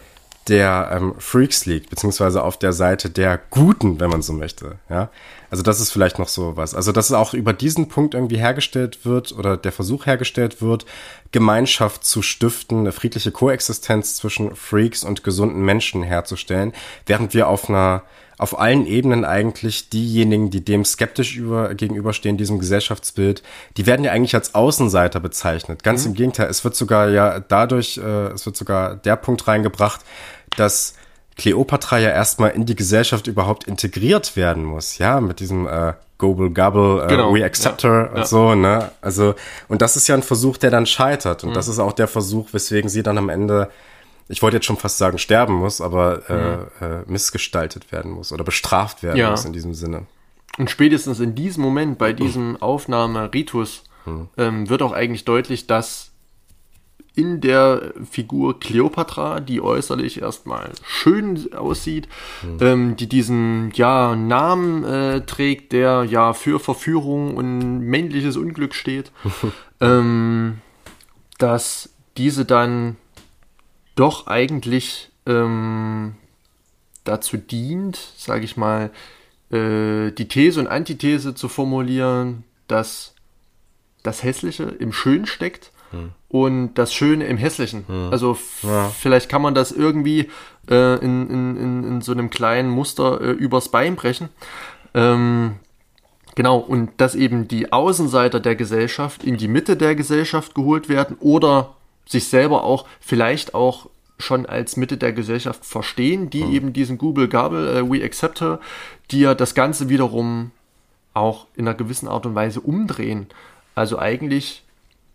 [0.48, 4.76] der ähm, Freaks liegt, beziehungsweise auf der Seite der Guten, wenn man so möchte.
[4.88, 5.10] Ja,
[5.50, 6.74] also das ist vielleicht noch so was.
[6.74, 10.86] Also dass es auch über diesen Punkt irgendwie hergestellt wird oder der Versuch hergestellt wird,
[11.32, 16.72] Gemeinschaft zu stiften, eine friedliche Koexistenz zwischen Freaks und gesunden Menschen herzustellen,
[17.06, 18.02] während wir auf einer
[18.38, 23.42] auf allen Ebenen eigentlich diejenigen, die dem skeptisch über, gegenüberstehen, diesem Gesellschaftsbild,
[23.76, 25.82] die werden ja eigentlich als Außenseiter bezeichnet.
[25.82, 26.10] Ganz mhm.
[26.10, 30.00] im Gegenteil, es wird sogar ja dadurch, äh, es wird sogar der Punkt reingebracht,
[30.56, 30.94] dass
[31.36, 36.50] Cleopatra ja erstmal in die Gesellschaft überhaupt integriert werden muss, ja, mit diesem äh, Gobble
[36.50, 37.34] Gobble, äh, genau.
[37.34, 37.90] we accept ja.
[37.90, 38.26] her und ja.
[38.26, 38.90] so, ne?
[39.02, 39.34] Also,
[39.68, 41.44] und das ist ja ein Versuch, der dann scheitert.
[41.44, 41.54] Und mhm.
[41.54, 43.70] das ist auch der Versuch, weswegen sie dann am Ende
[44.28, 46.86] ich wollte jetzt schon fast sagen, sterben muss, aber mhm.
[46.86, 49.30] äh, missgestaltet werden muss oder bestraft werden ja.
[49.30, 50.06] muss in diesem Sinne.
[50.58, 54.28] Und spätestens in diesem Moment, bei diesem Aufnahmeritus, mhm.
[54.36, 56.12] ähm, wird auch eigentlich deutlich, dass
[57.14, 62.08] in der Figur Cleopatra, die äußerlich erstmal schön aussieht,
[62.42, 62.58] mhm.
[62.60, 69.12] ähm, die diesen ja Namen äh, trägt, der ja für Verführung und männliches Unglück steht,
[69.80, 70.58] ähm,
[71.38, 72.96] dass diese dann
[73.96, 76.14] doch eigentlich ähm,
[77.04, 78.90] dazu dient, sage ich mal,
[79.50, 83.14] äh, die These und Antithese zu formulieren, dass
[84.02, 86.10] das Hässliche im Schönen steckt hm.
[86.28, 87.84] und das Schöne im Hässlichen.
[87.88, 88.08] Hm.
[88.10, 88.88] Also ja.
[88.88, 90.30] vielleicht kann man das irgendwie
[90.70, 94.28] äh, in, in, in, in, so einem kleinen Muster äh, übers Bein brechen.
[94.94, 95.56] Ähm,
[96.34, 101.16] genau, und dass eben die Außenseiter der Gesellschaft in die Mitte der Gesellschaft geholt werden
[101.20, 101.74] oder
[102.06, 103.88] sich selber auch vielleicht auch
[104.18, 106.52] schon als Mitte der Gesellschaft verstehen, die mhm.
[106.52, 108.60] eben diesen Google Gabel, äh, We Accept Her,
[109.10, 110.52] die ja das Ganze wiederum
[111.12, 113.26] auch in einer gewissen Art und Weise umdrehen.
[113.74, 114.64] Also eigentlich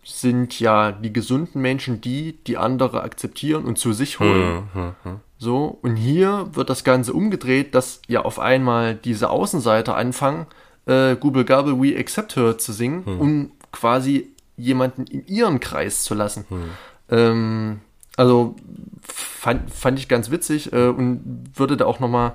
[0.04, 4.64] sind ja die gesunden Menschen die, die andere akzeptieren und zu sich holen.
[4.74, 4.96] Mhm.
[5.04, 5.20] Mhm.
[5.38, 10.48] So, und hier wird das Ganze umgedreht, dass ja auf einmal diese Außenseiter anfangen,
[10.86, 13.20] äh, Google Gabel, We Accept Her zu singen, mhm.
[13.20, 14.31] um quasi
[14.62, 16.46] jemanden in ihren Kreis zu lassen.
[16.50, 16.70] Mhm.
[17.10, 17.82] Ähm,
[18.18, 18.56] also
[19.04, 22.34] fand, fand ich ganz witzig äh, und würde da auch nochmal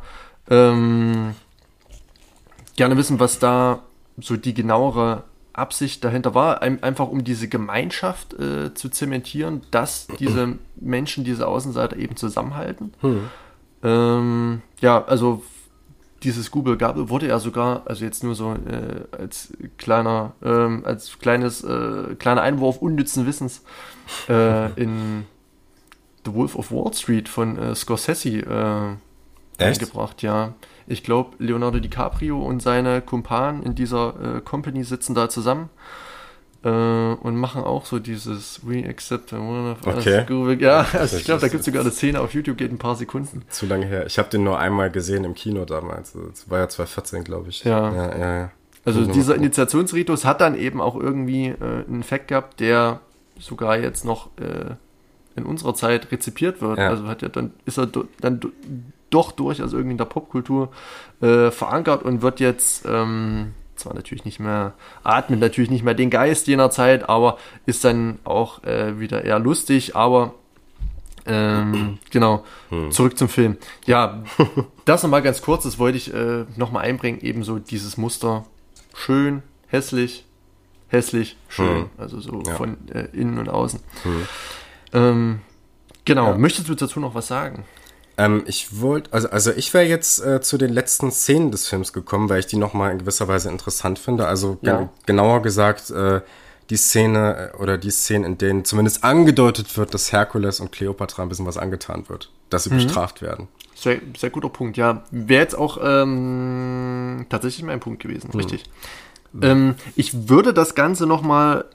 [0.51, 1.35] ähm,
[2.77, 3.81] gerne wissen, was da
[4.19, 10.07] so die genauere Absicht dahinter war, ein, einfach um diese Gemeinschaft äh, zu zementieren, dass
[10.19, 12.93] diese Menschen, diese Außenseiter eben zusammenhalten.
[13.01, 13.31] Hm.
[13.82, 15.43] Ähm, ja, also
[16.27, 21.20] dieses Google Gabel wurde ja sogar, also jetzt nur so äh, als kleiner, ähm, als
[21.20, 23.62] kleines, äh, kleiner Einwurf unnützen Wissens
[24.28, 25.24] äh, in
[26.24, 30.55] The Wolf of Wall Street von äh, Scorsese äh, eingebracht, ja.
[30.89, 35.70] Ich glaube, Leonardo DiCaprio und seine Kumpanen in dieser äh, Company sitzen da zusammen
[36.62, 40.24] äh, und machen auch so dieses We accept one of okay.
[40.31, 40.61] us.
[40.61, 42.97] Ja, also ich glaube, da gibt es sogar eine Szene auf YouTube, geht ein paar
[42.97, 43.43] Sekunden.
[43.49, 44.07] Zu lange her.
[44.07, 46.12] Ich habe den nur einmal gesehen im Kino damals.
[46.12, 47.65] Das war ja 2014, glaube ich.
[47.65, 47.93] Ja.
[47.93, 48.51] ja, ja, ja.
[48.85, 53.01] Also dieser Initiationsritus hat dann eben auch irgendwie äh, einen Effekt gehabt, der
[53.39, 54.74] sogar jetzt noch äh,
[55.35, 56.78] in unserer Zeit rezipiert wird.
[56.78, 56.89] Ja.
[56.89, 57.89] Also hat er dann, ist er
[58.20, 58.41] dann
[59.11, 60.70] doch durchaus irgendwie in der Popkultur
[61.20, 66.11] äh, verankert und wird jetzt ähm, zwar natürlich nicht mehr, atmet natürlich nicht mehr den
[66.11, 70.35] Geist jener Zeit, aber ist dann auch äh, wieder eher lustig, aber
[71.27, 72.90] ähm, genau, hm.
[72.90, 73.57] zurück zum Film.
[73.86, 74.23] Ja,
[74.85, 78.44] das nochmal ganz kurz, das wollte ich äh, nochmal einbringen, ebenso dieses Muster
[78.94, 80.24] schön, hässlich,
[80.89, 81.90] hässlich, schön, hm.
[81.98, 82.55] also so ja.
[82.55, 83.81] von äh, innen und außen.
[84.03, 84.28] Hm.
[84.93, 85.40] Ähm,
[86.05, 86.39] genau, ja.
[86.39, 87.65] möchtest du dazu noch was sagen?
[88.18, 91.93] Ähm, ich wollte, also, also ich wäre jetzt äh, zu den letzten Szenen des Films
[91.93, 94.26] gekommen, weil ich die nochmal in gewisser Weise interessant finde.
[94.26, 94.88] Also ja.
[95.05, 96.22] genauer gesagt, äh,
[96.70, 101.22] die Szene äh, oder die Szenen, in denen zumindest angedeutet wird, dass Herkules und Cleopatra
[101.22, 102.84] ein bisschen was angetan wird, dass sie mhm.
[102.84, 103.48] bestraft werden.
[103.74, 105.02] Sehr, sehr guter Punkt, ja.
[105.10, 108.38] Wäre jetzt auch ähm, tatsächlich mein Punkt gewesen, mhm.
[108.38, 108.64] richtig.
[109.32, 109.43] Mhm.
[109.43, 111.66] Ähm, ich würde das Ganze nochmal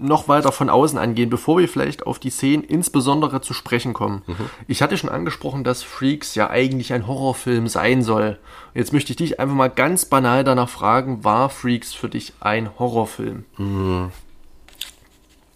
[0.00, 4.22] noch weiter von außen angehen, bevor wir vielleicht auf die Szenen insbesondere zu sprechen kommen.
[4.26, 4.50] Mhm.
[4.66, 8.38] Ich hatte schon angesprochen, dass Freaks ja eigentlich ein Horrorfilm sein soll.
[8.74, 12.78] Jetzt möchte ich dich einfach mal ganz banal danach fragen, war Freaks für dich ein
[12.78, 13.44] Horrorfilm?
[13.56, 14.10] Mhm.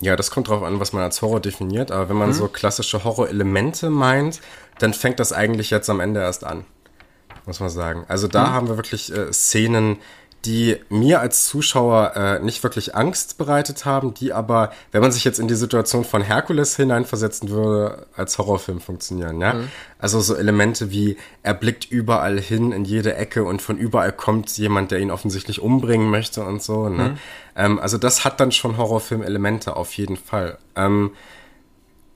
[0.00, 2.34] Ja, das kommt drauf an, was man als Horror definiert, aber wenn man mhm.
[2.34, 4.40] so klassische Horror-Elemente meint,
[4.80, 6.64] dann fängt das eigentlich jetzt am Ende erst an,
[7.46, 8.04] muss man sagen.
[8.08, 8.52] Also da mhm.
[8.52, 9.98] haben wir wirklich äh, Szenen,
[10.44, 15.22] die mir als Zuschauer äh, nicht wirklich Angst bereitet haben, die aber, wenn man sich
[15.22, 19.54] jetzt in die Situation von Herkules hineinversetzen würde, als Horrorfilm funktionieren, ja.
[19.54, 19.68] Mhm.
[19.98, 24.56] Also so Elemente wie, er blickt überall hin, in jede Ecke und von überall kommt
[24.58, 27.10] jemand, der ihn offensichtlich umbringen möchte und so, ne.
[27.10, 27.18] Mhm.
[27.54, 30.58] Ähm, also das hat dann schon Horrorfilm-Elemente auf jeden Fall.
[30.74, 31.12] Ähm,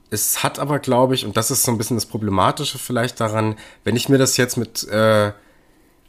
[0.09, 3.55] es hat aber, glaube ich, und das ist so ein bisschen das Problematische vielleicht daran,
[3.83, 5.31] wenn ich mir das jetzt mit, äh,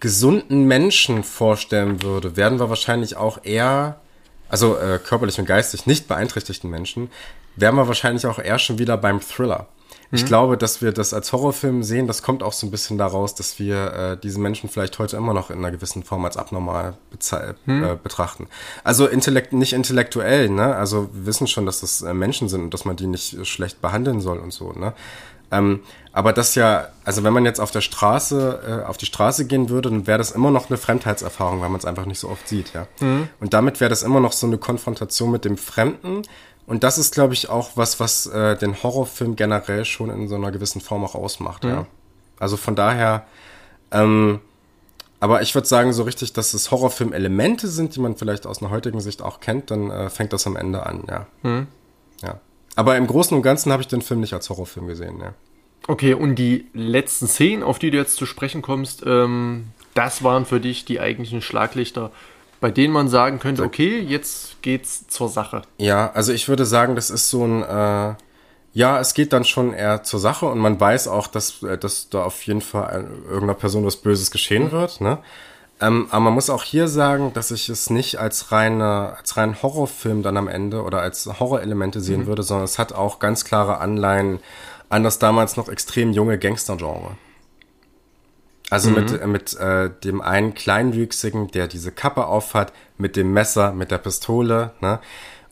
[0.00, 4.00] gesunden Menschen vorstellen würde, werden wir wahrscheinlich auch eher,
[4.48, 7.10] also äh, körperlich und geistig nicht beeinträchtigten Menschen,
[7.56, 9.66] wären wir wahrscheinlich auch eher schon wieder beim Thriller.
[10.10, 13.34] Ich glaube, dass wir das als Horrorfilm sehen, das kommt auch so ein bisschen daraus,
[13.34, 16.96] dass wir äh, diese Menschen vielleicht heute immer noch in einer gewissen Form als abnormal
[17.30, 18.48] äh, betrachten.
[18.84, 20.74] Also intellekt nicht intellektuell, ne?
[20.74, 23.82] Also wir wissen schon, dass das äh, Menschen sind und dass man die nicht schlecht
[23.82, 24.94] behandeln soll und so, ne?
[25.50, 25.80] Ähm,
[26.12, 29.68] aber das ja, also wenn man jetzt auf der Straße, äh, auf die Straße gehen
[29.68, 32.48] würde, dann wäre das immer noch eine Fremdheitserfahrung, weil man es einfach nicht so oft
[32.48, 32.86] sieht, ja.
[33.00, 33.28] Mhm.
[33.40, 36.22] Und damit wäre das immer noch so eine Konfrontation mit dem Fremden.
[36.66, 40.34] Und das ist, glaube ich, auch was, was äh, den Horrorfilm generell schon in so
[40.34, 41.70] einer gewissen Form auch ausmacht, mhm.
[41.70, 41.86] ja.
[42.38, 43.26] Also von daher,
[43.90, 44.40] ähm,
[45.20, 48.70] aber ich würde sagen, so richtig, dass es Horrorfilm-Elemente sind, die man vielleicht aus einer
[48.70, 51.26] heutigen Sicht auch kennt, dann äh, fängt das am Ende an, ja.
[51.42, 51.66] Mhm.
[52.22, 52.40] Ja.
[52.76, 55.34] Aber im Großen und Ganzen habe ich den Film nicht als Horrorfilm gesehen, ja.
[55.86, 60.44] Okay, und die letzten Szenen, auf die du jetzt zu sprechen kommst, ähm, das waren
[60.44, 62.12] für dich die eigentlichen Schlaglichter,
[62.60, 65.62] bei denen man sagen könnte, okay, jetzt geht's zur Sache.
[65.78, 68.14] Ja, also ich würde sagen, das ist so ein, äh,
[68.74, 72.10] ja, es geht dann schon eher zur Sache und man weiß auch, dass, äh, dass
[72.10, 75.18] da auf jeden Fall irgendeiner Person was Böses geschehen wird, ne?
[75.80, 79.62] Ähm, aber man muss auch hier sagen, dass ich es nicht als reine, als reinen
[79.62, 82.26] Horrorfilm dann am Ende oder als Horrorelemente sehen mhm.
[82.26, 84.40] würde, sondern es hat auch ganz klare Anleihen
[84.88, 87.16] an das damals noch extrem junge Gangster-Genre.
[88.70, 88.96] Also mhm.
[88.96, 93.98] mit, mit äh, dem einen Kleinwüchsigen, der diese Kappe aufhat, mit dem Messer, mit der
[93.98, 94.98] Pistole, ne?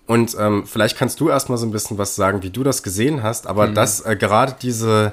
[0.07, 3.24] Und ähm, vielleicht kannst du erstmal so ein bisschen was sagen, wie du das gesehen
[3.24, 3.74] hast, aber mhm.
[3.74, 5.12] dass äh, gerade diese,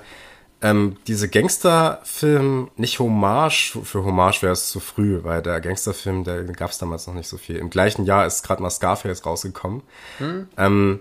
[0.64, 6.44] ähm, diese Gangsterfilm, nicht Hommage, für Hommage wäre es zu früh, weil der Gangsterfilm, der
[6.46, 7.58] gab es damals noch nicht so viel.
[7.58, 9.82] Im gleichen Jahr ist gerade mal Scarface rausgekommen.
[10.20, 10.48] Mhm.
[10.58, 11.00] Ähm,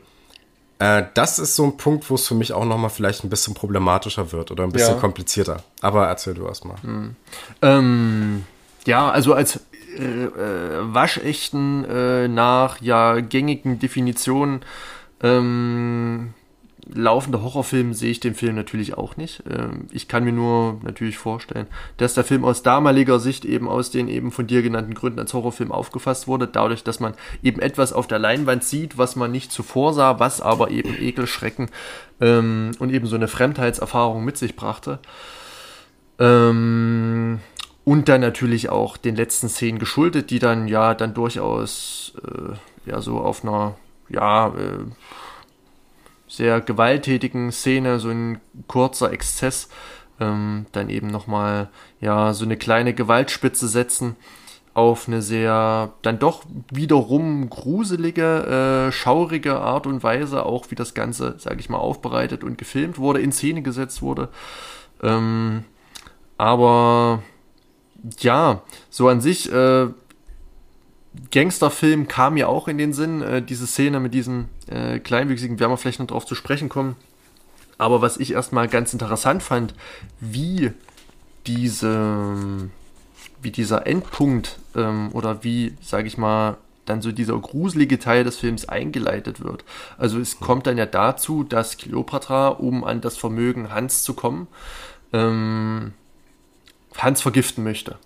[0.80, 3.54] äh, das ist so ein Punkt, wo es für mich auch nochmal vielleicht ein bisschen
[3.54, 5.00] problematischer wird oder ein bisschen ja.
[5.00, 5.62] komplizierter.
[5.80, 6.76] Aber erzähl du erst mal.
[6.82, 7.16] Mhm.
[7.62, 8.44] Ähm,
[8.84, 9.60] ja, also als
[9.96, 14.64] äh, äh, waschechten äh, nach ja gängigen Definitionen
[15.22, 16.34] ähm,
[16.92, 19.42] laufender Horrorfilm sehe ich den Film natürlich auch nicht.
[19.48, 23.90] Ähm, ich kann mir nur natürlich vorstellen, dass der Film aus damaliger Sicht eben aus
[23.90, 27.92] den eben von dir genannten Gründen als Horrorfilm aufgefasst wurde, dadurch, dass man eben etwas
[27.92, 31.68] auf der Leinwand sieht, was man nicht zuvor sah, was aber eben Ekel, Schrecken
[32.20, 34.98] ähm, und eben so eine Fremdheitserfahrung mit sich brachte.
[36.18, 37.40] Ähm,
[37.84, 43.00] und dann natürlich auch den letzten Szenen geschuldet, die dann ja dann durchaus äh, ja
[43.00, 43.76] so auf einer
[44.08, 44.84] ja äh,
[46.32, 49.68] sehr gewalttätigen Szene, so ein kurzer Exzess,
[50.18, 51.68] ähm, dann eben nochmal,
[52.00, 54.16] ja, so eine kleine Gewaltspitze setzen
[54.72, 60.94] auf eine sehr, dann doch wiederum gruselige, äh, schaurige Art und Weise, auch wie das
[60.94, 64.30] Ganze, sage ich mal, aufbereitet und gefilmt wurde, in Szene gesetzt wurde.
[65.02, 65.64] Ähm,
[66.38, 67.22] aber
[68.20, 69.88] ja, so an sich äh,
[71.30, 76.06] Gangsterfilm kam mir auch in den Sinn, äh, diese Szene mit diesem äh, Kleinwüchsigen, noch
[76.06, 76.96] drauf zu sprechen kommen.
[77.78, 79.74] Aber was ich erstmal ganz interessant fand,
[80.20, 80.70] wie
[81.46, 82.70] diese,
[83.40, 88.38] wie dieser Endpunkt ähm, oder wie, sage ich mal, dann so dieser gruselige Teil des
[88.38, 89.64] Films eingeleitet wird.
[89.98, 94.48] Also es kommt dann ja dazu, dass Cleopatra, um an das Vermögen Hans zu kommen,
[95.12, 95.92] ähm,
[96.96, 97.96] Hans vergiften möchte.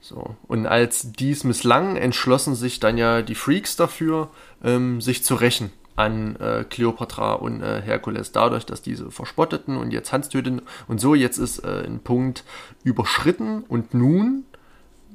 [0.00, 0.36] So.
[0.46, 4.30] Und als dies misslang, entschlossen sich dann ja die Freaks dafür,
[4.62, 9.90] ähm, sich zu rächen an äh, Cleopatra und äh, Herkules, dadurch, dass diese verspotteten und
[9.90, 12.44] jetzt Hans töten und so, jetzt ist äh, ein Punkt
[12.84, 14.44] überschritten und nun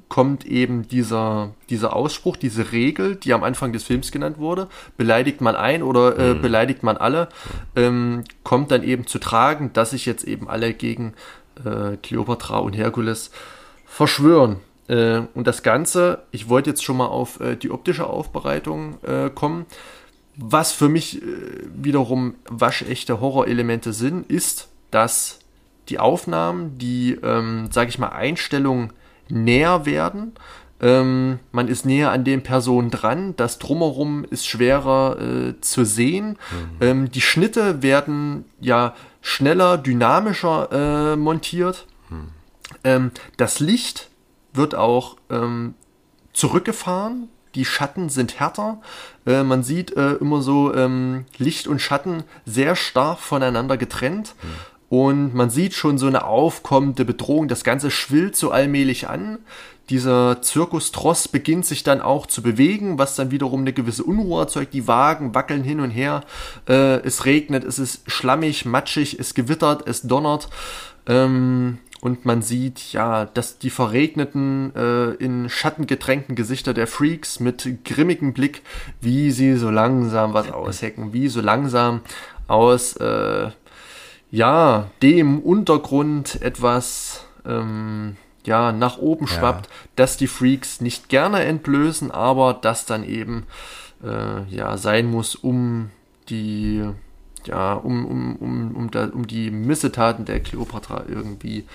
[0.10, 5.42] kommt eben dieser, dieser Ausspruch, diese Regel, die am Anfang des Films genannt wurde, beleidigt
[5.42, 6.42] man ein oder äh, mhm.
[6.42, 7.30] beleidigt man alle,
[7.76, 11.14] ähm, kommt dann eben zu tragen, dass sich jetzt eben alle gegen
[11.64, 13.32] äh, Cleopatra und Herkules
[13.86, 14.58] verschwören.
[14.88, 19.30] Äh, und das Ganze, ich wollte jetzt schon mal auf äh, die optische Aufbereitung äh,
[19.30, 19.66] kommen.
[20.36, 21.26] Was für mich äh,
[21.76, 25.40] wiederum waschechte Horrorelemente sind, ist, dass
[25.90, 28.94] die Aufnahmen, die, ähm, sage ich mal, Einstellungen
[29.30, 30.34] näher werden.
[30.82, 33.36] Ähm, man ist näher an den Personen dran.
[33.36, 36.30] Das Drumherum ist schwerer äh, zu sehen.
[36.30, 36.38] Mhm.
[36.82, 41.88] Ähm, die Schnitte werden ja schneller, dynamischer äh, montiert.
[42.10, 42.30] Mhm.
[42.84, 44.10] Ähm, das Licht
[44.54, 45.76] wird auch ähm,
[46.34, 47.30] zurückgefahren.
[47.56, 48.82] Die Schatten sind härter.
[49.26, 54.36] Äh, man sieht äh, immer so ähm, Licht und Schatten sehr stark voneinander getrennt.
[54.42, 54.50] Mhm.
[54.90, 57.48] Und man sieht schon so eine aufkommende Bedrohung.
[57.48, 59.40] Das Ganze schwillt so allmählich an.
[59.90, 64.74] Dieser Zirkustross beginnt sich dann auch zu bewegen, was dann wiederum eine gewisse Unruhe erzeugt.
[64.74, 66.24] Die Wagen wackeln hin und her.
[66.70, 70.48] Äh, es regnet, es ist schlammig, matschig, es gewittert, es donnert.
[71.08, 77.40] Ähm, und man sieht ja, dass die verregneten, äh, in Schatten getränkten Gesichter der Freaks
[77.40, 78.62] mit grimmigem Blick,
[79.00, 82.02] wie sie so langsam was aushecken, wie so langsam
[82.46, 83.52] aus, äh,
[84.32, 89.74] ja, dem Untergrund etwas ähm, ja, nach oben schwappt, ja.
[89.96, 93.46] dass die Freaks nicht gerne entblößen, aber das dann eben
[94.04, 95.90] äh, ja, sein muss, um
[96.28, 96.84] die
[97.48, 101.66] ja, um, um, um, um, da, um die Missetaten der Kleopatra irgendwie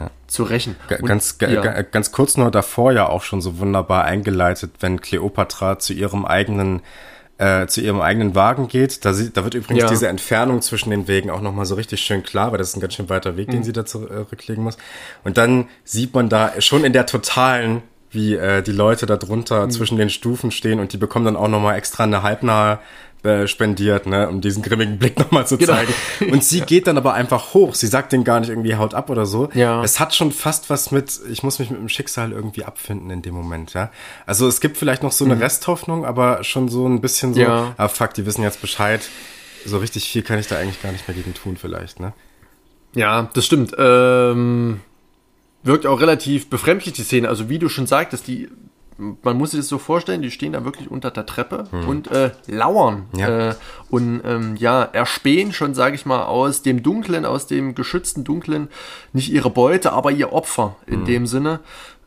[0.00, 0.10] ja.
[0.26, 0.76] zu rächen.
[0.88, 1.82] Und, ganz, ja.
[1.82, 6.82] ganz kurz nur davor ja auch schon so wunderbar eingeleitet, wenn Kleopatra zu ihrem eigenen
[7.38, 9.04] äh, zu ihrem eigenen Wagen geht.
[9.04, 9.88] Da, sie, da wird übrigens ja.
[9.90, 12.80] diese Entfernung zwischen den Wegen auch nochmal so richtig schön klar, weil das ist ein
[12.80, 13.52] ganz schön weiter Weg, mhm.
[13.52, 14.78] den sie da zurücklegen muss.
[15.22, 19.66] Und dann sieht man da schon in der totalen wie äh, die Leute da drunter
[19.66, 19.70] mhm.
[19.70, 22.78] zwischen den Stufen stehen und die bekommen dann auch nochmal extra eine halbnahe
[23.26, 25.74] äh, spendiert, ne, um diesen grimmigen Blick nochmal zu genau.
[25.74, 25.92] zeigen.
[26.30, 27.74] Und sie geht dann aber einfach hoch.
[27.74, 29.50] Sie sagt den gar nicht irgendwie haut ab oder so.
[29.54, 29.82] Ja.
[29.82, 33.22] Es hat schon fast was mit, ich muss mich mit dem Schicksal irgendwie abfinden in
[33.22, 33.90] dem Moment, ja.
[34.24, 35.42] Also es gibt vielleicht noch so eine mhm.
[35.42, 37.74] Resthoffnung, aber schon so ein bisschen so, ja.
[37.76, 39.08] ah fuck, die wissen jetzt Bescheid.
[39.64, 42.12] So richtig viel kann ich da eigentlich gar nicht mehr gegen tun, vielleicht, ne?
[42.94, 43.74] Ja, das stimmt.
[43.76, 44.80] Ähm,
[45.62, 47.28] wirkt auch relativ befremdlich, die Szene.
[47.28, 48.48] Also wie du schon sagtest, die
[48.98, 51.88] man muss sich das so vorstellen, die stehen da wirklich unter der Treppe hm.
[51.88, 53.50] und äh, lauern ja.
[53.50, 53.54] Äh,
[53.90, 58.68] und ähm, ja, erspähen schon, sage ich mal, aus dem Dunklen, aus dem geschützten Dunklen,
[59.12, 61.04] nicht ihre Beute, aber ihr Opfer in hm.
[61.04, 61.60] dem Sinne.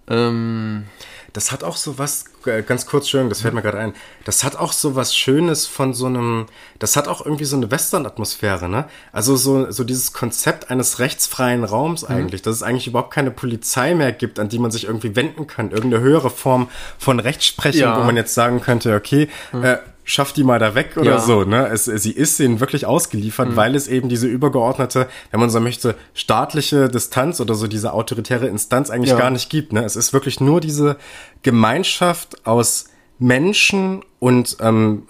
[0.07, 0.85] Ähm,
[1.33, 3.93] das hat auch so was, äh, ganz kurz schön, das fällt mir gerade ein,
[4.25, 6.47] das hat auch so was Schönes von so einem,
[6.79, 8.85] das hat auch irgendwie so eine Western-Atmosphäre, ne?
[9.11, 12.15] Also so, so dieses Konzept eines rechtsfreien Raums mhm.
[12.15, 15.47] eigentlich, dass es eigentlich überhaupt keine Polizei mehr gibt, an die man sich irgendwie wenden
[15.47, 17.99] kann, irgendeine höhere Form von Rechtsprechung, ja.
[17.99, 19.63] wo man jetzt sagen könnte, okay, mhm.
[19.63, 19.77] äh,
[20.09, 21.19] schaff die mal da weg oder ja.
[21.19, 21.43] so.
[21.43, 21.67] Ne?
[21.67, 23.55] Es, sie ist ihnen wirklich ausgeliefert, mhm.
[23.55, 28.47] weil es eben diese übergeordnete, wenn man so möchte, staatliche Distanz oder so diese autoritäre
[28.47, 29.17] Instanz eigentlich ja.
[29.17, 29.71] gar nicht gibt.
[29.71, 29.83] Ne?
[29.83, 30.97] Es ist wirklich nur diese
[31.43, 32.85] Gemeinschaft aus
[33.19, 35.03] Menschen und ähm,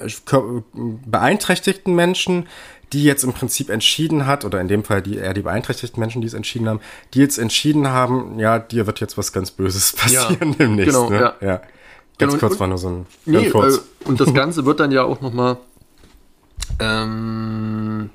[1.06, 2.48] beeinträchtigten Menschen,
[2.92, 6.22] die jetzt im Prinzip entschieden hat, oder in dem Fall die eher die beeinträchtigten Menschen,
[6.22, 6.82] die es entschieden haben,
[7.14, 10.94] die jetzt entschieden haben, ja, dir wird jetzt was ganz Böses passieren ja, demnächst.
[10.94, 11.36] Genau, ne?
[11.40, 11.48] ja.
[11.48, 11.62] ja.
[12.20, 13.06] Ganz genau, kurz und, war nur so ein.
[13.26, 15.58] Nee, äh, und das Ganze wird dann ja auch nochmal
[16.80, 18.12] ähm,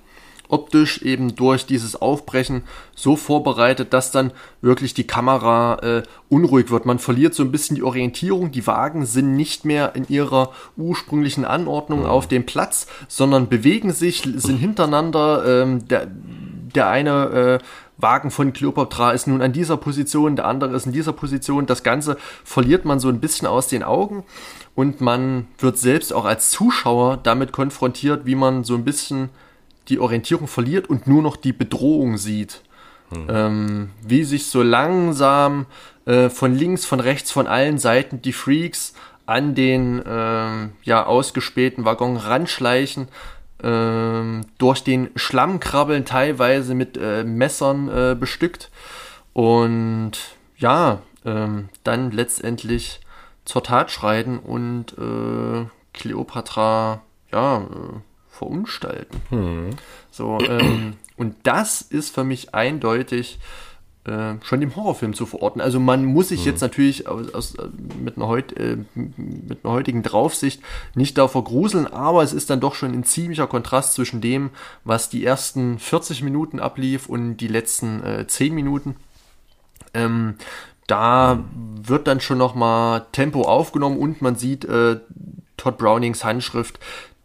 [0.49, 2.63] optisch eben durch dieses Aufbrechen
[2.95, 6.87] so vorbereitet, dass dann wirklich die Kamera äh, unruhig wird.
[6.87, 8.53] Man verliert so ein bisschen die Orientierung.
[8.53, 12.07] Die Wagen sind nicht mehr in ihrer ursprünglichen Anordnung mhm.
[12.07, 15.63] auf dem Platz, sondern bewegen sich, sind hintereinander.
[15.63, 16.09] Ähm, der,
[16.75, 17.65] der eine äh,
[17.97, 21.67] Wagen von Kleopatra ist nun an dieser Position, der andere ist in dieser Position.
[21.67, 24.25] Das Ganze verliert man so ein bisschen aus den Augen
[24.75, 29.31] und man wird selbst auch als Zuschauer damit konfrontiert, wie man so ein bisschen
[29.89, 32.63] die Orientierung verliert und nur noch die Bedrohung sieht.
[33.11, 33.27] Hm.
[33.29, 35.67] Ähm, wie sich so langsam
[36.07, 38.95] äh, von links, von rechts, von allen Seiten die Freaks
[39.27, 43.09] an den äh, ja, ausgespähten Waggon ranschleichen
[43.63, 48.71] ähm, durch den Schlamm krabbeln, teilweise mit äh, Messern äh, bestückt.
[49.33, 50.13] Und
[50.57, 53.01] ja, ähm, dann letztendlich
[53.45, 57.03] zur Tat schreiten und äh, Kleopatra
[57.33, 59.21] ja, äh, verunstalten.
[59.31, 59.71] Hm.
[60.11, 63.39] So, ähm, und das ist für mich eindeutig
[64.05, 65.61] äh, schon dem Horrorfilm zu verorten.
[65.61, 66.47] Also man muss sich mhm.
[66.47, 67.55] jetzt natürlich aus, aus,
[67.99, 70.63] mit, einer heut, äh, mit einer heutigen Draufsicht
[70.95, 74.51] nicht davor gruseln, aber es ist dann doch schon ein ziemlicher Kontrast zwischen dem,
[74.85, 78.97] was die ersten 40 Minuten ablief und die letzten äh, 10 Minuten.
[79.95, 80.35] Ähm,
[80.87, 85.01] da wird dann schon nochmal Tempo aufgenommen und man sieht äh,
[85.57, 86.79] Todd Brownings Handschrift,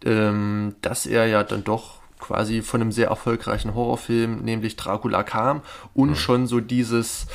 [0.06, 1.99] ähm, dass er ja dann doch
[2.30, 5.64] quasi von einem sehr erfolgreichen Horrorfilm, nämlich Dracula kam
[5.96, 6.16] und mhm.
[6.16, 7.26] schon so dieses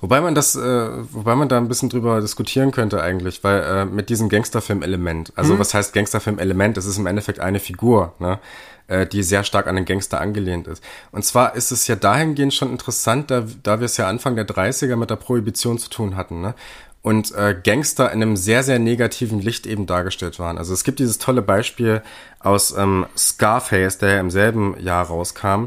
[0.00, 3.84] Wobei man das, äh, wobei man da ein bisschen drüber diskutieren könnte eigentlich, weil äh,
[3.84, 5.58] mit diesem Gangsterfilm-Element, also mhm.
[5.58, 6.78] was heißt Gangsterfilm-Element?
[6.78, 8.38] Es ist im Endeffekt eine Figur, ne?
[8.86, 10.84] äh, die sehr stark an den Gangster angelehnt ist.
[11.10, 14.46] Und zwar ist es ja dahingehend schon interessant, da, da wir es ja Anfang der
[14.46, 16.54] 30er mit der Prohibition zu tun hatten, ne?
[17.02, 20.58] Und äh, Gangster in einem sehr, sehr negativen Licht eben dargestellt waren.
[20.58, 22.02] Also es gibt dieses tolle Beispiel
[22.40, 25.66] aus ähm, Scarface, der ja im selben Jahr rauskam.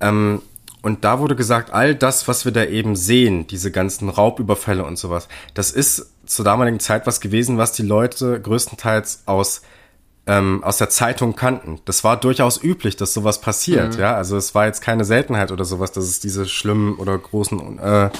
[0.00, 0.42] Ähm,
[0.82, 4.98] und da wurde gesagt, all das, was wir da eben sehen, diese ganzen Raubüberfälle und
[4.98, 9.62] sowas, das ist zur damaligen Zeit was gewesen, was die Leute größtenteils aus
[10.26, 11.80] ähm, aus der Zeitung kannten.
[11.84, 13.94] Das war durchaus üblich, dass sowas passiert.
[13.94, 14.00] Mhm.
[14.00, 17.78] Ja, also es war jetzt keine Seltenheit oder sowas, dass es diese schlimmen oder großen
[17.78, 18.10] äh,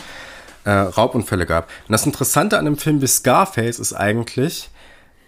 [0.65, 1.69] äh, Raubunfälle gab.
[1.87, 4.71] Und das Interessante an dem Film wie Scarface ist eigentlich,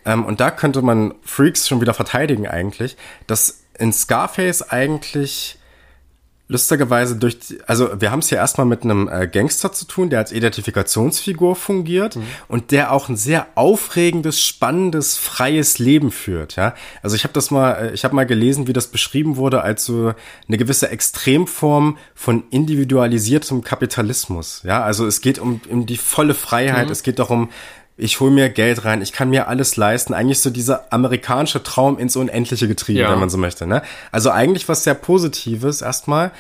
[0.05, 2.97] ähm, und da könnte man Freaks schon wieder verteidigen eigentlich,
[3.27, 5.59] dass in Scarface eigentlich
[6.49, 10.21] lustigerweise durch, also wir haben es ja erstmal mit einem äh, Gangster zu tun, der
[10.21, 12.23] als Identifikationsfigur fungiert mhm.
[12.47, 16.55] und der auch ein sehr aufregendes, spannendes, freies Leben führt.
[16.55, 19.63] Ja, also ich habe das mal, äh, ich habe mal gelesen, wie das beschrieben wurde
[19.63, 20.15] als so
[20.47, 24.63] eine gewisse Extremform von individualisiertem Kapitalismus.
[24.65, 26.93] Ja, also es geht um, um die volle Freiheit, mhm.
[26.93, 27.51] es geht darum,
[27.97, 30.13] ich hole mir Geld rein, ich kann mir alles leisten.
[30.13, 33.11] Eigentlich so dieser amerikanische Traum ins Unendliche getrieben, ja.
[33.11, 33.67] wenn man so möchte.
[33.67, 33.83] Ne?
[34.13, 36.31] Also eigentlich was sehr Positives erstmal.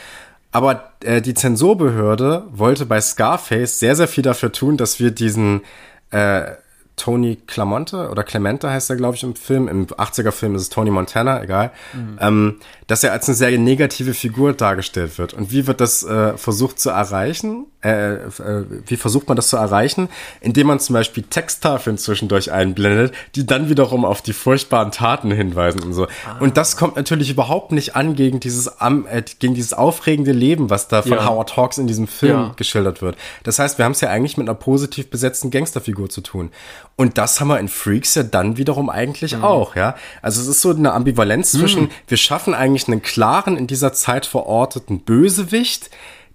[0.52, 5.62] Aber äh, die Zensurbehörde wollte bei Scarface sehr, sehr viel dafür tun, dass wir diesen
[6.10, 6.52] äh,
[6.96, 9.68] Tony Clamonte oder Clemente heißt er, glaube ich, im Film.
[9.68, 11.70] Im 80er-Film ist es Tony Montana, egal.
[11.92, 12.18] Mhm.
[12.20, 15.34] Ähm, dass er als eine sehr negative Figur dargestellt wird.
[15.34, 17.66] Und wie wird das äh, versucht zu erreichen?
[17.84, 20.08] Äh, äh, wie versucht man das zu erreichen?
[20.40, 25.82] Indem man zum Beispiel Texttafeln zwischendurch einblendet, die dann wiederum auf die furchtbaren Taten hinweisen
[25.82, 26.04] und so.
[26.04, 26.38] Ah.
[26.40, 30.88] Und das kommt natürlich überhaupt nicht an gegen dieses, äh, gegen dieses aufregende Leben, was
[30.88, 31.28] da von ja.
[31.28, 32.52] Howard Hawks in diesem Film ja.
[32.56, 33.16] geschildert wird.
[33.42, 36.50] Das heißt, wir haben es ja eigentlich mit einer positiv besetzten Gangsterfigur zu tun.
[36.96, 39.44] Und das haben wir in Freaks ja dann wiederum eigentlich mhm.
[39.44, 39.96] auch, ja.
[40.22, 41.90] Also es ist so eine Ambivalenz zwischen, mhm.
[42.08, 45.90] wir schaffen eigentlich einen klaren, in dieser Zeit verorteten Bösewicht,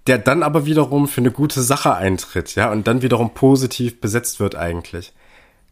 [0.06, 4.38] der dann aber wiederum für eine gute Sache eintritt, ja, und dann wiederum positiv besetzt
[4.38, 5.12] wird eigentlich.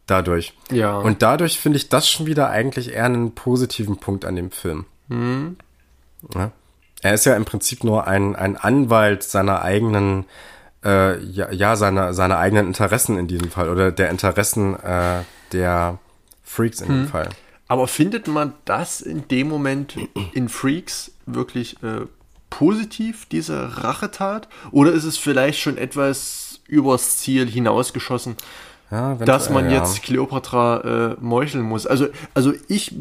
[0.07, 0.53] Dadurch.
[0.71, 0.97] Ja.
[0.97, 4.85] Und dadurch finde ich das schon wieder eigentlich eher einen positiven Punkt an dem Film.
[5.07, 5.55] Mhm.
[6.35, 6.51] Ja.
[7.01, 10.25] Er ist ja im Prinzip nur ein, ein Anwalt seiner eigenen
[10.83, 15.21] äh, ja, ja seine, seine eigenen Interessen in diesem Fall oder der Interessen äh,
[15.51, 15.99] der
[16.43, 16.95] Freaks in hm.
[16.95, 17.29] dem Fall.
[17.67, 19.95] Aber findet man das in dem Moment
[20.33, 22.05] in Freaks wirklich äh,
[22.49, 24.49] positiv, diese Rachetat?
[24.71, 28.35] Oder ist es vielleicht schon etwas übers Ziel hinausgeschossen,
[28.91, 29.77] ja, dass man ja.
[29.77, 31.87] jetzt Cleopatra äh, meucheln muss?
[31.87, 32.93] Also, also ich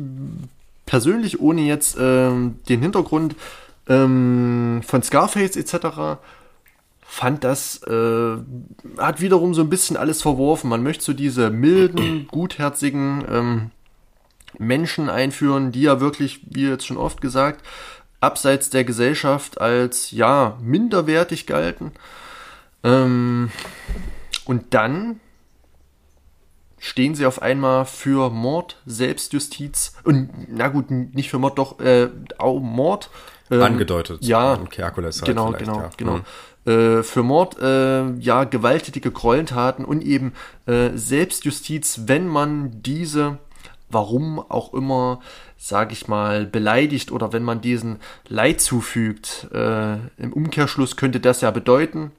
[0.87, 3.35] persönlich, ohne jetzt ähm, den Hintergrund
[3.89, 6.19] ähm, von Scarface etc.,
[7.11, 8.37] fand das, äh,
[8.99, 10.71] hat wiederum so ein bisschen alles verworfen.
[10.71, 13.71] Man möchte so diese milden, gutherzigen ähm,
[14.59, 17.67] Menschen einführen, die ja wirklich, wie jetzt schon oft gesagt,
[18.21, 21.91] abseits der Gesellschaft als, ja, minderwertig galten.
[22.85, 23.51] Ähm,
[24.45, 25.19] und dann
[26.79, 32.09] stehen sie auf einmal für Mord, Selbstjustiz und, na gut, nicht für Mord, doch, äh,
[32.39, 33.11] auch Mord.
[33.51, 34.25] Ähm, Angedeutet.
[34.25, 35.91] Ja, Kerkules halt genau, genau, ja.
[35.97, 36.17] genau.
[36.19, 36.25] Mhm
[36.67, 40.35] äh, für Mord, äh, ja, gewalttätige Gräueltaten und eben
[40.67, 43.39] äh, Selbstjustiz, wenn man diese,
[43.89, 45.21] warum auch immer,
[45.57, 47.99] sage ich mal, beleidigt oder wenn man diesen
[48.29, 49.49] Leid zufügt.
[49.53, 52.13] Äh, Im Umkehrschluss könnte das ja bedeuten,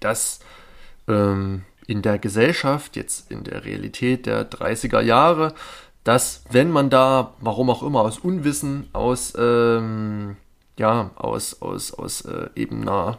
[0.00, 0.40] dass
[1.08, 5.54] ähm, in der Gesellschaft, jetzt in der Realität der 30er Jahre,
[6.04, 10.36] dass wenn man da, warum auch immer, aus Unwissen, aus ähm,
[10.78, 13.18] ja, aus, aus, aus äh, eben einer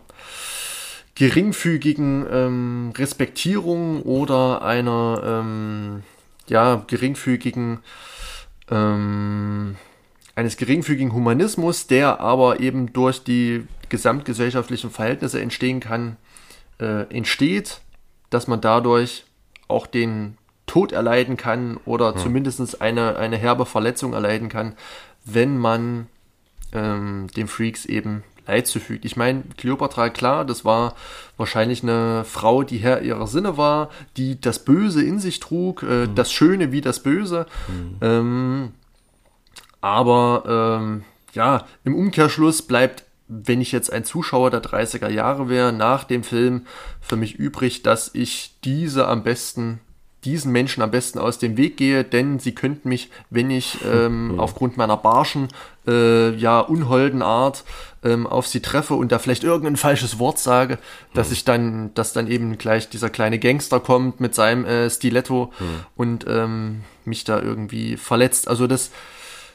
[1.15, 6.03] geringfügigen ähm, Respektierung oder einer ähm,
[6.47, 7.79] ja, geringfügigen
[8.69, 9.75] ähm,
[10.35, 16.17] eines geringfügigen Humanismus, der aber eben durch die gesamtgesellschaftlichen Verhältnisse entstehen kann,
[16.79, 17.79] äh, entsteht,
[18.29, 19.23] dass man dadurch
[19.69, 22.17] auch den Tod erleiden kann oder hm.
[22.17, 24.73] zumindest eine, eine herbe Verletzung erleiden kann,
[25.25, 26.07] wenn man
[26.73, 29.05] ähm, den Freaks eben Leid zufügt.
[29.05, 30.95] Ich meine, Cleopatra, klar, das war
[31.37, 36.05] wahrscheinlich eine Frau, die Herr ihrer Sinne war, die das Böse in sich trug, äh,
[36.05, 36.15] mhm.
[36.15, 37.47] das Schöne wie das Böse.
[37.67, 37.97] Mhm.
[38.01, 38.71] Ähm,
[39.81, 45.73] aber ähm, ja, im Umkehrschluss bleibt, wenn ich jetzt ein Zuschauer der 30er Jahre wäre,
[45.73, 46.67] nach dem Film
[47.01, 49.79] für mich übrig, dass ich diese am besten
[50.25, 54.33] diesen Menschen am besten aus dem Weg gehe, denn sie könnten mich, wenn ich ähm,
[54.33, 54.39] mhm.
[54.39, 55.47] aufgrund meiner barschen,
[55.87, 57.63] äh, ja, unholden Art
[58.03, 60.79] ähm, auf sie treffe und da vielleicht irgendein falsches Wort sage,
[61.13, 61.33] dass mhm.
[61.33, 65.65] ich dann, dass dann eben gleich dieser kleine Gangster kommt mit seinem äh, Stiletto mhm.
[65.95, 68.47] und ähm, mich da irgendwie verletzt.
[68.47, 68.91] Also das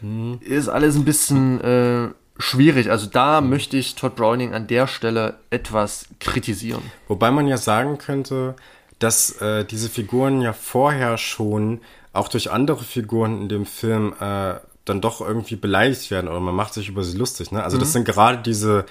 [0.00, 0.38] mhm.
[0.40, 2.90] ist alles ein bisschen äh, schwierig.
[2.90, 3.50] Also da mhm.
[3.50, 6.82] möchte ich Todd Browning an der Stelle etwas kritisieren.
[7.08, 8.54] Wobei man ja sagen könnte,
[9.00, 11.80] dass äh, diese Figuren ja vorher schon
[12.12, 14.54] auch durch andere Figuren in dem Film äh,
[14.84, 17.50] dann doch irgendwie beleidigt werden oder man macht sich über sie lustig.
[17.50, 17.62] Ne?
[17.62, 17.80] Also mhm.
[17.80, 18.86] das sind gerade diese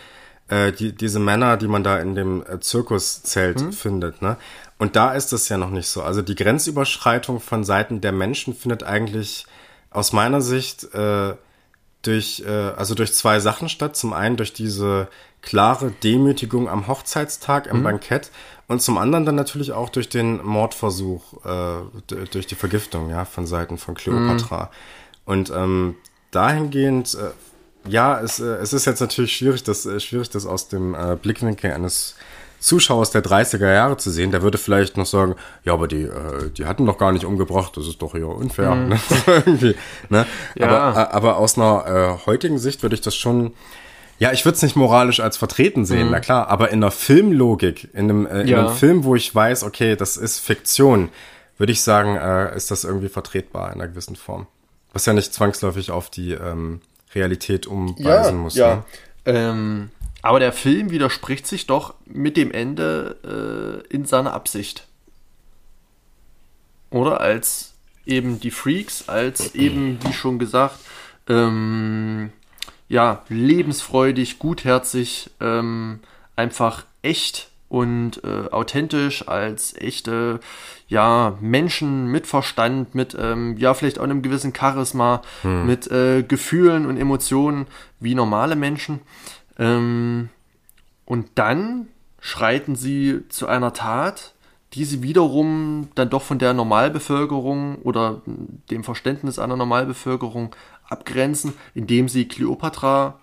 [0.50, 3.72] äh, die, diese Männer, die man da in dem äh, Zirkuszelt mhm.
[3.72, 4.22] findet.
[4.22, 4.38] Ne?
[4.78, 6.02] Und da ist es ja noch nicht so.
[6.02, 9.46] Also die Grenzüberschreitung von Seiten der Menschen findet eigentlich
[9.92, 11.36] aus meiner Sicht äh,
[12.02, 13.96] durch, äh, also durch zwei Sachen statt.
[13.96, 15.08] Zum einen durch diese
[15.42, 17.84] klare Demütigung am Hochzeitstag im mhm.
[17.84, 18.32] Bankett
[18.70, 23.48] und zum anderen dann natürlich auch durch den Mordversuch, äh, durch die Vergiftung, ja, von
[23.48, 24.66] Seiten von Cleopatra.
[24.66, 24.70] Mhm.
[25.26, 25.96] Und ähm,
[26.30, 30.68] dahingehend, äh, ja, es, äh, es ist jetzt natürlich schwierig, das, äh, schwierig, das aus
[30.68, 32.16] dem äh, Blickwinkel eines
[32.60, 36.52] Zuschauers der 30er Jahre zu sehen, der würde vielleicht noch sagen, ja, aber die, äh,
[36.56, 38.76] die hatten doch gar nicht umgebracht, das ist doch hier unfair.
[38.76, 38.90] Mhm.
[38.90, 39.00] Ne?
[39.26, 39.76] Irgendwie,
[40.10, 40.28] ne?
[40.56, 40.68] Ja.
[40.68, 43.54] Aber, äh, aber aus einer äh, heutigen Sicht würde ich das schon,
[44.20, 46.12] ja, ich würde es nicht moralisch als vertreten sehen, mhm.
[46.12, 48.60] na klar, aber in einer Filmlogik, in einem, äh, in ja.
[48.60, 51.10] einem Film, wo ich weiß, okay, das ist Fiktion,
[51.58, 54.48] würde ich sagen, äh, ist das irgendwie vertretbar in einer gewissen Form.
[54.94, 56.82] Was ja nicht zwangsläufig auf die ähm,
[57.16, 58.56] Realität umweisen ja, muss.
[58.56, 58.76] Ja.
[58.76, 58.84] Ne?
[59.26, 59.90] Ähm
[60.22, 64.88] aber der Film widerspricht sich doch mit dem Ende äh, in seiner Absicht.
[66.90, 67.76] Oder als
[68.06, 70.80] eben die Freaks, als eben, wie schon gesagt,
[71.28, 72.32] ähm,
[72.90, 76.00] ja, lebensfreudig, gutherzig, ähm,
[76.36, 80.40] einfach echt und äh, authentisch als echte
[80.88, 85.68] ja Menschen mit Verstand mit ähm, ja vielleicht auch einem gewissen Charisma hm.
[85.68, 87.68] mit äh, Gefühlen und Emotionen
[88.00, 89.02] wie normale Menschen
[89.60, 90.30] ähm,
[91.06, 91.90] und dann
[92.20, 94.34] schreiten sie zu einer Tat,
[94.74, 100.56] die sie wiederum dann doch von der Normalbevölkerung oder dem Verständnis einer Normalbevölkerung
[100.90, 103.20] abgrenzen, indem sie Kleopatra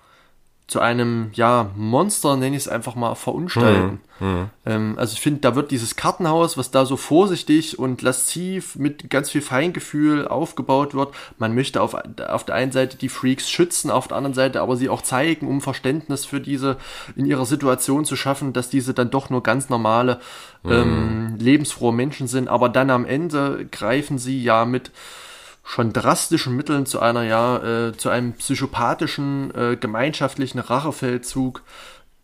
[0.66, 4.00] zu einem, ja, Monster, nenne ich es einfach mal, verunstalten.
[4.18, 4.26] Mhm.
[4.26, 4.50] Mhm.
[4.64, 9.08] Ähm, also ich finde, da wird dieses Kartenhaus, was da so vorsichtig und lasziv mit
[9.08, 13.92] ganz viel Feingefühl aufgebaut wird, man möchte auf, auf der einen Seite die Freaks schützen,
[13.92, 16.78] auf der anderen Seite aber sie auch zeigen, um Verständnis für diese
[17.14, 20.18] in ihrer Situation zu schaffen, dass diese dann doch nur ganz normale,
[20.64, 20.72] mhm.
[20.72, 24.90] ähm, lebensfrohe Menschen sind, aber dann am Ende greifen sie ja mit
[25.66, 31.62] schon drastischen Mitteln zu einer, ja, äh, zu einem psychopathischen, äh, gemeinschaftlichen Rachefeldzug,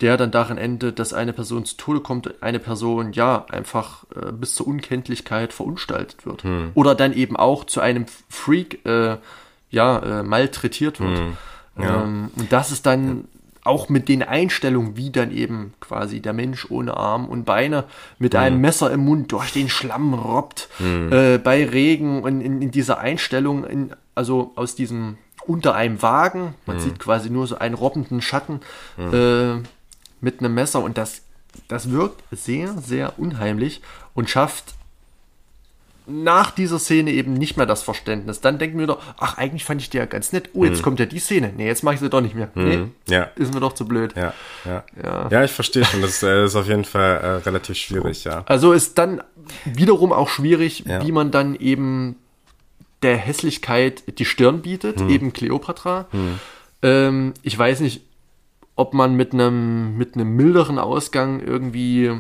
[0.01, 4.31] der dann darin endet, dass eine Person zu Tode kommt, eine Person, ja, einfach äh,
[4.31, 6.45] bis zur Unkenntlichkeit verunstaltet wird.
[6.45, 6.71] Hm.
[6.75, 9.17] Oder dann eben auch zu einem Freak, äh,
[9.71, 11.19] ja, äh, malträtiert wird.
[11.19, 11.37] Hm.
[11.79, 12.05] Ja.
[12.05, 13.27] Ähm, und das ist dann
[13.65, 17.85] auch mit den Einstellungen, wie dann eben quasi der Mensch ohne Arm und Beine
[18.19, 18.39] mit mhm.
[18.41, 21.13] einem Messer im Mund durch den Schlamm robbt, mhm.
[21.13, 26.55] äh, bei Regen und in, in dieser Einstellung, in, also aus diesem unter einem Wagen,
[26.67, 26.81] man mhm.
[26.81, 28.61] sieht quasi nur so einen robbenden Schatten
[28.97, 29.15] mhm.
[29.15, 29.69] äh,
[30.21, 31.23] mit einem Messer und das,
[31.69, 33.83] das wirkt sehr, sehr unheimlich
[34.15, 34.75] und schafft
[36.07, 38.41] nach dieser Szene eben nicht mehr das Verständnis.
[38.41, 40.51] Dann denken wir doch, ach, eigentlich fand ich die ja ganz nett.
[40.53, 40.83] Oh, jetzt mhm.
[40.83, 41.53] kommt ja die Szene.
[41.57, 42.51] Nee, jetzt mache ich sie doch nicht mehr.
[42.55, 42.65] Mhm.
[42.65, 43.25] Nee, ja.
[43.37, 44.15] ist mir doch zu blöd.
[44.17, 44.35] Ja,
[44.65, 44.85] ja.
[45.03, 46.03] Ja, ja ich verstehe schon.
[46.03, 48.43] Das äh, ist auf jeden Fall äh, relativ schwierig, ja.
[48.47, 49.23] Also ist dann
[49.65, 51.05] wiederum auch schwierig, ja.
[51.05, 52.17] wie man dann eben
[53.03, 55.09] der Hässlichkeit die Stirn bietet, mhm.
[55.09, 56.07] eben Cleopatra.
[56.13, 56.39] Mhm.
[56.83, 58.03] Ähm, ich weiß nicht,
[58.75, 62.13] ob man mit einem mit einem milderen Ausgang irgendwie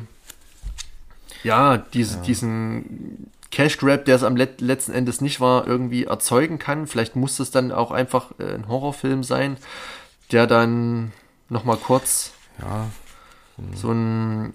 [1.42, 2.22] ja, diese, ja.
[2.22, 6.86] diesen Cash Grab, der es am let letzten Endes nicht war, irgendwie erzeugen kann.
[6.86, 9.58] Vielleicht muss es dann auch einfach äh, ein Horrorfilm sein,
[10.32, 11.12] der dann
[11.48, 12.88] nochmal kurz ja.
[13.58, 13.76] Mhm.
[13.76, 14.54] so ein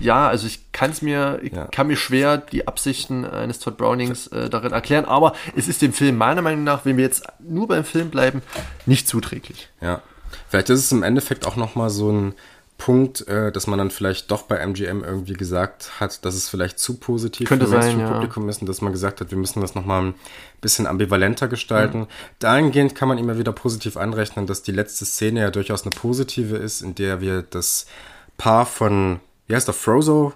[0.00, 1.66] ja, also ich kann es mir, ich ja.
[1.66, 5.92] kann mir schwer die Absichten eines Todd Brownings äh, darin erklären, aber es ist dem
[5.92, 8.42] Film meiner Meinung nach, wenn wir jetzt nur beim Film bleiben,
[8.86, 9.68] nicht zuträglich.
[9.80, 10.02] Ja.
[10.48, 12.34] Vielleicht ist es im Endeffekt auch nochmal so ein
[12.84, 16.78] Punkt, äh, dass man dann vielleicht doch bei MGM irgendwie gesagt hat, dass es vielleicht
[16.78, 18.50] zu positiv Könnte für das Publikum ja.
[18.50, 20.14] ist und dass man gesagt hat, wir müssen das nochmal ein
[20.60, 22.00] bisschen ambivalenter gestalten.
[22.00, 22.06] Mhm.
[22.40, 26.58] Dahingehend kann man immer wieder positiv anrechnen, dass die letzte Szene ja durchaus eine positive
[26.58, 27.86] ist, in der wir das
[28.36, 30.34] Paar von, wie heißt der, Frozo?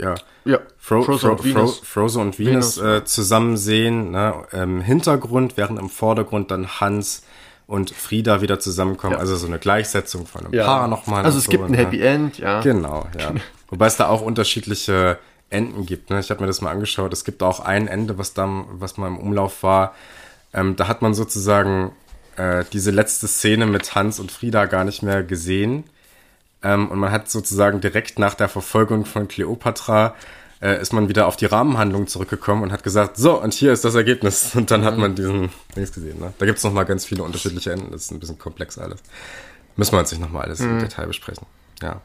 [0.00, 0.14] Ja.
[0.44, 0.60] Ja.
[0.78, 4.82] Fro Frozo, Fro und Venus, Fro Frozo und Venus, Venus äh, zusammen sehen, ne, im
[4.82, 7.24] Hintergrund, während im Vordergrund dann Hans
[7.68, 9.12] und Frieda wieder zusammenkommen.
[9.12, 9.18] Ja.
[9.20, 10.64] Also so eine Gleichsetzung von einem ja.
[10.64, 11.24] Paar nochmal.
[11.24, 11.76] Also es so, gibt ein ne?
[11.76, 12.62] Happy End, ja.
[12.62, 13.34] Genau, ja.
[13.68, 15.18] Wobei es da auch unterschiedliche
[15.50, 16.08] Enden gibt.
[16.08, 16.18] Ne?
[16.18, 17.12] Ich habe mir das mal angeschaut.
[17.12, 19.94] Es gibt auch ein Ende, was da, was mal im Umlauf war.
[20.54, 21.92] Ähm, da hat man sozusagen
[22.36, 25.84] äh, diese letzte Szene mit Hans und Frieda gar nicht mehr gesehen.
[26.62, 30.14] Ähm, und man hat sozusagen direkt nach der Verfolgung von Cleopatra
[30.60, 33.84] äh, ist man wieder auf die Rahmenhandlung zurückgekommen und hat gesagt, so, und hier ist
[33.84, 34.54] das Ergebnis.
[34.54, 36.18] Und dann hat man diesen Dings gesehen.
[36.18, 36.32] Ne?
[36.38, 37.92] Da gibt es noch mal ganz viele unterschiedliche Enden.
[37.92, 39.00] Das ist ein bisschen komplex alles.
[39.76, 40.70] Müssen wir uns nicht noch mal alles mhm.
[40.70, 41.46] im Detail besprechen.
[41.80, 42.00] Ja.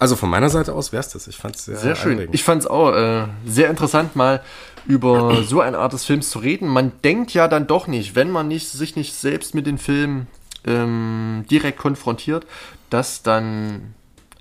[0.00, 1.28] Also von meiner Seite aus wär's das.
[1.28, 2.12] Ich fand's sehr, sehr schön.
[2.12, 2.34] Anregend.
[2.34, 4.42] Ich fand's auch äh, sehr interessant, mal
[4.86, 6.66] über so eine Art des Films zu reden.
[6.68, 10.26] Man denkt ja dann doch nicht, wenn man nicht, sich nicht selbst mit den Filmen
[10.66, 12.46] ähm, direkt konfrontiert,
[12.88, 13.94] dass dann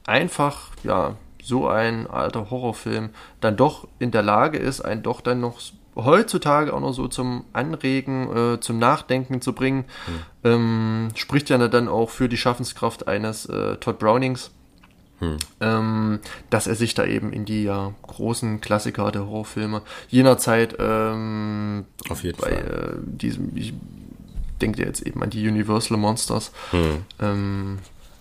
[0.06, 1.16] einfach, ja,
[1.50, 3.10] so ein alter Horrorfilm
[3.42, 5.60] dann doch in der Lage ist, einen doch dann noch
[5.96, 9.84] heutzutage auch noch so zum Anregen, äh, zum Nachdenken zu bringen.
[10.06, 10.20] Hm.
[10.52, 14.52] Ähm, spricht ja dann auch für die Schaffenskraft eines äh, Todd Brownings.
[15.20, 15.38] Hm.
[15.60, 16.20] Ähm,
[16.50, 21.86] dass er sich da eben in die ja, großen Klassiker der Horrorfilme jener Zeit ähm,
[22.08, 23.02] auf jeden bei, Fall.
[23.04, 23.74] Äh, diesem, ich
[24.62, 27.04] denke jetzt eben an die Universal Monsters hm.
[27.20, 27.80] ähm,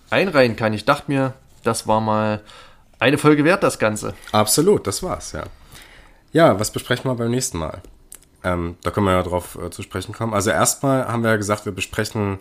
[0.09, 0.73] einreihen kann.
[0.73, 2.41] Ich dachte mir, das war mal
[2.99, 4.13] eine Folge wert, das Ganze.
[4.31, 5.43] Absolut, das war's, ja.
[6.31, 7.81] Ja, was besprechen wir beim nächsten Mal?
[8.43, 10.33] Ähm, da können wir ja drauf äh, zu sprechen kommen.
[10.33, 12.39] Also erstmal haben wir ja gesagt, wir besprechen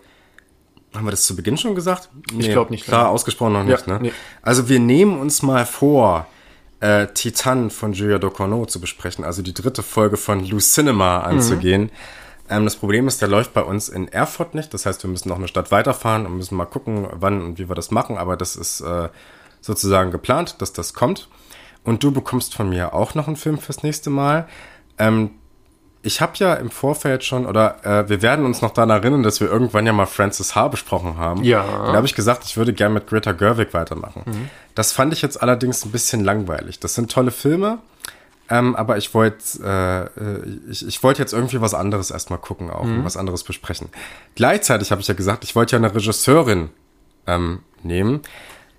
[0.95, 2.09] haben wir das zu Beginn schon gesagt?
[2.33, 2.85] Nee, ich glaube nicht.
[2.85, 3.13] Klar, nein.
[3.13, 3.87] ausgesprochen noch nicht.
[3.87, 3.99] Ja, ne?
[4.03, 4.13] Nee.
[4.43, 6.27] Also wir nehmen uns mal vor,
[6.81, 11.83] äh, Titan von Julia Ducournau zu besprechen, also die dritte Folge von Lou Cinema anzugehen.
[11.83, 11.91] Mhm.
[12.51, 14.73] Ähm, das Problem ist, der läuft bei uns in Erfurt nicht.
[14.73, 17.69] Das heißt, wir müssen noch eine Stadt weiterfahren und müssen mal gucken, wann und wie
[17.69, 18.17] wir das machen.
[18.17, 19.09] Aber das ist äh,
[19.61, 21.29] sozusagen geplant, dass das kommt.
[21.85, 24.47] Und du bekommst von mir auch noch einen Film fürs nächste Mal.
[24.99, 25.31] Ähm,
[26.03, 29.41] ich habe ja im Vorfeld schon, oder äh, wir werden uns noch daran erinnern, dass
[29.41, 30.69] wir irgendwann ja mal Francis H.
[30.69, 31.43] besprochen haben.
[31.45, 31.65] Ja.
[31.65, 34.23] Da habe ich gesagt, ich würde gerne mit Greta Gerwig weitermachen.
[34.25, 34.51] Mhm.
[34.75, 36.79] Das fand ich jetzt allerdings ein bisschen langweilig.
[36.79, 37.79] Das sind tolle Filme,
[38.49, 42.71] ähm, aber ich wollte äh, äh, ich, ich wollte jetzt irgendwie was anderes erstmal gucken
[42.71, 42.99] auch mhm.
[42.99, 43.89] und was anderes besprechen.
[44.37, 46.71] Gleichzeitig habe ich ja gesagt, ich wollte ja eine Regisseurin
[47.27, 48.23] ähm, nehmen.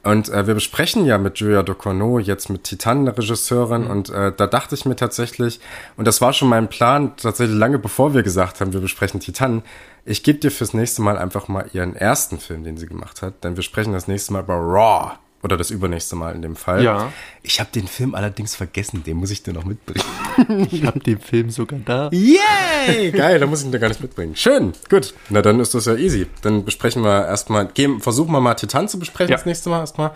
[0.10, 3.92] Und äh, wir besprechen ja mit Julia Ducournau jetzt mit Titan, eine Regisseurin, mhm.
[3.92, 5.60] und äh, da dachte ich mir tatsächlich,
[5.98, 9.62] und das war schon mein Plan, tatsächlich lange bevor wir gesagt haben, wir besprechen Titan,
[10.06, 13.44] ich gebe dir fürs nächste Mal einfach mal ihren ersten Film, den sie gemacht hat,
[13.44, 15.12] denn wir sprechen das nächste Mal über Raw.
[15.42, 16.84] Oder das übernächste Mal in dem Fall.
[16.84, 17.14] Ja.
[17.44, 20.04] Ich habe den Film allerdings vergessen, den muss ich dir noch mitbringen.
[20.72, 22.10] ich habe den Film sogar da.
[22.12, 23.12] Yay!
[23.12, 24.36] Geil, da muss ich ihn dir gar nicht mitbringen.
[24.36, 25.14] Schön, gut.
[25.30, 26.28] Na dann ist das ja easy.
[26.42, 29.38] Dann besprechen wir erstmal, gehen, versuchen wir mal Titan zu besprechen ja.
[29.38, 30.12] das nächste Mal erstmal.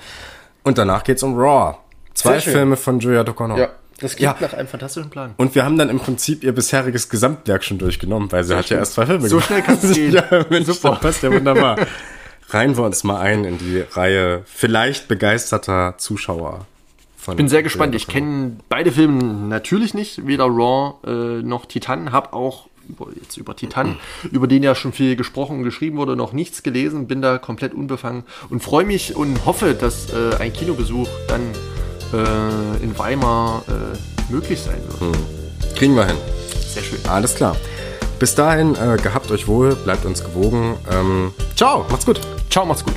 [0.63, 1.77] Und danach geht's um Raw.
[2.13, 3.57] Zwei Filme von Julia Ducournau.
[3.57, 3.69] Ja.
[3.99, 4.47] Das klingt ja.
[4.47, 5.33] nach einem fantastischen Plan.
[5.37, 8.67] Und wir haben dann im Prinzip ihr bisheriges Gesamtwerk schon durchgenommen, weil sie Sehr hat
[8.67, 8.75] schön.
[8.75, 9.47] ja erst zwei Filme so gemacht.
[9.47, 10.13] So schnell kann es gehen.
[10.31, 10.97] ja, Mensch, Super.
[11.01, 11.77] passt ja wunderbar.
[12.49, 16.65] Reihen wir uns mal ein in die Reihe vielleicht begeisterter Zuschauer.
[17.27, 17.95] ich bin sehr gespannt.
[17.95, 22.11] Ich kenne beide Filme natürlich nicht, weder Raw äh, noch Titan.
[22.11, 22.67] Hab auch
[23.19, 23.97] jetzt über Titan,
[24.31, 27.07] über den ja schon viel gesprochen und geschrieben wurde, noch nichts gelesen.
[27.07, 31.41] Bin da komplett unbefangen und freue mich und hoffe, dass äh, ein Kinobesuch dann
[32.13, 34.99] äh, in Weimar äh, möglich sein wird.
[34.99, 35.75] Hm.
[35.75, 36.17] Kriegen wir hin.
[36.67, 36.99] Sehr schön.
[37.07, 37.55] Alles klar.
[38.19, 40.77] Bis dahin, äh, gehabt euch wohl, bleibt uns gewogen.
[40.91, 42.19] Ähm, ciao, macht's gut.
[42.49, 42.93] Ciao, macht's gut.